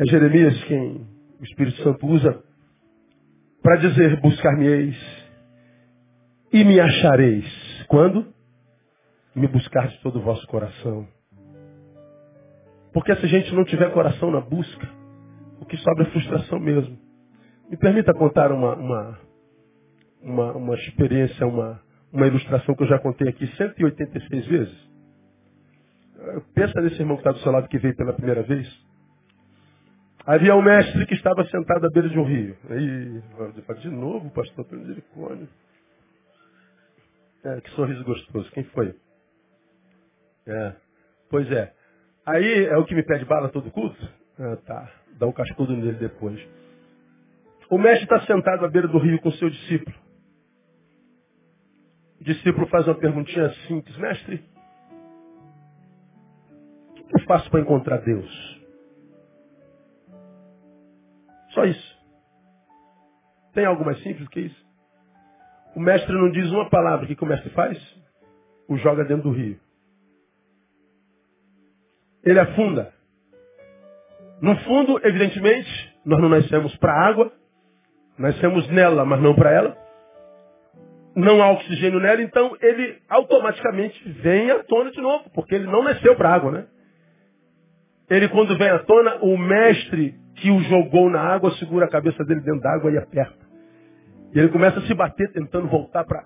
É 0.02 0.06
Jeremias 0.08 0.64
quem 0.64 1.06
o 1.40 1.44
Espírito 1.44 1.84
Santo 1.84 2.08
usa 2.08 2.44
para 3.62 3.76
dizer: 3.76 4.20
buscar-me-eis 4.20 4.98
e 6.52 6.64
me 6.64 6.80
achareis. 6.80 7.86
Quando? 7.88 8.34
Me 9.36 9.48
buscar 9.48 9.90
de 9.90 10.02
todo 10.02 10.18
o 10.18 10.24
vosso 10.24 10.48
coração. 10.48 11.08
Porque 12.92 13.16
se 13.16 13.26
a 13.28 13.30
gente 13.30 13.54
não 13.54 13.64
tiver 13.64 13.94
coração 13.94 14.32
na 14.32 14.42
busca, 14.42 14.90
o 15.60 15.66
que 15.68 15.78
sobra 15.78 16.08
é 16.08 16.10
frustração 16.10 16.60
mesmo. 16.60 16.98
Me 17.70 17.78
permita 17.78 18.12
contar 18.16 18.52
uma, 18.52 18.74
uma, 18.74 19.20
uma, 20.20 20.52
uma 20.54 20.76
experiência, 20.78 21.46
uma, 21.46 21.80
uma 22.12 22.26
ilustração 22.26 22.74
que 22.74 22.82
eu 22.82 22.88
já 22.88 22.98
contei 22.98 23.30
aqui 23.30 23.46
186 23.56 24.48
vezes. 24.48 24.92
Pensa 26.56 26.82
nesse 26.82 27.00
irmão 27.00 27.18
que 27.18 27.22
está 27.22 27.34
do 27.34 27.40
seu 27.44 27.52
lado 27.52 27.68
que 27.68 27.78
veio 27.78 27.96
pela 27.96 28.14
primeira 28.14 28.42
vez. 28.42 28.68
Havia 30.26 30.56
um 30.56 30.62
mestre 30.62 31.06
que 31.08 31.16
estava 31.16 31.44
sentado 31.46 31.86
à 31.86 31.90
beira 31.90 32.10
de 32.10 32.20
um 32.20 32.24
rio. 32.24 32.56
Aí, 32.70 33.22
de 33.80 33.90
novo, 33.90 34.30
pastor, 34.32 34.66
pelo 34.66 34.82
misericórdia. 34.82 35.48
É, 37.44 37.60
que 37.62 37.72
sorriso 37.72 38.04
gostoso. 38.04 38.52
Quem 38.52 38.64
foi? 38.66 38.96
É. 40.46 40.74
Pois 41.30 41.52
é. 41.52 41.74
Aí 42.26 42.66
é 42.66 42.78
o 42.78 42.86
que 42.86 42.94
me 42.94 43.04
pede 43.04 43.26
bala 43.26 43.50
todo 43.50 43.72
culto? 43.72 43.98
Ah, 44.38 44.58
tá. 44.58 44.92
Dá 45.18 45.26
um 45.26 45.32
cascudo 45.32 45.76
nele 45.76 45.98
depois. 45.98 46.40
O 47.70 47.78
mestre 47.78 48.04
está 48.04 48.22
sentado 48.28 48.66
à 48.66 48.70
beira 48.70 48.88
do 48.88 49.00
rio 49.00 49.20
com 49.22 49.32
seu 49.32 49.50
discípulo. 49.50 49.96
O 52.20 52.24
discípulo 52.24 52.68
faz 52.68 52.88
uma 52.88 52.96
perguntinha 52.96 53.50
simples. 53.68 53.98
Mestre, 53.98 54.44
o 56.92 57.04
que 57.06 57.16
eu 57.16 57.26
faço 57.26 57.50
para 57.50 57.62
encontrar 57.62 57.98
Deus? 58.02 58.61
Só 61.54 61.66
isso. 61.66 62.02
Tem 63.54 63.66
algo 63.66 63.84
mais 63.84 64.02
simples 64.02 64.28
que 64.30 64.42
isso? 64.42 64.66
O 65.76 65.80
mestre 65.80 66.14
não 66.14 66.32
diz 66.32 66.50
uma 66.52 66.70
palavra. 66.70 67.06
O 67.06 67.08
que, 67.08 67.16
que 67.16 67.24
o 67.24 67.28
mestre 67.28 67.50
faz? 67.52 67.78
O 68.68 68.78
joga 68.78 69.04
dentro 69.04 69.30
do 69.30 69.36
rio. 69.36 69.60
Ele 72.24 72.40
afunda. 72.40 72.94
No 74.42 74.58
fundo, 74.60 75.00
evidentemente, 75.04 75.70
nós 76.06 76.20
não 76.20 76.30
nascemos 76.30 76.76
para 76.78 76.94
a 76.94 77.08
água. 77.08 77.32
Nascemos 78.18 78.68
nela, 78.70 79.06
mas 79.06 79.22
não 79.22 79.36
para 79.36 79.52
ela. 79.52 79.78
Não 81.16 81.42
há 81.42 81.52
oxigênio 81.52 82.00
nela, 82.00 82.22
então 82.22 82.56
ele 82.62 83.02
automaticamente 83.10 84.10
vem 84.10 84.50
à 84.50 84.64
tona 84.64 84.92
de 84.92 85.02
novo, 85.02 85.30
porque 85.34 85.56
ele 85.56 85.66
não 85.66 85.84
nasceu 85.84 86.16
para 86.16 86.30
a 86.30 86.34
água, 86.34 86.52
né? 86.52 86.68
Ele, 88.10 88.30
quando 88.30 88.58
vem 88.58 88.70
à 88.70 88.80
tona, 88.80 89.18
o 89.18 89.38
mestre 89.38 90.21
que 90.36 90.50
o 90.50 90.60
jogou 90.62 91.10
na 91.10 91.22
água, 91.22 91.52
segura 91.56 91.86
a 91.86 91.90
cabeça 91.90 92.24
dele 92.24 92.42
dentro 92.42 92.62
da 92.62 92.74
água 92.74 92.92
e 92.92 92.98
aperta. 92.98 93.46
E 94.34 94.40
ele 94.40 94.50
começa 94.50 94.80
a 94.80 94.84
se 94.84 94.94
bater, 94.94 95.32
tentando 95.32 95.68
voltar 95.68 96.06
para 96.06 96.24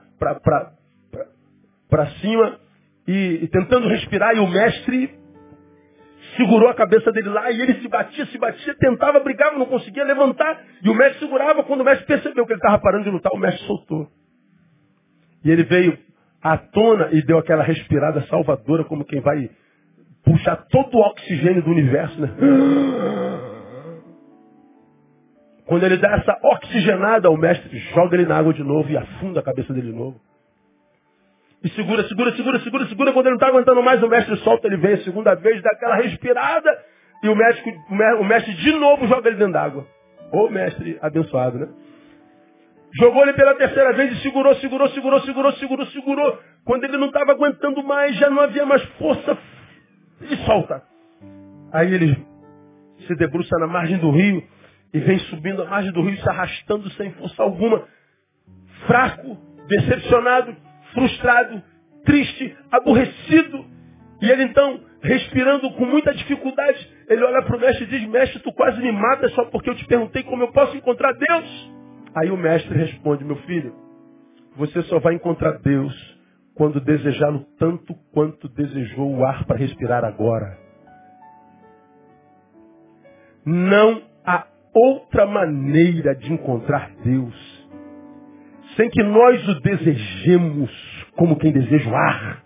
cima 2.22 2.60
e, 3.08 3.40
e 3.44 3.48
tentando 3.48 3.88
respirar, 3.88 4.36
e 4.36 4.40
o 4.40 4.48
mestre 4.48 5.10
segurou 6.38 6.70
a 6.70 6.74
cabeça 6.74 7.12
dele 7.12 7.30
lá 7.30 7.52
e 7.52 7.62
ele 7.62 7.82
se 7.82 7.88
batia, 7.88 8.26
se 8.28 8.38
batia, 8.38 8.76
tentava, 8.76 9.20
brigava, 9.20 9.58
não 9.58 9.66
conseguia 9.66 10.04
levantar. 10.04 10.64
E 10.84 10.90
o 10.90 10.96
mestre 10.96 11.20
segurava. 11.20 11.64
Quando 11.64 11.82
o 11.82 11.84
mestre 11.84 12.06
percebeu 12.06 12.46
que 12.46 12.54
ele 12.54 12.60
estava 12.60 12.80
parando 12.80 13.06
de 13.06 13.10
lutar, 13.10 13.32
o 13.34 13.38
mestre 13.38 13.66
soltou. 13.66 14.08
E 15.44 15.52
ele 15.52 15.64
veio 15.64 15.98
à 16.42 16.58
tona 16.58 17.10
e 17.12 17.22
deu 17.24 17.38
aquela 17.38 17.64
respirada 17.64 18.22
salvadora, 18.28 18.84
como 18.84 19.06
quem 19.06 19.22
vai 19.22 19.50
puxar 20.24 20.56
todo 20.70 20.96
o 20.96 21.02
oxigênio 21.02 21.64
do 21.64 21.72
universo, 21.72 22.20
né? 22.20 22.30
Quando 25.66 25.84
ele 25.84 25.98
dá 25.98 26.16
essa 26.16 26.38
oxigenada, 26.44 27.30
o 27.30 27.38
mestre 27.38 27.78
joga 27.94 28.16
ele 28.16 28.26
na 28.26 28.38
água 28.38 28.54
de 28.54 28.64
novo 28.64 28.90
e 28.90 28.98
afunda 28.98 29.40
a 29.40 29.44
cabeça 29.44 29.74
dele 29.74 29.92
de 29.92 29.98
novo. 29.98 30.20
E 31.64 31.70
segura, 31.70 32.08
segura, 32.08 32.32
segura, 32.36 32.60
segura, 32.60 32.86
segura. 32.88 33.12
Quando 33.12 33.26
ele 33.26 33.36
não 33.36 33.38
está 33.38 33.48
aguentando 33.48 33.82
mais, 33.82 34.02
o 34.04 34.08
mestre 34.08 34.38
solta, 34.38 34.68
ele 34.68 34.78
vem 34.78 34.94
a 34.94 35.04
segunda 35.04 35.34
vez, 35.34 35.62
dá 35.64 35.72
aquela 35.72 35.96
respirada, 35.96 36.70
e 37.24 37.30
o 37.30 37.36
mestre, 37.36 37.76
o 38.20 38.24
mestre 38.24 38.54
de 38.54 38.72
novo 38.74 39.08
joga 39.08 39.28
ele 39.30 39.38
dentro 39.38 39.54
d'água. 39.54 39.88
Ô 40.32 40.50
mestre 40.50 41.00
abençoado, 41.02 41.58
né? 41.58 41.68
Jogou 43.00 43.24
ele 43.24 43.34
pela 43.34 43.56
terceira 43.56 43.94
vez 43.94 44.12
e 44.12 44.22
segurou, 44.22 44.54
segurou, 44.56 44.88
segurou, 44.90 45.22
segurou, 45.22 45.52
segurou, 45.54 45.86
segurou. 45.88 46.40
Quando 46.64 46.84
ele 46.84 46.98
não 46.98 47.08
estava 47.08 47.32
aguentando 47.32 47.84
mais, 47.84 48.16
já 48.16 48.30
não 48.30 48.42
havia 48.42 48.66
mais 48.66 48.84
força, 49.00 49.38
e 50.22 50.36
solta. 50.46 50.84
Aí 51.74 51.94
ele 51.94 52.26
se 53.08 53.16
debruça 53.16 53.58
na 53.58 53.68
margem 53.68 53.98
do 53.98 54.12
rio, 54.12 54.44
e 54.96 55.00
vem 55.02 55.20
subindo 55.20 55.62
a 55.62 55.66
margem 55.66 55.92
do 55.92 56.02
rio, 56.02 56.18
se 56.18 56.30
arrastando 56.30 56.90
sem 56.92 57.12
força 57.16 57.44
alguma, 57.44 57.86
fraco, 58.88 59.38
decepcionado, 59.68 60.56
frustrado, 60.94 61.62
triste, 62.06 62.56
aborrecido. 62.72 63.66
E 64.22 64.32
ele 64.32 64.44
então, 64.44 64.80
respirando 65.02 65.70
com 65.72 65.86
muita 65.86 66.14
dificuldade, 66.14 66.90
ele 67.10 67.22
olha 67.26 67.44
para 67.44 67.58
o 67.58 67.60
mestre 67.60 67.84
e 67.84 67.88
diz, 67.88 68.08
mestre, 68.08 68.40
tu 68.40 68.54
quase 68.54 68.82
me 68.82 68.90
mata 68.94 69.28
só 69.32 69.44
porque 69.44 69.70
eu 69.70 69.76
te 69.76 69.86
perguntei 69.86 70.24
como 70.24 70.44
eu 70.44 70.54
posso 70.54 70.78
encontrar 70.78 71.12
Deus. 71.12 71.74
Aí 72.16 72.32
o 72.32 72.38
mestre 72.38 72.78
responde, 72.78 73.26
meu 73.26 73.36
filho, 73.42 73.76
você 74.56 74.82
só 74.84 74.98
vai 75.00 75.16
encontrar 75.16 75.60
Deus 75.60 75.94
quando 76.56 76.80
desejá-lo 76.80 77.46
tanto 77.60 77.94
quanto 78.14 78.48
desejou 78.48 79.14
o 79.14 79.26
ar 79.26 79.44
para 79.44 79.58
respirar 79.58 80.06
agora. 80.06 80.58
Não 83.46 84.02
há 84.26 84.55
outra 84.76 85.26
maneira 85.26 86.14
de 86.16 86.34
encontrar 86.34 86.92
Deus 87.04 87.56
sem 88.76 88.90
que 88.90 89.02
nós 89.04 89.48
o 89.48 89.62
desejemos 89.62 90.72
como 91.16 91.38
quem 91.38 91.52
deseja 91.52 91.90
o 91.90 91.96
ar. 91.96 92.44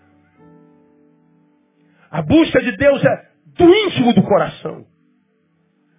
A 2.10 2.22
busca 2.22 2.60
de 2.62 2.76
Deus 2.76 3.04
é 3.04 3.30
do 3.56 3.74
íntimo 3.74 4.14
do 4.14 4.22
coração. 4.22 4.86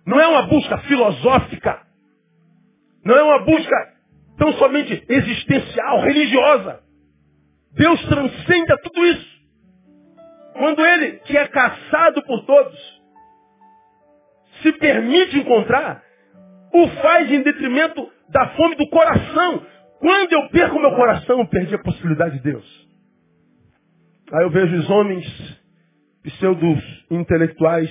Não 0.06 0.20
é 0.20 0.28
uma 0.28 0.44
busca 0.44 0.78
filosófica. 0.80 1.82
Não 3.04 3.16
é 3.16 3.24
uma 3.24 3.46
busca 3.46 3.94
tão 4.38 4.54
somente 4.54 5.04
existencial, 5.08 6.02
religiosa. 6.02 6.80
Deus 7.74 8.02
transcende 8.08 8.72
a 8.72 8.78
tudo 8.78 9.06
isso. 9.06 9.32
Quando 10.54 10.86
ele, 10.86 11.20
que 11.20 11.38
é 11.38 11.48
caçado 11.48 12.24
por 12.24 12.46
todos, 12.46 13.02
se 14.62 14.72
permite 14.74 15.38
encontrar, 15.38 16.04
o 16.74 16.88
faz 17.02 17.32
em 17.32 17.42
detrimento 17.42 18.10
da 18.30 18.50
fome 18.50 18.76
do 18.76 18.88
coração. 18.90 19.66
Quando 20.00 20.34
eu 20.34 20.50
perco 20.50 20.80
meu 20.80 20.96
coração, 20.96 21.40
eu 21.40 21.48
perdi 21.48 21.76
a 21.76 21.80
possibilidade 21.80 22.38
de 22.38 22.44
Deus. 22.44 22.90
Aí 24.34 24.44
eu 24.44 24.50
vejo 24.50 24.76
os 24.78 24.90
homens 24.90 25.62
pseudos 26.24 27.06
intelectuais 27.10 27.90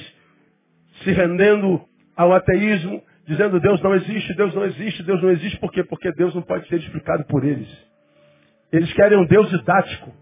se 1.02 1.12
rendendo 1.12 1.84
ao 2.16 2.32
ateísmo, 2.32 3.02
dizendo 3.26 3.60
Deus 3.60 3.80
não 3.82 3.94
existe, 3.94 4.34
Deus 4.34 4.54
não 4.54 4.64
existe, 4.64 5.02
Deus 5.02 5.22
não 5.22 5.30
existe. 5.30 5.58
Por 5.58 5.70
quê? 5.70 5.84
Porque 5.84 6.10
Deus 6.12 6.34
não 6.34 6.42
pode 6.42 6.66
ser 6.68 6.76
explicado 6.76 7.24
por 7.26 7.44
eles. 7.44 7.68
Eles 8.72 8.92
querem 8.92 9.18
um 9.18 9.26
Deus 9.26 9.48
didático. 9.50 10.12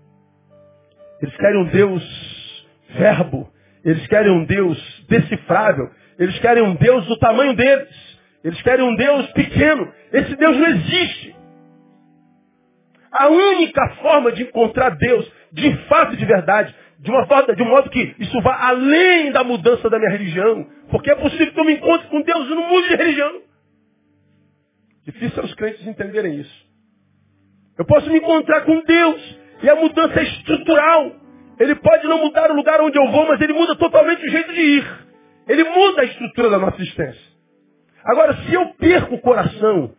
Eles 1.20 1.36
querem 1.36 1.60
um 1.60 1.66
Deus 1.66 2.66
verbo. 2.90 3.52
Eles 3.84 4.06
querem 4.06 4.32
um 4.32 4.44
Deus 4.44 5.04
decifrável. 5.08 5.90
Eles 6.18 6.38
querem 6.40 6.62
um 6.62 6.74
Deus 6.74 7.06
do 7.06 7.18
tamanho 7.18 7.54
deles. 7.54 8.07
Eles 8.48 8.62
querem 8.62 8.82
um 8.82 8.94
Deus 8.94 9.26
pequeno. 9.32 9.92
Esse 10.10 10.34
Deus 10.36 10.56
não 10.56 10.66
existe. 10.68 11.36
A 13.12 13.28
única 13.28 13.86
forma 14.00 14.32
de 14.32 14.44
encontrar 14.44 14.96
Deus, 14.96 15.30
de 15.52 15.76
fato 15.86 16.14
e 16.14 16.16
de 16.16 16.24
verdade, 16.24 16.74
de, 16.98 17.10
uma 17.10 17.26
forma, 17.26 17.54
de 17.54 17.62
um 17.62 17.68
modo 17.68 17.90
que 17.90 18.14
isso 18.18 18.40
vá 18.40 18.68
além 18.68 19.32
da 19.32 19.44
mudança 19.44 19.90
da 19.90 19.98
minha 19.98 20.10
religião, 20.10 20.66
porque 20.90 21.10
é 21.10 21.14
possível 21.16 21.52
que 21.52 21.60
eu 21.60 21.64
me 21.64 21.74
encontre 21.74 22.08
com 22.08 22.22
Deus 22.22 22.48
não 22.48 22.68
mude 22.70 22.88
de 22.88 22.96
religião. 22.96 23.42
Difícil 25.04 25.42
é 25.42 25.44
os 25.44 25.54
crentes 25.54 25.86
entenderem 25.86 26.40
isso. 26.40 26.66
Eu 27.78 27.84
posso 27.84 28.08
me 28.10 28.16
encontrar 28.16 28.62
com 28.62 28.82
Deus. 28.82 29.38
E 29.62 29.68
a 29.68 29.76
mudança 29.76 30.20
é 30.20 30.22
estrutural. 30.22 31.12
Ele 31.60 31.74
pode 31.74 32.06
não 32.06 32.24
mudar 32.24 32.50
o 32.50 32.54
lugar 32.54 32.80
onde 32.80 32.98
eu 32.98 33.10
vou, 33.10 33.26
mas 33.26 33.40
ele 33.42 33.52
muda 33.52 33.76
totalmente 33.76 34.24
o 34.24 34.30
jeito 34.30 34.52
de 34.54 34.60
ir. 34.60 35.06
Ele 35.48 35.64
muda 35.64 36.00
a 36.02 36.04
estrutura 36.04 36.48
da 36.48 36.58
nossa 36.58 36.80
existência. 36.80 37.27
Agora, 38.08 38.34
se 38.38 38.54
eu 38.54 38.70
perco 38.70 39.16
o 39.16 39.20
coração, 39.20 39.92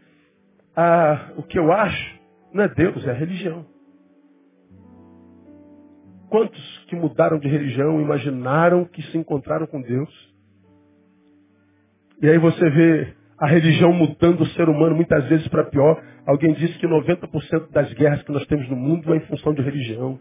ah, 0.76 1.34
o 1.38 1.44
que 1.44 1.60
eu 1.60 1.72
acho 1.72 2.20
não 2.52 2.64
é 2.64 2.68
Deus, 2.68 3.06
é 3.06 3.14
religião. 3.14 3.64
Quantos 6.28 6.86
que 6.88 6.96
mudaram 6.96 7.38
de 7.38 7.48
religião 7.48 8.02
imaginaram 8.02 8.84
que 8.86 9.04
se 9.04 9.18
encontraram 9.18 9.68
com 9.68 9.80
Deus? 9.80 10.10
E 12.20 12.28
aí 12.28 12.40
você 12.40 12.68
vê 12.72 13.14
a 13.38 13.46
religião 13.46 13.94
mudando 13.94 14.42
o 14.42 14.48
ser 14.48 14.68
humano 14.68 14.96
muitas 14.96 15.26
vezes 15.26 15.48
para 15.48 15.66
pior. 15.66 16.02
Alguém 16.26 16.54
disse 16.54 16.80
que 16.80 16.88
90% 16.88 17.72
das 17.72 17.94
guerras 17.94 18.24
que 18.24 18.32
nós 18.32 18.46
temos 18.48 18.68
no 18.70 18.76
mundo 18.76 19.14
é 19.14 19.18
em 19.18 19.28
função 19.28 19.54
de 19.54 19.62
religião. 19.62 20.20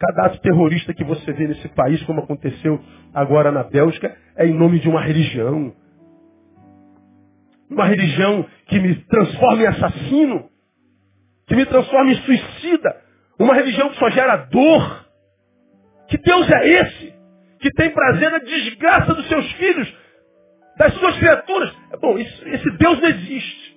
Cada 0.00 0.26
ato 0.26 0.40
terrorista 0.40 0.92
que 0.92 1.04
você 1.04 1.32
vê 1.32 1.46
nesse 1.46 1.68
país, 1.68 2.02
como 2.02 2.22
aconteceu 2.22 2.80
agora 3.14 3.52
na 3.52 3.62
Bélgica, 3.62 4.16
é 4.36 4.48
em 4.48 4.54
nome 4.54 4.80
de 4.80 4.88
uma 4.88 5.00
religião. 5.00 5.72
Uma 7.70 7.86
religião 7.86 8.44
que 8.66 8.80
me 8.80 8.94
transforma 9.04 9.62
em 9.62 9.66
assassino, 9.66 10.50
que 11.46 11.54
me 11.54 11.64
transforma 11.66 12.10
em 12.10 12.16
suicida. 12.16 12.96
Uma 13.38 13.54
religião 13.54 13.88
que 13.90 13.98
só 13.98 14.10
gera 14.10 14.36
dor. 14.36 15.06
Que 16.08 16.18
Deus 16.18 16.50
é 16.50 16.68
esse? 16.68 17.14
Que 17.60 17.70
tem 17.70 17.90
prazer 17.90 18.30
na 18.30 18.38
desgraça 18.38 19.14
dos 19.14 19.28
seus 19.28 19.52
filhos, 19.52 19.94
das 20.76 20.94
suas 20.94 21.16
criaturas. 21.18 21.72
Bom, 22.00 22.18
esse 22.18 22.70
Deus 22.78 23.00
não 23.00 23.08
existe. 23.08 23.70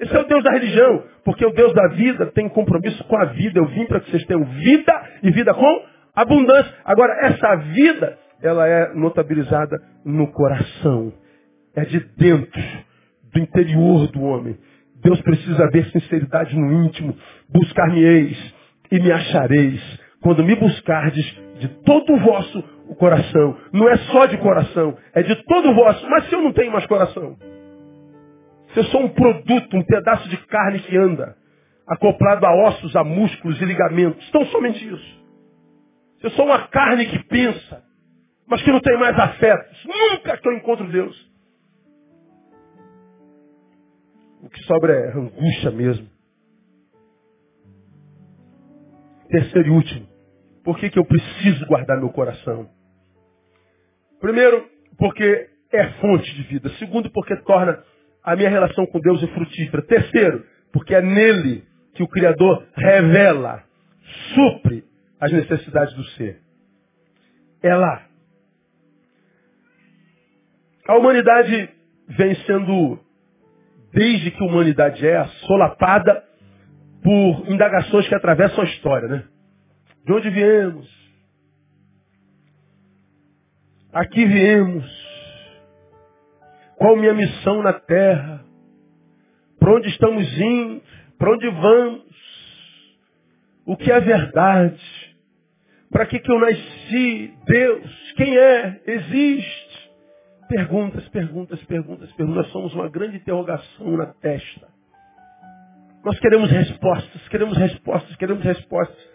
Esse 0.00 0.16
é 0.16 0.18
o 0.18 0.24
Deus 0.24 0.42
da 0.42 0.52
religião, 0.52 1.04
porque 1.24 1.44
o 1.44 1.52
Deus 1.52 1.74
da 1.74 1.88
vida 1.88 2.26
tem 2.32 2.48
compromisso 2.48 3.04
com 3.04 3.16
a 3.18 3.26
vida. 3.26 3.60
Eu 3.60 3.66
vim 3.66 3.84
para 3.84 4.00
que 4.00 4.10
vocês 4.10 4.24
tenham 4.24 4.44
vida 4.44 4.92
e 5.22 5.30
vida 5.30 5.52
com 5.52 5.84
abundância. 6.14 6.74
Agora, 6.84 7.12
essa 7.26 7.56
vida, 7.56 8.18
ela 8.42 8.66
é 8.66 8.94
notabilizada 8.94 9.76
no 10.04 10.32
coração. 10.32 11.12
É 11.74 11.84
de 11.84 12.00
dentro, 12.16 12.62
do 13.32 13.38
interior 13.38 14.06
do 14.08 14.22
homem. 14.22 14.56
Deus 15.02 15.20
precisa 15.22 15.70
ver 15.70 15.86
sinceridade 15.90 16.56
no 16.56 16.84
íntimo. 16.84 17.16
Buscar-me-eis 17.48 18.54
e 18.90 19.00
me 19.00 19.10
achareis. 19.12 20.00
Quando 20.20 20.44
me 20.44 20.54
buscardes 20.56 21.24
de 21.58 21.68
todo 21.84 22.12
o 22.12 22.18
vosso 22.18 22.62
coração. 22.94 23.56
Não 23.72 23.88
é 23.88 23.96
só 23.96 24.26
de 24.26 24.36
coração, 24.38 24.96
é 25.14 25.22
de 25.22 25.34
todo 25.44 25.70
o 25.70 25.74
vosso. 25.74 26.08
Mas 26.08 26.28
se 26.28 26.34
eu 26.34 26.42
não 26.42 26.52
tenho 26.52 26.72
mais 26.72 26.86
coração? 26.86 27.36
Se 28.72 28.80
eu 28.80 28.84
sou 28.84 29.02
um 29.02 29.08
produto, 29.08 29.76
um 29.76 29.82
pedaço 29.82 30.28
de 30.28 30.36
carne 30.46 30.80
que 30.80 30.96
anda, 30.96 31.36
acoplado 31.86 32.46
a 32.46 32.54
ossos, 32.66 32.94
a 32.94 33.02
músculos 33.02 33.60
e 33.60 33.64
ligamentos, 33.64 34.28
tão 34.30 34.44
somente 34.46 34.86
isso. 34.86 35.20
Se 36.20 36.26
eu 36.26 36.30
sou 36.30 36.46
uma 36.46 36.68
carne 36.68 37.06
que 37.06 37.24
pensa, 37.24 37.82
mas 38.46 38.62
que 38.62 38.70
não 38.70 38.80
tem 38.80 38.96
mais 38.98 39.18
afetos, 39.18 39.84
nunca 39.84 40.36
que 40.36 40.48
eu 40.48 40.52
encontro 40.52 40.86
Deus. 40.86 41.29
O 44.42 44.48
que 44.48 44.62
sobra 44.64 44.92
é 44.92 45.12
angústia 45.12 45.70
mesmo. 45.70 46.08
Terceiro 49.28 49.68
e 49.68 49.70
último. 49.70 50.08
Por 50.64 50.78
que, 50.78 50.90
que 50.90 50.98
eu 50.98 51.04
preciso 51.04 51.66
guardar 51.66 51.98
meu 51.98 52.10
coração? 52.10 52.68
Primeiro, 54.20 54.68
porque 54.98 55.48
é 55.72 55.88
fonte 56.00 56.34
de 56.34 56.42
vida. 56.42 56.68
Segundo, 56.78 57.10
porque 57.10 57.36
torna 57.42 57.82
a 58.22 58.36
minha 58.36 58.50
relação 58.50 58.86
com 58.86 59.00
Deus 59.00 59.20
frutífera. 59.30 59.82
Terceiro, 59.82 60.44
porque 60.72 60.94
é 60.94 61.00
nele 61.00 61.64
que 61.94 62.02
o 62.02 62.08
Criador 62.08 62.66
revela, 62.74 63.64
supre 64.34 64.84
as 65.20 65.32
necessidades 65.32 65.94
do 65.94 66.04
ser. 66.10 66.40
É 67.62 67.74
lá. 67.74 68.06
A 70.88 70.96
humanidade 70.96 71.70
vem 72.08 72.34
sendo, 72.46 72.98
desde 73.92 74.30
que 74.30 74.42
a 74.42 74.46
humanidade 74.46 75.06
é, 75.06 75.24
solapada 75.46 76.24
por 77.02 77.50
indagações 77.50 78.08
que 78.08 78.14
atravessam 78.14 78.62
a 78.62 78.66
história, 78.66 79.08
né? 79.08 79.24
De 80.04 80.12
onde 80.12 80.30
viemos? 80.30 80.88
Aqui 83.92 84.24
viemos. 84.24 84.84
Qual 86.76 86.96
minha 86.96 87.12
missão 87.12 87.62
na 87.62 87.72
terra? 87.72 88.44
Para 89.58 89.74
onde 89.74 89.88
estamos 89.88 90.26
indo? 90.38 90.82
Para 91.18 91.32
onde 91.32 91.48
vamos? 91.50 92.10
O 93.66 93.76
que 93.76 93.90
é 93.90 94.00
verdade? 94.00 94.80
Para 95.90 96.06
que, 96.06 96.18
que 96.18 96.30
eu 96.30 96.38
nasci? 96.38 97.34
Deus? 97.46 98.12
Quem 98.16 98.36
é? 98.36 98.80
Existe? 98.86 99.69
Perguntas, 100.50 101.08
perguntas, 101.10 101.62
perguntas, 101.62 102.12
perguntas. 102.14 102.44
Nós 102.44 102.52
somos 102.52 102.74
uma 102.74 102.88
grande 102.88 103.18
interrogação 103.18 103.96
na 103.96 104.06
testa. 104.06 104.66
Nós 106.04 106.18
queremos 106.18 106.50
respostas, 106.50 107.28
queremos 107.28 107.56
respostas, 107.56 108.16
queremos 108.16 108.42
respostas. 108.42 109.10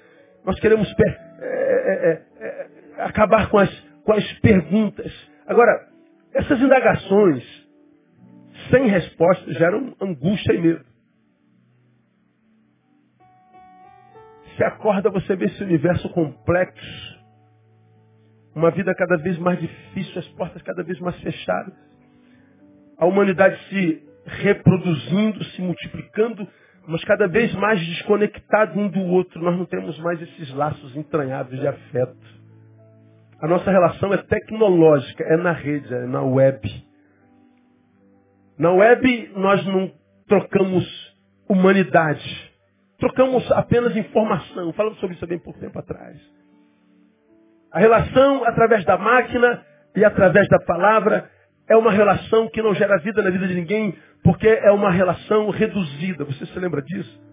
Nós 0.46 0.58
queremos 0.62 0.88
é, 0.98 1.04
é, 1.04 2.10
é, 2.10 2.24
é, 2.40 3.04
acabar 3.04 3.50
com 3.50 3.58
as, 3.58 3.70
com 4.06 4.14
as 4.14 4.40
perguntas. 4.40 5.12
Agora, 5.46 5.90
essas 6.34 6.58
indagações, 6.58 7.44
sem 8.72 8.88
resposta, 8.88 9.52
geram 9.56 9.94
angústia 10.00 10.54
e 10.54 10.62
medo. 10.62 10.86
Se 14.56 14.64
acorda, 14.64 15.10
você 15.10 15.36
vê 15.36 15.48
esse 15.48 15.62
universo 15.62 16.08
complexo. 16.12 17.15
Uma 18.56 18.72
vida 18.72 18.96
cada 18.96 19.18
vez 19.18 19.38
mais 19.38 19.60
difícil, 19.60 20.18
as 20.18 20.28
portas 20.30 20.62
cada 20.62 20.82
vez 20.82 20.98
mais 21.02 21.20
fechadas. 21.20 21.74
A 22.98 23.06
humanidade 23.06 23.60
se 23.68 24.02
reproduzindo, 24.26 25.44
se 25.44 25.62
multiplicando, 25.62 26.48
mas 26.88 27.04
cada 27.04 27.28
vez 27.28 27.54
mais 27.56 27.86
desconectado 27.86 28.80
um 28.80 28.88
do 28.88 29.02
outro. 29.02 29.42
Nós 29.42 29.58
não 29.58 29.66
temos 29.66 30.00
mais 30.00 30.22
esses 30.22 30.54
laços 30.54 30.96
entranhados 30.96 31.60
de 31.60 31.68
afeto. 31.68 32.16
A 33.42 33.48
nossa 33.48 33.70
relação 33.70 34.14
é 34.14 34.18
tecnológica, 34.18 35.24
é 35.26 35.36
na 35.36 35.52
rede, 35.52 35.94
é 35.94 36.06
na 36.06 36.24
web. 36.24 36.86
Na 38.58 38.72
web 38.72 39.32
nós 39.36 39.66
não 39.66 39.92
trocamos 40.28 40.86
humanidade. 41.50 42.54
Trocamos 42.98 43.52
apenas 43.52 43.96
informação. 43.98 44.72
Falamos 44.72 44.98
sobre 45.00 45.16
isso 45.16 45.26
há 45.26 45.28
bem 45.28 45.40
pouco 45.40 45.60
tempo 45.60 45.78
atrás. 45.78 46.18
A 47.72 47.80
relação 47.80 48.44
através 48.46 48.86
da 48.86 48.98
máquina 48.98 49.66
e 49.96 50.04
através 50.04 50.48
da 50.48 50.60
palavra 50.60 51.30
é 51.68 51.76
uma 51.76 51.92
relação 51.92 52.50
que 52.50 52.62
não 52.62 52.74
gera 52.76 52.98
vida 53.00 53.22
na 53.22 53.30
vida 53.30 53.48
de 53.48 53.56
ninguém, 53.56 53.98
porque 54.24 54.48
é 54.48 54.72
uma 54.72 54.92
relação 54.92 55.50
reduzida. 55.50 56.24
Você 56.26 56.46
se 56.46 56.60
lembra 56.60 56.82
disso? 56.82 57.24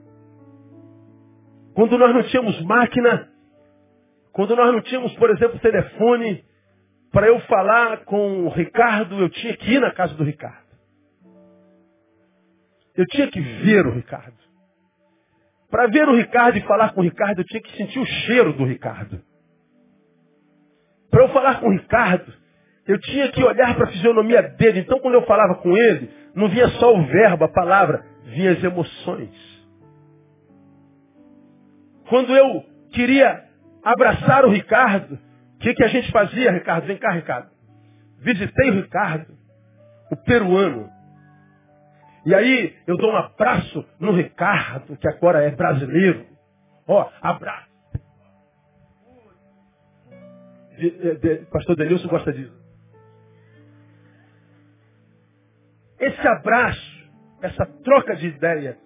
Quando 1.74 1.96
nós 1.98 2.14
não 2.14 2.22
tínhamos 2.22 2.60
máquina, 2.62 3.28
quando 4.32 4.56
nós 4.56 4.72
não 4.72 4.80
tínhamos, 4.80 5.12
por 5.14 5.30
exemplo, 5.30 5.58
telefone, 5.58 6.44
para 7.10 7.26
eu 7.26 7.40
falar 7.40 8.04
com 8.04 8.46
o 8.46 8.48
Ricardo, 8.48 9.20
eu 9.20 9.28
tinha 9.28 9.56
que 9.56 9.72
ir 9.72 9.80
na 9.80 9.90
casa 9.92 10.14
do 10.14 10.24
Ricardo. 10.24 10.62
Eu 12.94 13.06
tinha 13.06 13.30
que 13.30 13.40
ver 13.40 13.86
o 13.86 13.92
Ricardo. 13.92 14.36
Para 15.70 15.86
ver 15.86 16.08
o 16.08 16.14
Ricardo 16.14 16.58
e 16.58 16.62
falar 16.62 16.92
com 16.92 17.00
o 17.00 17.04
Ricardo, 17.04 17.40
eu 17.40 17.44
tinha 17.44 17.62
que 17.62 17.76
sentir 17.76 17.98
o 17.98 18.04
cheiro 18.04 18.52
do 18.52 18.64
Ricardo. 18.64 19.22
Para 21.12 21.22
eu 21.22 21.28
falar 21.28 21.60
com 21.60 21.68
o 21.68 21.72
Ricardo, 21.72 22.32
eu 22.88 22.98
tinha 22.98 23.30
que 23.30 23.44
olhar 23.44 23.76
para 23.76 23.84
a 23.84 23.92
fisionomia 23.92 24.42
dele. 24.42 24.80
Então, 24.80 24.98
quando 24.98 25.14
eu 25.14 25.22
falava 25.26 25.54
com 25.56 25.70
ele, 25.76 26.10
não 26.34 26.48
via 26.48 26.66
só 26.70 26.92
o 26.92 27.06
verbo, 27.06 27.44
a 27.44 27.48
palavra, 27.48 28.04
via 28.24 28.50
as 28.50 28.64
emoções. 28.64 29.30
Quando 32.08 32.34
eu 32.34 32.64
queria 32.92 33.52
abraçar 33.82 34.44
o 34.44 34.50
Ricardo. 34.50 35.18
O 35.56 35.58
que, 35.58 35.74
que 35.74 35.84
a 35.84 35.88
gente 35.88 36.10
fazia, 36.10 36.52
Ricardo? 36.52 36.86
Vem 36.86 36.96
cá, 36.96 37.12
Ricardo. 37.12 37.50
Visitei 38.18 38.70
o 38.70 38.74
Ricardo, 38.74 39.34
o 40.10 40.16
peruano. 40.16 40.88
E 42.24 42.34
aí 42.34 42.76
eu 42.86 42.96
dou 42.96 43.12
um 43.12 43.16
abraço 43.16 43.84
no 43.98 44.12
Ricardo, 44.12 44.96
que 44.96 45.08
agora 45.08 45.42
é 45.42 45.50
brasileiro. 45.50 46.24
Ó, 46.86 47.08
abraço. 47.20 47.71
De, 50.82 50.90
de, 50.90 51.14
de, 51.16 51.46
Pastor 51.46 51.76
Denilson 51.76 52.08
gosta 52.08 52.32
disso. 52.32 52.52
Esse 56.00 56.26
abraço, 56.26 57.10
essa 57.40 57.64
troca 57.84 58.16
de 58.16 58.26
ideia. 58.26 58.76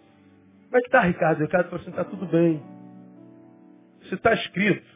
Como 0.66 0.76
é 0.76 0.82
que 0.82 0.90
tá, 0.90 1.00
Ricardo? 1.00 1.40
Ricardo 1.40 1.70
falou 1.70 1.80
assim, 1.80 1.92
tá 1.92 2.04
tudo 2.04 2.26
bem. 2.26 2.62
Se 4.10 4.14
está 4.14 4.34
escrito, 4.34 4.86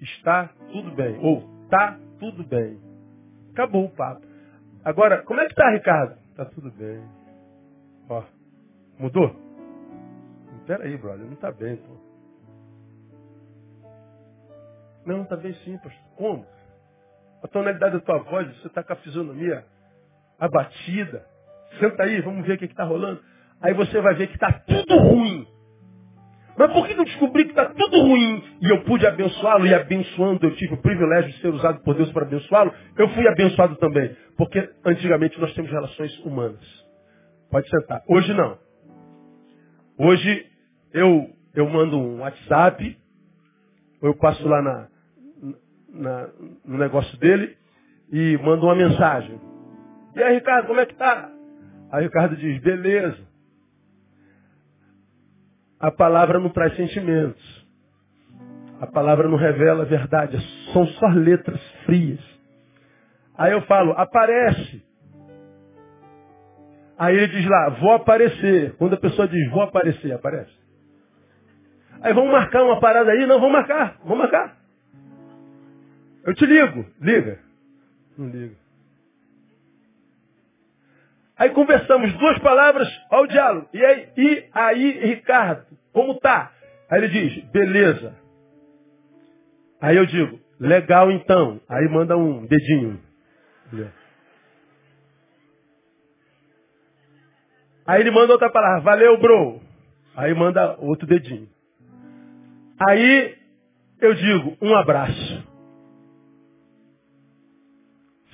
está 0.00 0.48
tudo 0.72 0.90
bem. 0.96 1.16
Ou 1.20 1.48
está 1.62 1.96
tudo 2.18 2.42
bem. 2.42 2.80
Acabou 3.52 3.84
o 3.84 3.90
papo. 3.90 4.26
Agora, 4.84 5.22
como 5.22 5.40
é 5.40 5.44
que 5.44 5.52
está, 5.52 5.70
Ricardo? 5.70 6.18
Está 6.30 6.44
tudo 6.46 6.72
bem. 6.72 7.04
Ó, 8.08 8.24
mudou? 8.98 9.32
Peraí, 10.66 10.96
brother, 10.96 11.24
não 11.24 11.34
está 11.34 11.52
bem, 11.52 11.76
pô. 11.76 11.96
Não, 15.06 15.22
está 15.22 15.36
bem 15.36 15.54
sim, 15.64 15.78
pastor. 15.78 16.05
Como? 16.16 16.46
A 17.42 17.48
tonalidade 17.48 17.94
da 17.94 18.00
tua 18.00 18.18
voz, 18.18 18.48
você 18.58 18.66
está 18.66 18.82
com 18.82 18.92
a 18.92 18.96
fisionomia 18.96 19.64
abatida. 20.38 21.24
Senta 21.78 22.02
aí, 22.02 22.20
vamos 22.20 22.46
ver 22.46 22.54
o 22.54 22.58
que 22.58 22.64
está 22.64 22.84
rolando. 22.84 23.20
Aí 23.60 23.74
você 23.74 24.00
vai 24.00 24.14
ver 24.14 24.28
que 24.28 24.34
está 24.34 24.52
tudo 24.52 24.96
ruim. 24.96 25.46
Mas 26.58 26.72
por 26.72 26.86
que 26.86 26.94
eu 26.94 27.04
descobri 27.04 27.44
que 27.44 27.50
está 27.50 27.66
tudo 27.66 28.00
ruim 28.00 28.42
e 28.62 28.70
eu 28.70 28.82
pude 28.84 29.06
abençoá-lo 29.06 29.66
e 29.66 29.74
abençoando, 29.74 30.46
eu 30.46 30.56
tive 30.56 30.74
o 30.74 30.80
privilégio 30.80 31.30
de 31.30 31.40
ser 31.40 31.48
usado 31.48 31.82
por 31.82 31.94
Deus 31.94 32.10
para 32.12 32.24
abençoá-lo, 32.24 32.72
eu 32.96 33.08
fui 33.10 33.28
abençoado 33.28 33.76
também. 33.76 34.16
Porque 34.38 34.70
antigamente 34.84 35.38
nós 35.38 35.52
temos 35.52 35.70
relações 35.70 36.18
humanas. 36.20 36.64
Pode 37.50 37.68
sentar. 37.68 38.02
Hoje 38.08 38.32
não. 38.32 38.58
Hoje 39.98 40.46
eu, 40.94 41.30
eu 41.54 41.68
mando 41.68 41.98
um 41.98 42.20
WhatsApp, 42.20 42.98
ou 44.00 44.08
eu 44.08 44.16
passo 44.16 44.46
lá 44.48 44.62
na, 44.62 44.88
na, 45.96 46.28
no 46.64 46.78
negócio 46.78 47.18
dele 47.18 47.56
e 48.10 48.38
mando 48.38 48.66
uma 48.66 48.74
mensagem. 48.74 49.40
E 50.14 50.22
aí, 50.22 50.34
Ricardo, 50.34 50.66
como 50.66 50.80
é 50.80 50.86
que 50.86 50.94
tá? 50.94 51.30
Aí 51.92 52.02
o 52.02 52.06
Ricardo 52.06 52.36
diz, 52.36 52.60
beleza. 52.62 53.26
A 55.78 55.90
palavra 55.90 56.38
não 56.38 56.48
traz 56.48 56.74
sentimentos. 56.76 57.66
A 58.80 58.86
palavra 58.86 59.28
não 59.28 59.36
revela 59.36 59.82
a 59.82 59.86
verdade. 59.86 60.38
São 60.72 60.86
só 60.86 61.06
letras 61.08 61.60
frias. 61.84 62.20
Aí 63.36 63.52
eu 63.52 63.62
falo, 63.62 63.92
aparece. 63.92 64.82
Aí 66.98 67.14
ele 67.14 67.28
diz 67.28 67.46
lá, 67.46 67.70
vou 67.80 67.92
aparecer. 67.92 68.74
Quando 68.76 68.94
a 68.94 69.00
pessoa 69.00 69.28
diz, 69.28 69.50
vou 69.50 69.62
aparecer, 69.62 70.12
aparece. 70.12 70.52
Aí 72.00 72.12
vamos 72.12 72.30
marcar 72.30 72.62
uma 72.62 72.80
parada 72.80 73.10
aí? 73.10 73.26
Não, 73.26 73.38
vamos 73.38 73.52
marcar, 73.52 73.98
vamos 74.02 74.18
marcar. 74.18 74.56
Eu 76.26 76.34
te 76.34 76.44
ligo. 76.44 76.84
Liga. 77.00 77.38
Não 78.18 78.28
liga. 78.28 78.56
Aí 81.38 81.50
conversamos 81.50 82.12
duas 82.14 82.38
palavras 82.40 82.88
ao 83.10 83.26
diálogo. 83.26 83.68
E 83.72 83.84
aí, 83.84 84.08
e 84.16 84.48
aí, 84.52 84.90
Ricardo, 85.14 85.66
como 85.92 86.18
tá? 86.18 86.52
Aí 86.90 86.98
ele 86.98 87.08
diz, 87.08 87.44
beleza. 87.50 88.16
Aí 89.80 89.96
eu 89.96 90.06
digo, 90.06 90.40
legal 90.58 91.12
então. 91.12 91.60
Aí 91.68 91.86
manda 91.88 92.16
um 92.16 92.46
dedinho. 92.46 93.00
Aí 97.86 98.00
ele 98.00 98.10
manda 98.10 98.32
outra 98.32 98.50
palavra, 98.50 98.80
valeu, 98.80 99.16
bro. 99.18 99.60
Aí 100.16 100.34
manda 100.34 100.76
outro 100.80 101.06
dedinho. 101.06 101.48
Aí 102.88 103.36
eu 104.00 104.14
digo, 104.14 104.56
um 104.60 104.74
abraço. 104.74 105.55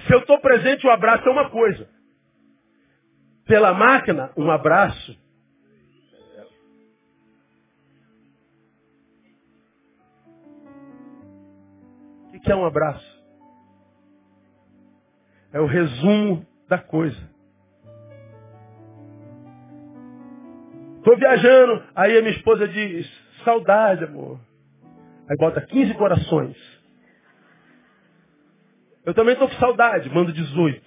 Se 0.06 0.14
eu 0.14 0.20
estou 0.20 0.40
presente, 0.40 0.86
o 0.86 0.90
um 0.90 0.92
abraço 0.92 1.28
é 1.28 1.30
uma 1.30 1.50
coisa. 1.50 1.88
Pela 3.46 3.74
máquina, 3.74 4.32
um 4.36 4.50
abraço. 4.50 5.20
O 12.34 12.40
que 12.40 12.50
é 12.50 12.56
um 12.56 12.64
abraço? 12.64 13.22
É 15.52 15.60
o 15.60 15.66
resumo 15.66 16.46
da 16.68 16.78
coisa. 16.78 17.30
Estou 20.96 21.16
viajando, 21.16 21.84
aí 21.94 22.16
a 22.16 22.22
minha 22.22 22.34
esposa 22.34 22.66
diz, 22.66 23.06
saudade, 23.44 24.04
amor. 24.04 24.40
Aí 25.28 25.36
bota 25.36 25.60
15 25.60 25.94
corações. 25.94 26.71
Eu 29.04 29.14
também 29.14 29.34
estou 29.34 29.48
com 29.48 29.54
saudade, 29.56 30.08
mando 30.10 30.32
18. 30.32 30.82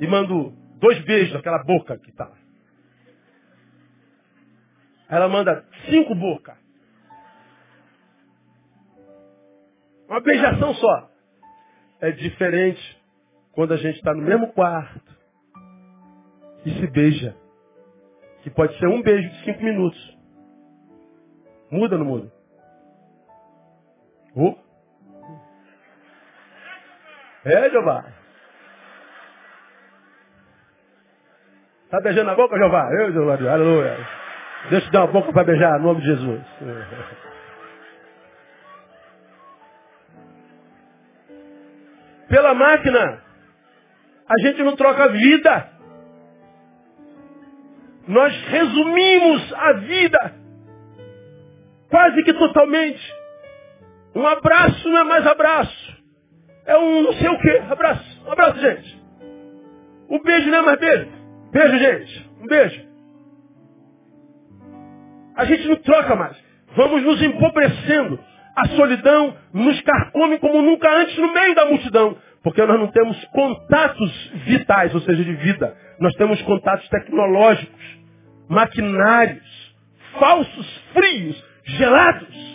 E 0.00 0.06
mando 0.06 0.50
dois 0.80 0.98
beijos 1.04 1.34
naquela 1.34 1.62
boca 1.62 1.98
que 1.98 2.10
tá. 2.12 2.32
Ela 5.08 5.28
manda 5.28 5.64
cinco 5.88 6.14
bocas. 6.14 6.56
Uma 10.08 10.20
beijação 10.20 10.74
só. 10.74 11.10
É 12.00 12.10
diferente 12.10 13.00
quando 13.52 13.74
a 13.74 13.76
gente 13.76 13.96
está 13.96 14.14
no 14.14 14.22
mesmo 14.22 14.52
quarto 14.52 15.16
e 16.64 16.70
se 16.80 16.86
beija. 16.88 17.36
Que 18.42 18.50
pode 18.50 18.76
ser 18.78 18.86
um 18.86 19.02
beijo 19.02 19.28
de 19.28 19.44
cinco 19.44 19.62
minutos. 19.62 20.18
Muda 21.70 21.98
não 21.98 22.06
muda? 22.06 22.32
Oh. 24.34 24.69
É, 27.44 27.70
Jeová. 27.70 28.04
Está 31.84 32.00
beijando 32.00 32.30
a 32.30 32.34
boca, 32.34 32.56
Jeová? 32.56 32.88
Eu, 32.92 33.12
Jeová, 33.12 33.34
aleluia. 33.34 33.96
Deixa 34.68 34.86
eu 34.86 34.92
dar 34.92 35.04
uma 35.04 35.12
boca 35.12 35.32
para 35.32 35.44
beijar, 35.44 35.78
em 35.78 35.82
nome 35.82 36.00
de 36.02 36.06
Jesus. 36.06 36.42
Pela 42.28 42.54
máquina, 42.54 43.22
a 44.28 44.46
gente 44.46 44.62
não 44.62 44.76
troca 44.76 45.08
vida. 45.08 45.68
Nós 48.06 48.32
resumimos 48.48 49.52
a 49.54 49.72
vida 49.72 50.34
quase 51.88 52.22
que 52.22 52.32
totalmente. 52.34 53.14
Um 54.14 54.26
abraço 54.26 54.88
não 54.88 54.98
é 54.98 55.04
mais 55.04 55.26
abraço. 55.26 55.89
É 56.70 56.78
um 56.78 57.02
não 57.02 57.12
sei 57.14 57.28
o 57.28 57.38
que. 57.40 57.50
Abraço. 57.68 58.22
Um 58.24 58.30
abraço, 58.30 58.60
gente. 58.60 59.02
O 60.08 60.22
beijo 60.22 60.48
não 60.50 60.58
é 60.58 60.62
mais 60.62 60.78
beijo. 60.78 61.08
Beijo, 61.50 61.78
gente. 61.78 62.30
Um 62.40 62.46
beijo. 62.46 62.88
A 65.34 65.44
gente 65.46 65.66
não 65.66 65.76
troca 65.76 66.14
mais. 66.14 66.36
Vamos 66.76 67.02
nos 67.02 67.20
empobrecendo. 67.22 68.20
A 68.54 68.68
solidão 68.68 69.36
nos 69.52 69.80
carcome 69.80 70.38
como 70.38 70.62
nunca 70.62 70.88
antes 70.96 71.18
no 71.18 71.32
meio 71.32 71.56
da 71.56 71.66
multidão. 71.66 72.16
Porque 72.40 72.64
nós 72.64 72.78
não 72.78 72.86
temos 72.86 73.16
contatos 73.26 74.30
vitais, 74.46 74.94
ou 74.94 75.00
seja, 75.00 75.24
de 75.24 75.32
vida. 75.32 75.76
Nós 75.98 76.14
temos 76.14 76.40
contatos 76.42 76.88
tecnológicos, 76.88 77.98
maquinários, 78.48 79.74
falsos, 80.20 80.82
frios, 80.92 81.44
gelados. 81.64 82.49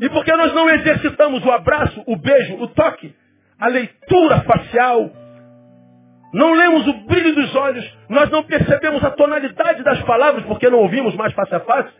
E 0.00 0.08
porque 0.08 0.32
nós 0.32 0.54
não 0.54 0.68
exercitamos 0.70 1.44
o 1.44 1.50
abraço, 1.50 2.02
o 2.06 2.16
beijo, 2.16 2.54
o 2.54 2.68
toque, 2.68 3.14
a 3.58 3.68
leitura 3.68 4.40
facial, 4.40 5.10
não 6.32 6.54
lemos 6.54 6.86
o 6.86 6.92
brilho 7.06 7.34
dos 7.34 7.54
olhos, 7.56 7.98
nós 8.08 8.30
não 8.30 8.42
percebemos 8.44 9.02
a 9.04 9.10
tonalidade 9.10 9.82
das 9.82 10.00
palavras 10.02 10.44
porque 10.44 10.70
não 10.70 10.78
ouvimos 10.78 11.14
mais 11.16 11.32
face 11.34 11.54
a 11.54 11.60
face. 11.60 11.90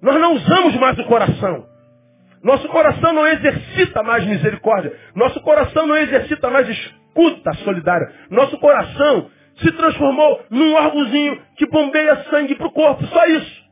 Nós 0.00 0.20
não 0.20 0.34
usamos 0.34 0.76
mais 0.76 0.98
o 0.98 1.04
coração. 1.04 1.66
Nosso 2.42 2.68
coração 2.68 3.12
não 3.12 3.26
exercita 3.26 4.02
mais 4.02 4.24
misericórdia. 4.26 4.94
Nosso 5.14 5.40
coração 5.40 5.86
não 5.86 5.96
exercita 5.96 6.50
mais 6.50 6.68
escuta 6.68 7.52
solidária. 7.64 8.12
Nosso 8.30 8.58
coração 8.58 9.30
se 9.56 9.72
transformou 9.72 10.44
num 10.50 10.74
órgãozinho 10.74 11.40
que 11.56 11.66
bombeia 11.66 12.24
sangue 12.30 12.54
para 12.54 12.66
o 12.66 12.72
corpo. 12.72 13.04
Só 13.06 13.26
isso. 13.26 13.64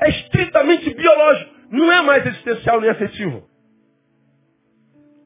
É 0.00 0.10
estritamente 0.10 0.94
biológico. 0.94 1.59
Não 1.70 1.92
é 1.92 2.02
mais 2.02 2.26
existencial 2.26 2.80
nem 2.80 2.90
afetivo. 2.90 3.48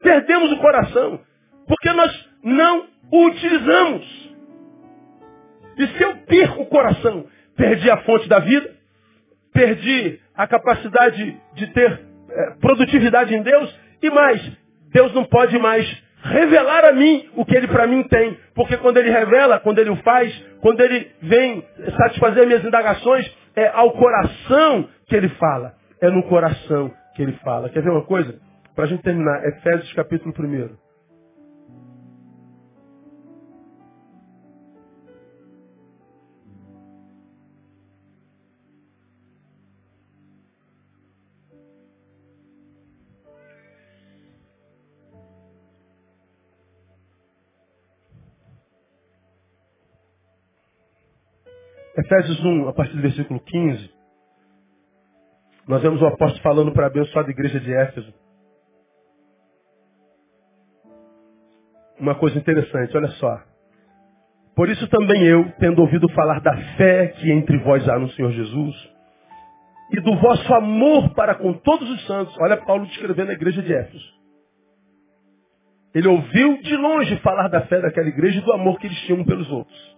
Perdemos 0.01 0.51
o 0.51 0.57
coração. 0.57 1.19
Porque 1.67 1.91
nós 1.93 2.29
não 2.43 2.87
o 3.11 3.25
utilizamos. 3.27 4.35
E 5.77 5.87
se 5.87 6.03
eu 6.03 6.15
perco 6.27 6.61
o 6.61 6.65
coração, 6.67 7.25
perdi 7.55 7.89
a 7.89 7.97
fonte 7.97 8.29
da 8.29 8.39
vida, 8.39 8.73
perdi 9.53 10.19
a 10.35 10.47
capacidade 10.47 11.37
de 11.53 11.67
ter 11.67 12.01
é, 12.29 12.51
produtividade 12.61 13.33
em 13.33 13.41
Deus, 13.41 13.79
e 14.01 14.09
mais, 14.09 14.41
Deus 14.91 15.13
não 15.13 15.25
pode 15.25 15.57
mais 15.57 15.85
revelar 16.21 16.85
a 16.85 16.93
mim 16.93 17.29
o 17.35 17.45
que 17.45 17.55
ele 17.55 17.67
para 17.67 17.87
mim 17.87 18.03
tem. 18.03 18.37
Porque 18.53 18.77
quando 18.77 18.97
ele 18.97 19.09
revela, 19.09 19.59
quando 19.59 19.79
ele 19.79 19.89
o 19.89 19.95
faz, 19.97 20.33
quando 20.61 20.81
ele 20.81 21.11
vem 21.21 21.63
satisfazer 21.97 22.45
minhas 22.45 22.63
indagações, 22.63 23.29
é 23.55 23.67
ao 23.67 23.91
coração 23.91 24.89
que 25.07 25.15
ele 25.15 25.29
fala. 25.29 25.73
É 26.01 26.09
no 26.09 26.23
coração 26.29 26.91
que 27.15 27.23
ele 27.23 27.33
fala. 27.39 27.69
Quer 27.69 27.83
ver 27.83 27.91
uma 27.91 28.05
coisa? 28.05 28.39
Para 28.75 28.85
a 28.85 28.87
gente 28.87 29.03
terminar, 29.03 29.43
Efésios 29.47 29.93
capítulo 29.93 30.33
1. 30.37 30.77
Efésios 51.97 52.43
1, 52.43 52.69
a 52.69 52.73
partir 52.73 52.95
do 52.95 53.03
versículo 53.03 53.39
15 53.41 53.94
nós 55.67 55.81
vemos 55.81 56.01
o 56.01 56.05
apóstolo 56.05 56.43
falando 56.43 56.71
para 56.71 56.85
a 56.85 56.87
abençoada 56.87 57.29
igreja 57.29 57.59
de 57.59 57.73
Éfeso. 57.73 58.13
Uma 61.99 62.15
coisa 62.15 62.37
interessante, 62.37 62.95
olha 62.95 63.07
só. 63.11 63.41
Por 64.55 64.69
isso 64.69 64.87
também 64.87 65.23
eu, 65.23 65.51
tendo 65.59 65.81
ouvido 65.81 66.07
falar 66.09 66.39
da 66.39 66.55
fé 66.77 67.07
que 67.07 67.31
entre 67.31 67.57
vós 67.59 67.87
há 67.89 67.97
no 67.97 68.09
Senhor 68.11 68.31
Jesus, 68.31 68.95
e 69.91 70.01
do 70.01 70.15
vosso 70.17 70.53
amor 70.53 71.13
para 71.13 71.35
com 71.35 71.53
todos 71.53 71.89
os 71.89 72.05
santos, 72.07 72.35
olha 72.39 72.57
Paulo 72.57 72.85
descrevendo 72.85 73.31
a 73.31 73.33
igreja 73.33 73.61
de 73.61 73.73
Éfeso. 73.73 74.15
Ele 75.93 76.07
ouviu 76.07 76.61
de 76.61 76.75
longe 76.75 77.15
falar 77.21 77.47
da 77.47 77.61
fé 77.61 77.81
daquela 77.81 78.07
igreja 78.07 78.39
e 78.39 78.43
do 78.43 78.51
amor 78.51 78.77
que 78.79 78.87
eles 78.87 78.99
tinham 79.01 79.23
pelos 79.23 79.49
outros. 79.49 79.94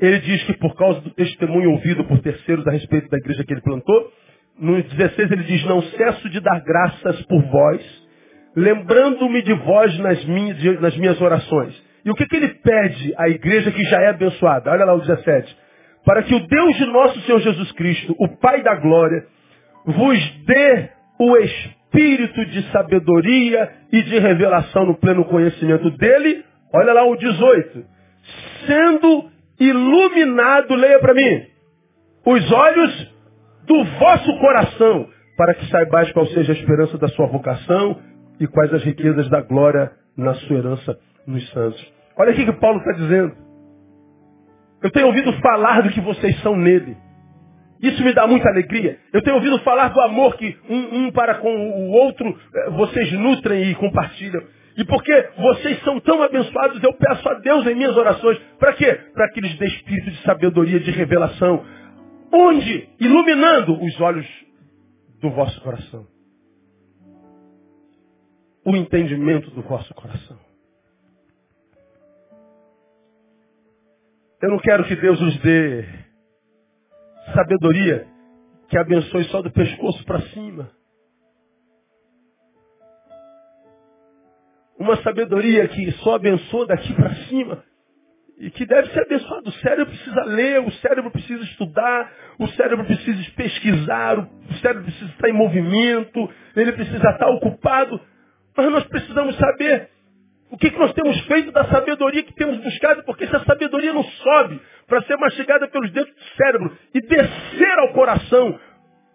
Ele 0.00 0.18
diz 0.20 0.44
que 0.44 0.56
por 0.58 0.76
causa 0.76 1.00
do 1.00 1.10
testemunho 1.10 1.72
ouvido 1.72 2.04
por 2.04 2.20
terceiros 2.20 2.66
a 2.66 2.70
respeito 2.70 3.08
da 3.08 3.18
igreja 3.18 3.44
que 3.44 3.52
ele 3.52 3.62
plantou, 3.62 4.12
no 4.58 4.82
16 4.82 5.30
ele 5.30 5.44
diz, 5.44 5.64
não 5.64 5.82
cesso 5.82 6.28
de 6.30 6.40
dar 6.40 6.60
graças 6.60 7.22
por 7.26 7.42
vós, 7.42 8.08
lembrando-me 8.56 9.42
de 9.42 9.54
vós 9.54 9.98
nas 9.98 10.24
minhas, 10.24 10.80
nas 10.80 10.96
minhas 10.96 11.20
orações. 11.20 11.88
E 12.04 12.10
o 12.10 12.14
que, 12.14 12.26
que 12.26 12.36
ele 12.36 12.48
pede 12.48 13.14
à 13.16 13.28
igreja 13.28 13.70
que 13.70 13.82
já 13.84 14.00
é 14.02 14.08
abençoada? 14.08 14.70
Olha 14.70 14.84
lá 14.84 14.94
o 14.94 15.00
17. 15.00 15.56
Para 16.04 16.22
que 16.22 16.34
o 16.34 16.46
Deus 16.46 16.76
de 16.76 16.86
nosso 16.86 17.20
Senhor 17.22 17.40
Jesus 17.40 17.72
Cristo, 17.72 18.14
o 18.18 18.28
Pai 18.38 18.62
da 18.62 18.74
glória, 18.76 19.26
vos 19.84 20.18
dê 20.46 20.88
o 21.18 21.36
espírito 21.36 22.46
de 22.46 22.62
sabedoria 22.70 23.70
e 23.92 24.02
de 24.02 24.18
revelação 24.18 24.86
no 24.86 24.96
pleno 24.96 25.24
conhecimento 25.24 25.90
dele. 25.90 26.44
Olha 26.72 26.92
lá 26.92 27.04
o 27.04 27.16
18. 27.16 27.84
Sendo 28.66 29.30
iluminado, 29.58 30.74
leia 30.74 31.00
para 31.00 31.14
mim, 31.14 31.46
os 32.26 32.52
olhos 32.52 33.14
do 33.66 33.84
vosso 33.84 34.38
coração, 34.38 35.08
para 35.36 35.54
que 35.54 35.68
saibais 35.70 36.10
qual 36.12 36.26
seja 36.26 36.52
a 36.52 36.56
esperança 36.56 36.98
da 36.98 37.08
sua 37.08 37.26
vocação 37.26 38.00
e 38.40 38.46
quais 38.46 38.72
as 38.72 38.82
riquezas 38.82 39.28
da 39.28 39.40
glória 39.40 39.92
na 40.16 40.34
sua 40.34 40.56
herança 40.56 40.98
nos 41.26 41.48
santos. 41.50 41.92
Olha 42.16 42.32
aqui 42.32 42.44
que 42.44 42.52
Paulo 42.52 42.78
está 42.78 42.92
dizendo. 42.92 43.32
Eu 44.82 44.90
tenho 44.90 45.06
ouvido 45.06 45.32
falar 45.40 45.82
do 45.82 45.90
que 45.90 46.00
vocês 46.00 46.40
são 46.40 46.56
nele. 46.56 46.96
Isso 47.80 48.02
me 48.02 48.12
dá 48.12 48.26
muita 48.26 48.48
alegria. 48.48 48.98
Eu 49.12 49.22
tenho 49.22 49.36
ouvido 49.36 49.58
falar 49.60 49.88
do 49.88 50.00
amor 50.00 50.36
que 50.36 50.56
um, 50.68 51.06
um 51.06 51.12
para 51.12 51.36
com 51.36 51.48
o 51.48 51.90
outro 51.90 52.36
eh, 52.54 52.70
vocês 52.70 53.12
nutrem 53.12 53.70
e 53.70 53.74
compartilham. 53.76 54.42
E 54.78 54.84
porque 54.84 55.30
vocês 55.36 55.82
são 55.82 55.98
tão 55.98 56.22
abençoados, 56.22 56.80
eu 56.84 56.94
peço 56.94 57.28
a 57.28 57.34
Deus 57.40 57.66
em 57.66 57.74
minhas 57.74 57.96
orações. 57.96 58.38
Para 58.60 58.74
quê? 58.74 58.94
Para 59.12 59.28
que 59.32 59.40
lhes 59.40 59.58
dê 59.58 59.66
espírito 59.66 60.12
de 60.12 60.22
sabedoria, 60.22 60.78
de 60.78 60.92
revelação. 60.92 61.66
Onde? 62.32 62.88
Iluminando 63.00 63.72
os 63.82 64.00
olhos 64.00 64.26
do 65.20 65.30
vosso 65.30 65.60
coração. 65.62 66.06
O 68.64 68.76
entendimento 68.76 69.50
do 69.50 69.62
vosso 69.62 69.92
coração. 69.94 70.38
Eu 74.40 74.50
não 74.50 74.58
quero 74.60 74.84
que 74.84 74.94
Deus 74.94 75.20
nos 75.20 75.36
dê 75.40 75.84
sabedoria 77.34 78.06
que 78.68 78.78
abençoe 78.78 79.24
só 79.24 79.42
do 79.42 79.50
pescoço 79.50 80.04
para 80.04 80.20
cima. 80.28 80.70
Uma 84.78 84.96
sabedoria 85.02 85.66
que 85.68 85.90
só 85.92 86.14
abençoa 86.14 86.66
daqui 86.66 86.94
para 86.94 87.14
cima. 87.26 87.64
E 88.38 88.50
que 88.50 88.64
deve 88.64 88.88
ser 88.90 89.00
abençoada. 89.00 89.48
O 89.48 89.52
cérebro 89.52 89.86
precisa 89.86 90.24
ler, 90.24 90.60
o 90.60 90.70
cérebro 90.70 91.10
precisa 91.10 91.42
estudar, 91.42 92.12
o 92.38 92.46
cérebro 92.48 92.84
precisa 92.84 93.30
pesquisar, 93.36 94.18
o 94.18 94.54
cérebro 94.60 94.84
precisa 94.84 95.10
estar 95.10 95.28
em 95.28 95.32
movimento, 95.32 96.30
ele 96.54 96.72
precisa 96.72 97.10
estar 97.10 97.28
ocupado. 97.30 98.00
Mas 98.56 98.70
nós 98.70 98.84
precisamos 98.84 99.36
saber 99.36 99.88
o 100.50 100.56
que, 100.56 100.70
que 100.70 100.78
nós 100.78 100.92
temos 100.94 101.18
feito 101.26 101.52
da 101.52 101.64
sabedoria 101.64 102.22
que 102.22 102.34
temos 102.34 102.58
buscado, 102.58 103.02
porque 103.04 103.26
se 103.26 103.36
a 103.36 103.44
sabedoria 103.44 103.92
não 103.92 104.04
sobe 104.04 104.60
para 104.86 105.02
ser 105.02 105.16
mastigada 105.16 105.68
pelos 105.68 105.90
dedos 105.90 106.12
do 106.14 106.36
cérebro 106.36 106.78
e 106.94 107.00
descer 107.00 107.78
ao 107.80 107.92
coração 107.92 108.58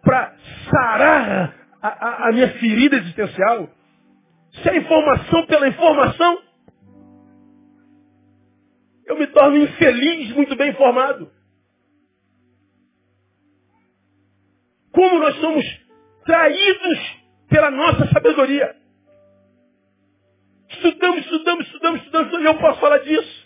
para 0.04 0.34
sarar 0.70 1.56
a, 1.82 1.88
a, 1.88 2.28
a 2.28 2.32
minha 2.34 2.50
ferida 2.50 2.98
existencial, 2.98 3.70
se 4.62 4.70
é 4.70 4.78
informação 4.78 5.46
pela 5.48 5.68
informação, 5.68 6.42
eu 9.06 9.18
me 9.18 9.28
torno 9.28 9.58
infeliz, 9.58 10.34
muito 10.36 10.56
bem 10.56 10.72
informado. 10.72 11.32
Como 14.92 15.20
nós 15.20 15.36
somos 15.38 15.66
traídos 16.26 17.00
pela 17.50 17.72
nossa 17.72 18.08
sabedoria. 18.08 18.76
Estudamos, 20.70 21.20
estudamos, 21.20 21.66
estudamos, 21.66 22.02
estudamos, 22.02 22.42
e 22.42 22.46
eu 22.46 22.58
posso 22.60 22.80
falar 22.80 23.00
disso. 23.00 23.44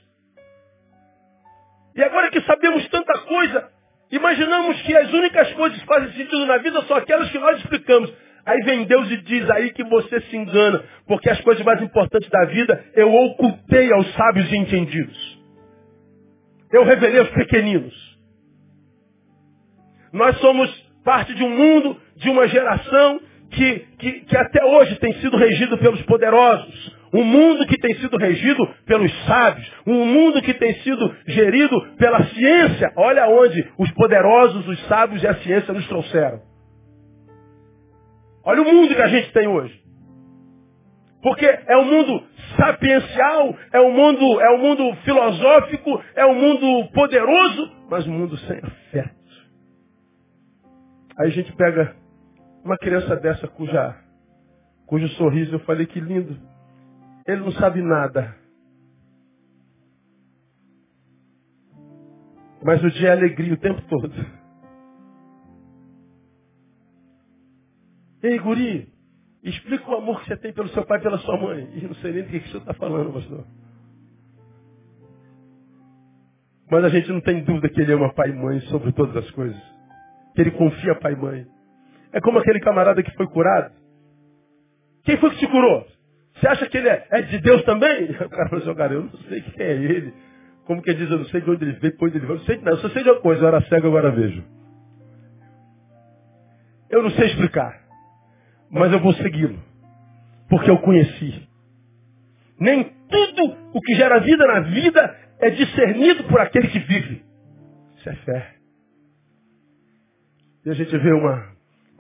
E 1.96 2.04
agora 2.04 2.30
que 2.30 2.42
sabemos 2.42 2.88
tanta 2.90 3.18
coisa, 3.22 3.72
imaginamos 4.12 4.82
que 4.84 4.96
as 4.96 5.12
únicas 5.12 5.52
coisas 5.54 5.80
que 5.80 5.86
fazem 5.86 6.14
sentido 6.14 6.46
na 6.46 6.58
vida 6.58 6.82
são 6.84 6.96
aquelas 6.96 7.30
que 7.32 7.40
nós 7.40 7.58
explicamos. 7.58 8.14
Aí 8.48 8.62
vem 8.62 8.86
Deus 8.86 9.12
e 9.12 9.18
diz 9.18 9.50
aí 9.50 9.74
que 9.74 9.84
você 9.84 10.22
se 10.22 10.38
engana, 10.38 10.82
porque 11.06 11.30
as 11.30 11.42
coisas 11.42 11.66
mais 11.66 11.82
importantes 11.82 12.30
da 12.30 12.46
vida 12.46 12.82
eu 12.96 13.14
ocultei 13.14 13.92
aos 13.92 14.10
sábios 14.14 14.50
e 14.50 14.56
entendidos. 14.56 15.38
Eu 16.72 16.86
revelei 16.86 17.20
aos 17.20 17.30
pequeninos. 17.32 17.94
Nós 20.14 20.38
somos 20.38 20.70
parte 21.04 21.34
de 21.36 21.44
um 21.44 21.50
mundo, 21.50 21.98
de 22.16 22.30
uma 22.30 22.48
geração 22.48 23.20
que, 23.52 23.86
que, 24.00 24.12
que 24.22 24.38
até 24.38 24.64
hoje 24.64 24.96
tem 24.96 25.12
sido 25.16 25.36
regido 25.36 25.78
pelos 25.78 26.02
poderosos. 26.04 26.96
Um 27.14 27.26
mundo 27.26 27.68
que 27.68 27.78
tem 27.78 27.96
sido 27.96 28.16
regido 28.16 28.66
pelos 28.86 29.12
sábios. 29.26 29.70
Um 29.86 30.06
mundo 30.06 30.42
que 30.42 30.54
tem 30.54 30.74
sido 30.76 31.14
gerido 31.28 31.82
pela 31.98 32.24
ciência. 32.28 32.94
Olha 32.96 33.28
onde 33.28 33.68
os 33.78 33.92
poderosos, 33.92 34.66
os 34.70 34.88
sábios 34.88 35.22
e 35.22 35.28
a 35.28 35.36
ciência 35.36 35.74
nos 35.74 35.86
trouxeram. 35.88 36.47
Olha 38.48 38.62
o 38.62 38.66
mundo 38.66 38.96
que 38.96 39.02
a 39.02 39.10
gente 39.10 39.34
tem 39.34 39.46
hoje. 39.46 39.78
Porque 41.22 41.46
é 41.46 41.76
um 41.76 41.84
mundo 41.84 42.26
sapiencial, 42.56 43.54
é 43.74 43.82
um 43.82 43.92
mundo, 43.92 44.40
é 44.40 44.50
um 44.56 44.58
mundo 44.60 44.96
filosófico, 45.04 46.02
é 46.16 46.26
um 46.26 46.34
mundo 46.34 46.90
poderoso, 46.94 47.70
mas 47.90 48.08
um 48.08 48.14
mundo 48.14 48.38
sem 48.38 48.58
afeto. 48.58 49.18
Aí 51.20 51.28
a 51.28 51.30
gente 51.30 51.52
pega 51.58 51.94
uma 52.64 52.78
criança 52.78 53.18
dessa 53.18 53.50
cuja, 53.50 54.02
cujo 54.86 55.10
sorriso 55.10 55.56
eu 55.56 55.60
falei 55.66 55.86
que 55.86 56.00
lindo. 56.00 56.40
Ele 57.28 57.42
não 57.42 57.52
sabe 57.52 57.82
nada. 57.82 58.34
Mas 62.64 62.82
o 62.82 62.90
dia 62.92 63.10
é 63.10 63.12
alegria 63.12 63.56
o 63.56 63.58
tempo 63.58 63.82
todo. 63.90 64.47
Ei, 68.28 68.40
guri, 68.40 68.90
explica 69.42 69.90
o 69.90 69.96
amor 69.96 70.20
que 70.20 70.28
você 70.28 70.36
tem 70.36 70.52
pelo 70.52 70.68
seu 70.70 70.86
pai 70.86 71.00
e 71.00 71.02
pela 71.02 71.18
sua 71.20 71.38
mãe. 71.38 71.70
E 71.76 71.82
não 71.82 71.96
sei 71.96 72.12
nem 72.12 72.24
do 72.24 72.30
que, 72.30 72.42
que 72.42 72.52
você 72.52 72.58
está 72.58 72.74
falando, 72.74 73.14
pastor. 73.14 73.46
Mas 76.70 76.84
a 76.84 76.90
gente 76.90 77.10
não 77.10 77.22
tem 77.22 77.42
dúvida 77.46 77.70
que 77.70 77.80
ele 77.80 77.94
ama 77.94 78.14
pai 78.14 78.32
e 78.32 78.34
mãe 78.34 78.60
sobre 78.62 78.92
todas 78.92 79.16
as 79.16 79.32
coisas. 79.32 79.58
Que 80.36 80.42
ele 80.42 80.52
confia 80.52 80.96
pai 80.96 81.14
e 81.14 81.16
mãe. 81.16 81.48
É 82.12 82.20
como 82.20 82.38
aquele 82.40 82.60
camarada 82.60 83.02
que 83.02 83.16
foi 83.16 83.28
curado. 83.28 83.74
Quem 85.06 85.16
foi 85.18 85.30
que 85.30 85.38
te 85.38 85.48
curou? 85.48 85.88
Você 86.36 86.48
acha 86.50 86.68
que 86.68 86.78
ele 86.78 86.90
é, 86.90 87.08
é 87.10 87.22
de 87.22 87.40
Deus 87.40 87.64
também? 87.64 88.12
O 88.12 88.30
cara 88.30 88.50
falou 88.50 88.66
assim, 88.66 88.76
cara, 88.76 88.94
eu 88.94 89.04
não 89.04 89.18
sei 89.30 89.42
quem 89.42 89.66
é 89.66 89.72
ele. 89.72 90.14
Como 90.66 90.82
que 90.82 90.94
diz, 90.94 91.10
eu 91.10 91.20
não 91.20 91.26
sei 91.28 91.40
de 91.40 91.50
onde 91.50 91.64
ele 91.64 91.80
veio, 91.80 91.98
de 91.98 92.04
onde 92.04 92.18
ele 92.18 92.26
veio. 92.26 92.36
Eu 92.36 92.40
não 92.40 92.46
sei, 92.46 92.58
não, 92.58 92.72
eu 92.74 92.78
só 92.80 92.90
sei 92.90 93.04
de 93.04 93.10
uma 93.10 93.22
coisa, 93.22 93.42
eu 93.42 93.48
era 93.48 93.62
cego, 93.62 93.88
agora 93.88 94.12
vejo. 94.12 94.44
Eu 96.90 97.04
não 97.04 97.12
sei 97.12 97.28
explicar 97.28 97.87
mas 98.70 98.92
eu 98.92 99.00
vou 99.00 99.14
segui-lo, 99.14 99.60
porque 100.50 100.70
eu 100.70 100.78
conheci. 100.80 101.48
Nem 102.60 102.84
tudo 102.84 103.56
o 103.74 103.82
que 103.82 103.96
gera 103.96 104.20
vida 104.20 104.46
na 104.48 104.60
vida 104.62 105.16
é 105.40 105.50
discernido 105.50 106.24
por 106.26 106.40
aquele 106.40 106.68
que 106.68 106.80
vive. 106.80 107.24
Isso 107.98 108.10
é 108.10 108.16
fé. 108.16 108.56
E 110.66 110.70
a 110.70 110.74
gente 110.74 110.98
vê 110.98 111.14
uma, 111.14 111.46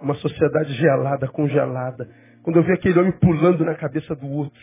uma 0.01 0.15
sociedade 0.15 0.73
gelada, 0.73 1.27
congelada. 1.27 2.09
Quando 2.43 2.57
eu 2.57 2.63
vi 2.63 2.73
aquele 2.73 2.99
homem 2.99 3.11
pulando 3.19 3.63
na 3.63 3.75
cabeça 3.75 4.15
do 4.15 4.27
outro, 4.27 4.61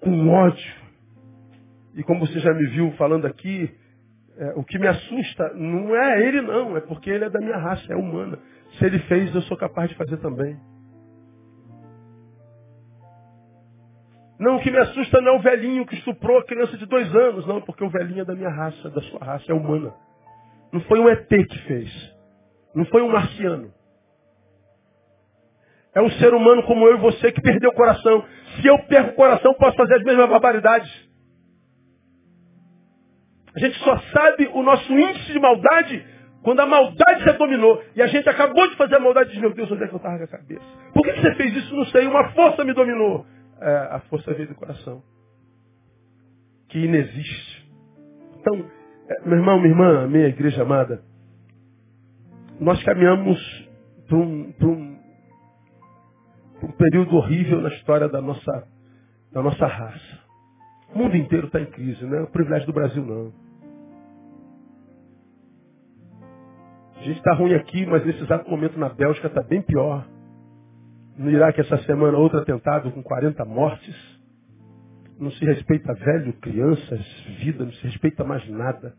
com 0.00 0.28
ódio. 0.28 0.74
E 1.94 2.02
como 2.02 2.26
você 2.26 2.38
já 2.40 2.52
me 2.52 2.66
viu 2.68 2.92
falando 2.92 3.26
aqui, 3.26 3.70
é, 4.36 4.52
o 4.56 4.64
que 4.64 4.78
me 4.78 4.86
assusta 4.86 5.52
não 5.54 5.94
é 5.94 6.26
ele 6.26 6.40
não, 6.42 6.76
é 6.76 6.80
porque 6.80 7.08
ele 7.10 7.24
é 7.24 7.30
da 7.30 7.40
minha 7.40 7.56
raça, 7.56 7.92
é 7.92 7.96
humana. 7.96 8.38
Se 8.78 8.84
ele 8.84 8.98
fez, 9.00 9.34
eu 9.34 9.42
sou 9.42 9.56
capaz 9.56 9.88
de 9.90 9.96
fazer 9.96 10.16
também. 10.18 10.58
Não, 14.38 14.56
o 14.56 14.60
que 14.60 14.70
me 14.70 14.78
assusta 14.78 15.20
não 15.20 15.34
é 15.34 15.36
o 15.36 15.42
velhinho 15.42 15.86
que 15.86 15.94
estuprou 15.94 16.38
a 16.38 16.44
criança 16.44 16.76
de 16.76 16.86
dois 16.86 17.14
anos, 17.14 17.46
não, 17.46 17.60
porque 17.60 17.84
o 17.84 17.90
velhinho 17.90 18.22
é 18.22 18.24
da 18.24 18.34
minha 18.34 18.50
raça, 18.50 18.90
da 18.90 19.00
sua 19.02 19.20
raça, 19.20 19.44
é 19.48 19.54
humana. 19.54 19.94
Não 20.72 20.80
foi 20.82 20.98
um 20.98 21.08
ET 21.08 21.28
que 21.28 21.58
fez. 21.66 22.14
Não 22.74 22.84
foi 22.86 23.02
um 23.02 23.08
marciano. 23.08 23.72
É 25.94 26.02
um 26.02 26.10
ser 26.10 26.34
humano 26.34 26.64
como 26.64 26.86
eu 26.88 26.96
e 26.96 27.00
você 27.00 27.30
que 27.30 27.40
perdeu 27.40 27.70
o 27.70 27.74
coração. 27.74 28.24
Se 28.60 28.66
eu 28.66 28.76
perco 28.86 29.10
o 29.10 29.14
coração, 29.14 29.54
posso 29.54 29.76
fazer 29.76 29.94
as 29.94 30.02
mesmas 30.02 30.28
barbaridades. 30.28 30.90
A 33.54 33.60
gente 33.60 33.78
só 33.78 33.96
sabe 34.12 34.50
o 34.52 34.62
nosso 34.64 34.92
índice 34.92 35.32
de 35.32 35.38
maldade 35.38 36.04
quando 36.42 36.58
a 36.58 36.66
maldade 36.66 37.22
se 37.22 37.32
dominou. 37.38 37.80
E 37.94 38.02
a 38.02 38.08
gente 38.08 38.28
acabou 38.28 38.68
de 38.68 38.74
fazer 38.74 38.96
a 38.96 39.00
maldade 39.00 39.36
e 39.36 39.40
meu 39.40 39.54
Deus, 39.54 39.70
onde 39.70 39.84
é 39.84 39.86
que 39.86 39.94
eu 39.94 39.98
estava 39.98 40.18
com 40.18 40.24
a 40.24 40.26
cabeça? 40.26 40.64
Por 40.92 41.04
que 41.04 41.20
você 41.20 41.34
fez 41.36 41.56
isso? 41.56 41.76
Não 41.76 41.86
sei. 41.86 42.08
Uma 42.08 42.32
força 42.32 42.64
me 42.64 42.74
dominou. 42.74 43.24
É, 43.64 43.76
a 43.92 44.00
força 44.10 44.34
veio 44.34 44.48
do 44.48 44.54
coração. 44.54 45.02
Que 46.68 46.80
inexiste. 46.80 47.72
Então, 48.38 48.70
é, 49.08 49.26
meu 49.26 49.38
irmão, 49.38 49.58
minha 49.58 49.70
irmã, 49.70 50.06
minha 50.06 50.28
igreja 50.28 50.62
amada, 50.62 51.02
nós 52.60 52.82
caminhamos 52.84 53.38
para 54.06 54.18
um, 54.18 54.52
um, 54.60 54.98
um 56.62 56.72
período 56.72 57.16
horrível 57.16 57.62
na 57.62 57.70
história 57.70 58.06
da 58.06 58.20
nossa, 58.20 58.68
da 59.32 59.42
nossa 59.42 59.66
raça. 59.66 60.24
O 60.94 60.98
mundo 60.98 61.16
inteiro 61.16 61.46
está 61.46 61.58
em 61.58 61.70
crise, 61.70 62.04
não 62.04 62.18
é 62.18 62.22
o 62.22 62.30
privilégio 62.30 62.66
do 62.66 62.72
Brasil, 62.74 63.02
não. 63.02 63.32
A 66.96 67.02
gente 67.02 67.16
está 67.16 67.32
ruim 67.32 67.54
aqui, 67.54 67.86
mas 67.86 68.04
nesse 68.04 68.22
exato 68.22 68.48
momento 68.50 68.78
na 68.78 68.90
Bélgica 68.90 69.28
está 69.28 69.42
bem 69.42 69.62
pior. 69.62 70.06
No 71.16 71.30
Iraque 71.30 71.60
essa 71.60 71.78
semana 71.84 72.18
outro 72.18 72.40
atentado 72.40 72.90
com 72.90 73.02
40 73.02 73.44
mortes. 73.44 73.94
Não 75.18 75.30
se 75.30 75.44
respeita 75.44 75.94
velho, 75.94 76.32
crianças, 76.34 77.00
vida, 77.38 77.64
não 77.64 77.72
se 77.72 77.86
respeita 77.86 78.24
mais 78.24 78.46
nada. 78.48 78.94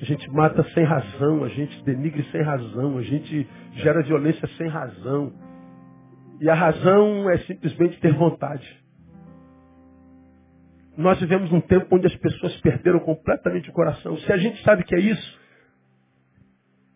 A 0.00 0.04
gente 0.04 0.28
mata 0.30 0.64
sem 0.74 0.84
razão, 0.84 1.44
a 1.44 1.48
gente 1.48 1.84
denigre 1.84 2.24
sem 2.32 2.42
razão, 2.42 2.98
a 2.98 3.02
gente 3.02 3.48
gera 3.74 4.02
violência 4.02 4.48
sem 4.58 4.66
razão. 4.66 5.32
E 6.40 6.50
a 6.50 6.54
razão 6.54 7.30
é 7.30 7.38
simplesmente 7.38 8.00
ter 8.00 8.12
vontade. 8.14 8.82
Nós 10.96 11.20
vivemos 11.20 11.52
num 11.52 11.60
tempo 11.60 11.86
onde 11.94 12.08
as 12.08 12.16
pessoas 12.16 12.60
perderam 12.60 12.98
completamente 12.98 13.70
o 13.70 13.72
coração. 13.72 14.16
Se 14.18 14.32
a 14.32 14.36
gente 14.36 14.60
sabe 14.64 14.82
que 14.82 14.94
é 14.94 14.98
isso, 14.98 15.40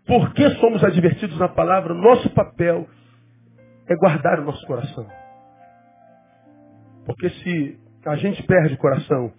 por 0.05 0.35
que 0.35 0.51
somos 0.57 0.83
advertidos 0.83 1.39
na 1.39 1.49
palavra? 1.49 1.95
Nosso 1.95 2.29
papel 2.31 2.89
é 3.89 3.97
guardar 3.97 4.41
o 4.41 4.45
nosso 4.45 4.66
coração. 4.66 5.07
Porque 7.05 7.30
se 7.30 7.80
a 8.05 8.16
gente 8.16 8.43
perde 8.45 8.74
o 8.74 8.78
coração, 8.78 9.32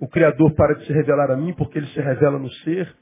o 0.00 0.08
Criador 0.08 0.54
para 0.54 0.74
de 0.74 0.86
se 0.86 0.92
revelar 0.92 1.30
a 1.30 1.36
mim 1.36 1.52
porque 1.54 1.78
ele 1.78 1.86
se 1.88 2.00
revela 2.00 2.38
no 2.38 2.50
ser. 2.50 2.94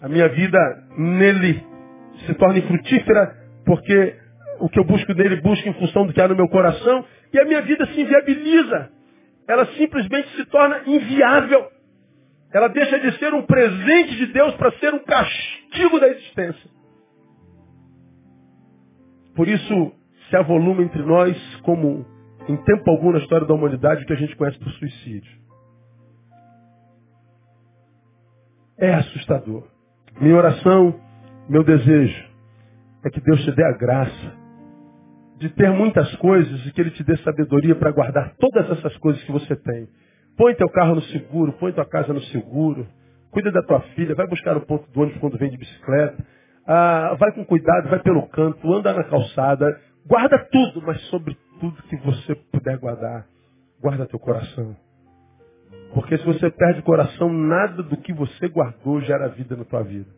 A 0.00 0.08
minha 0.08 0.28
vida 0.28 0.58
nele 0.96 1.64
se 2.26 2.34
torna 2.34 2.58
infrutífera 2.58 3.34
porque 3.64 4.16
o 4.60 4.68
que 4.68 4.78
eu 4.78 4.84
busco 4.84 5.12
nele 5.12 5.40
busco 5.40 5.68
em 5.68 5.74
função 5.74 6.06
do 6.06 6.12
que 6.12 6.20
há 6.20 6.28
no 6.28 6.36
meu 6.36 6.48
coração. 6.48 7.04
E 7.32 7.38
a 7.38 7.44
minha 7.44 7.62
vida 7.62 7.86
se 7.86 8.00
inviabiliza. 8.00 8.90
Ela 9.48 9.66
simplesmente 9.76 10.28
se 10.36 10.44
torna 10.46 10.82
inviável. 10.86 11.68
Ela 12.52 12.68
deixa 12.68 12.98
de 12.98 13.18
ser 13.18 13.34
um 13.34 13.42
presente 13.42 14.16
de 14.16 14.26
Deus 14.26 14.54
para 14.54 14.72
ser 14.78 14.94
um 14.94 15.00
castigo 15.00 16.00
da 16.00 16.08
existência. 16.08 16.75
Por 19.36 19.46
isso 19.46 19.92
se 20.28 20.36
avoluma 20.36 20.82
entre 20.82 21.02
nós, 21.02 21.36
como 21.62 22.04
em 22.48 22.56
tempo 22.56 22.90
algum 22.90 23.12
na 23.12 23.18
história 23.18 23.46
da 23.46 23.54
humanidade, 23.54 24.02
o 24.02 24.06
que 24.06 24.12
a 24.12 24.16
gente 24.16 24.34
conhece 24.34 24.58
por 24.58 24.72
suicídio. 24.72 25.46
é 28.78 28.94
assustador. 28.94 29.64
Minha 30.20 30.36
oração, 30.36 30.94
meu 31.48 31.64
desejo, 31.64 32.24
é 33.04 33.10
que 33.10 33.20
Deus 33.20 33.42
te 33.44 33.52
dê 33.52 33.64
a 33.64 33.72
graça 33.72 34.46
de 35.38 35.48
ter 35.50 35.70
muitas 35.70 36.14
coisas 36.16 36.66
e 36.66 36.72
que 36.72 36.80
Ele 36.80 36.90
te 36.90 37.04
dê 37.04 37.16
sabedoria 37.18 37.74
para 37.74 37.90
guardar 37.90 38.34
todas 38.38 38.70
essas 38.70 38.96
coisas 38.98 39.22
que 39.24 39.32
você 39.32 39.54
tem. 39.56 39.88
Põe 40.36 40.54
teu 40.54 40.68
carro 40.68 40.94
no 40.94 41.02
seguro, 41.02 41.52
põe 41.54 41.72
tua 41.72 41.84
casa 41.84 42.12
no 42.12 42.20
seguro, 42.24 42.86
cuida 43.30 43.50
da 43.50 43.62
tua 43.62 43.80
filha, 43.94 44.14
vai 44.14 44.26
buscar 44.26 44.56
o 44.56 44.62
ponto 44.62 44.90
do 44.90 45.00
ônibus 45.00 45.20
quando 45.20 45.38
vem 45.38 45.50
de 45.50 45.56
bicicleta, 45.56 46.24
ah, 46.66 47.16
vai 47.18 47.32
com 47.32 47.44
cuidado, 47.44 47.88
vai 47.88 48.00
pelo 48.00 48.26
canto, 48.28 48.72
anda 48.72 48.92
na 48.92 49.04
calçada, 49.04 49.80
guarda 50.06 50.38
tudo, 50.50 50.82
mas 50.82 51.00
sobre 51.08 51.36
tudo 51.60 51.82
que 51.84 51.96
você 51.98 52.34
puder 52.52 52.78
guardar, 52.78 53.26
guarda 53.80 54.06
teu 54.06 54.18
coração. 54.18 54.76
Porque 55.94 56.18
se 56.18 56.24
você 56.24 56.50
perde 56.50 56.80
o 56.80 56.84
coração, 56.84 57.32
nada 57.32 57.82
do 57.82 57.96
que 57.96 58.12
você 58.12 58.48
guardou 58.48 59.00
gera 59.00 59.28
vida 59.28 59.56
na 59.56 59.64
tua 59.64 59.82
vida. 59.82 60.10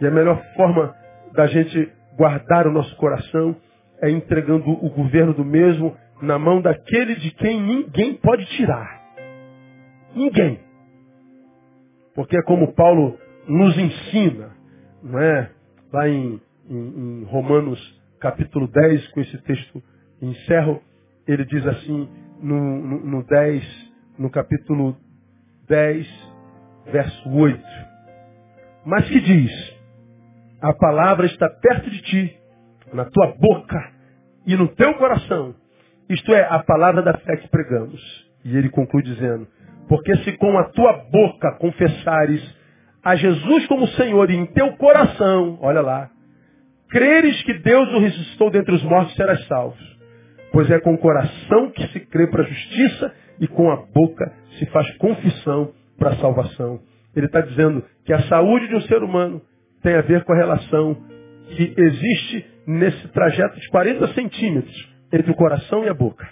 E 0.00 0.06
a 0.06 0.10
melhor 0.10 0.42
forma 0.56 0.94
da 1.32 1.46
gente 1.46 1.92
guardar 2.16 2.66
o 2.66 2.72
nosso 2.72 2.94
coração 2.96 3.56
é 4.02 4.10
entregando 4.10 4.70
o 4.70 4.90
governo 4.90 5.32
do 5.32 5.44
mesmo 5.44 5.96
na 6.20 6.38
mão 6.38 6.60
daquele 6.60 7.16
de 7.16 7.30
quem 7.32 7.60
ninguém 7.60 8.14
pode 8.14 8.44
tirar. 8.56 9.02
Ninguém. 10.14 10.60
Porque 12.14 12.36
é 12.36 12.42
como 12.42 12.72
Paulo 12.74 13.18
nos 13.48 13.76
ensina, 13.76 14.53
não 15.04 15.20
é? 15.20 15.50
Lá 15.92 16.08
em, 16.08 16.40
em, 16.68 17.20
em 17.20 17.24
Romanos 17.24 17.78
capítulo 18.18 18.66
10, 18.66 19.08
com 19.08 19.20
esse 19.20 19.38
texto 19.42 19.82
encerro, 20.20 20.82
ele 21.28 21.44
diz 21.44 21.64
assim, 21.66 22.08
no, 22.40 22.80
no, 22.80 23.06
no 23.06 23.22
10, 23.24 23.92
no 24.18 24.30
capítulo 24.30 24.96
10, 25.68 26.06
verso 26.90 27.30
8. 27.30 27.62
Mas 28.86 29.08
que 29.08 29.20
diz? 29.20 29.52
A 30.60 30.72
palavra 30.72 31.26
está 31.26 31.48
perto 31.50 31.90
de 31.90 32.02
ti, 32.02 32.36
na 32.92 33.04
tua 33.04 33.34
boca 33.38 33.92
e 34.46 34.56
no 34.56 34.68
teu 34.68 34.94
coração. 34.94 35.54
Isto 36.08 36.32
é, 36.32 36.44
a 36.44 36.58
palavra 36.60 37.02
da 37.02 37.14
fé 37.18 37.36
que 37.36 37.48
pregamos. 37.48 38.00
E 38.44 38.56
ele 38.56 38.68
conclui 38.70 39.02
dizendo, 39.02 39.46
porque 39.88 40.16
se 40.18 40.32
com 40.36 40.58
a 40.58 40.64
tua 40.64 40.92
boca 41.10 41.52
confessares 41.58 42.42
a 43.04 43.14
Jesus 43.16 43.66
como 43.66 43.86
Senhor 43.88 44.30
e 44.30 44.36
em 44.36 44.46
teu 44.46 44.72
coração, 44.76 45.58
olha 45.60 45.82
lá, 45.82 46.10
creres 46.88 47.42
que 47.42 47.52
Deus 47.54 47.88
o 47.92 47.98
ressuscitou 47.98 48.50
dentre 48.50 48.74
os 48.74 48.82
mortos, 48.82 49.14
serás 49.14 49.46
salvo. 49.46 49.76
Pois 50.52 50.70
é 50.70 50.80
com 50.80 50.94
o 50.94 50.98
coração 50.98 51.70
que 51.70 51.86
se 51.88 52.00
crê 52.00 52.26
para 52.28 52.42
a 52.42 52.46
justiça 52.46 53.14
e 53.40 53.46
com 53.46 53.70
a 53.70 53.76
boca 53.76 54.32
se 54.58 54.66
faz 54.66 54.90
confissão 54.96 55.72
para 55.98 56.10
a 56.10 56.16
salvação. 56.16 56.80
Ele 57.14 57.26
está 57.26 57.40
dizendo 57.40 57.84
que 58.04 58.12
a 58.12 58.22
saúde 58.22 58.68
de 58.68 58.76
um 58.76 58.80
ser 58.82 59.02
humano 59.02 59.42
tem 59.82 59.94
a 59.94 60.00
ver 60.00 60.24
com 60.24 60.32
a 60.32 60.36
relação 60.36 60.96
que 61.50 61.74
existe 61.76 62.46
nesse 62.66 63.08
trajeto 63.08 63.60
de 63.60 63.68
40 63.68 64.14
centímetros 64.14 64.94
entre 65.12 65.30
o 65.30 65.34
coração 65.34 65.84
e 65.84 65.88
a 65.88 65.94
boca. 65.94 66.26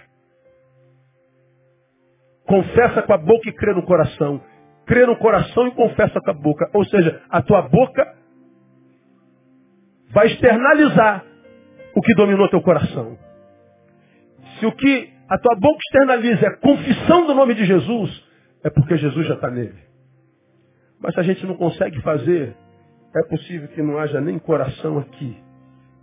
Confessa 2.47 3.01
com 3.03 3.13
a 3.13 3.17
boca 3.17 3.47
e 3.47 3.53
crê 3.53 3.73
no 3.73 3.83
coração. 3.83 4.41
Crê 4.85 5.05
no 5.05 5.15
coração 5.17 5.67
e 5.67 5.71
confessa 5.71 6.19
com 6.19 6.31
a 6.31 6.33
boca. 6.33 6.69
Ou 6.73 6.85
seja, 6.85 7.21
a 7.29 7.41
tua 7.41 7.61
boca 7.63 8.15
vai 10.11 10.27
externalizar 10.27 11.25
o 11.95 12.01
que 12.01 12.13
dominou 12.15 12.49
teu 12.49 12.61
coração. 12.61 13.17
Se 14.59 14.65
o 14.65 14.71
que 14.71 15.13
a 15.29 15.37
tua 15.37 15.55
boca 15.55 15.79
externaliza 15.85 16.47
a 16.47 16.57
confissão 16.57 17.25
do 17.25 17.33
nome 17.33 17.55
de 17.55 17.65
Jesus, 17.65 18.23
é 18.63 18.69
porque 18.69 18.97
Jesus 18.97 19.27
já 19.27 19.35
está 19.35 19.49
nele. 19.49 19.81
Mas 20.99 21.13
se 21.13 21.19
a 21.19 21.23
gente 21.23 21.45
não 21.45 21.55
consegue 21.55 22.01
fazer, 22.01 22.55
é 23.15 23.23
possível 23.29 23.67
que 23.69 23.81
não 23.81 23.97
haja 23.97 24.21
nem 24.21 24.39
coração 24.39 24.99
aqui. 24.99 25.37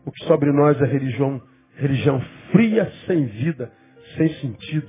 O 0.05 0.13
que 0.13 0.25
sobre 0.25 0.53
nós 0.53 0.81
é 0.81 0.85
religião, 0.85 1.41
religião 1.77 2.21
fria, 2.53 2.91
sem 3.07 3.27
vida, 3.27 3.71
sem 4.17 4.29
sentido. 4.35 4.89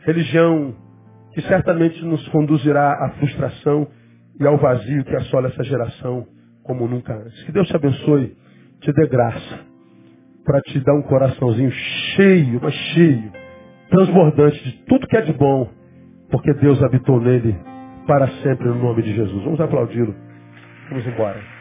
Religião 0.00 0.74
que 1.32 1.42
certamente 1.42 2.04
nos 2.04 2.26
conduzirá 2.28 2.92
à 3.04 3.10
frustração 3.18 3.88
e 4.40 4.46
ao 4.46 4.56
vazio 4.56 5.04
que 5.04 5.16
assola 5.16 5.48
essa 5.48 5.64
geração 5.64 6.26
como 6.62 6.86
nunca 6.86 7.14
antes. 7.14 7.42
Que 7.44 7.52
Deus 7.52 7.66
te 7.66 7.76
abençoe, 7.76 8.36
te 8.80 8.92
dê 8.92 9.06
graça 9.06 9.60
para 10.44 10.60
te 10.62 10.80
dar 10.80 10.94
um 10.94 11.02
coraçãozinho 11.02 11.70
cheio, 12.16 12.58
mas 12.62 12.74
cheio, 12.74 13.30
transbordante 13.90 14.62
de 14.64 14.72
tudo 14.84 15.06
que 15.06 15.16
é 15.16 15.20
de 15.20 15.32
bom, 15.32 15.68
porque 16.30 16.54
Deus 16.54 16.82
habitou 16.82 17.20
nele 17.20 17.54
para 18.06 18.26
sempre 18.42 18.68
no 18.68 18.76
nome 18.76 19.02
de 19.02 19.14
Jesus. 19.14 19.44
Vamos 19.44 19.60
aplaudi-lo. 19.60 20.14
Vamos 20.88 21.06
embora. 21.06 21.57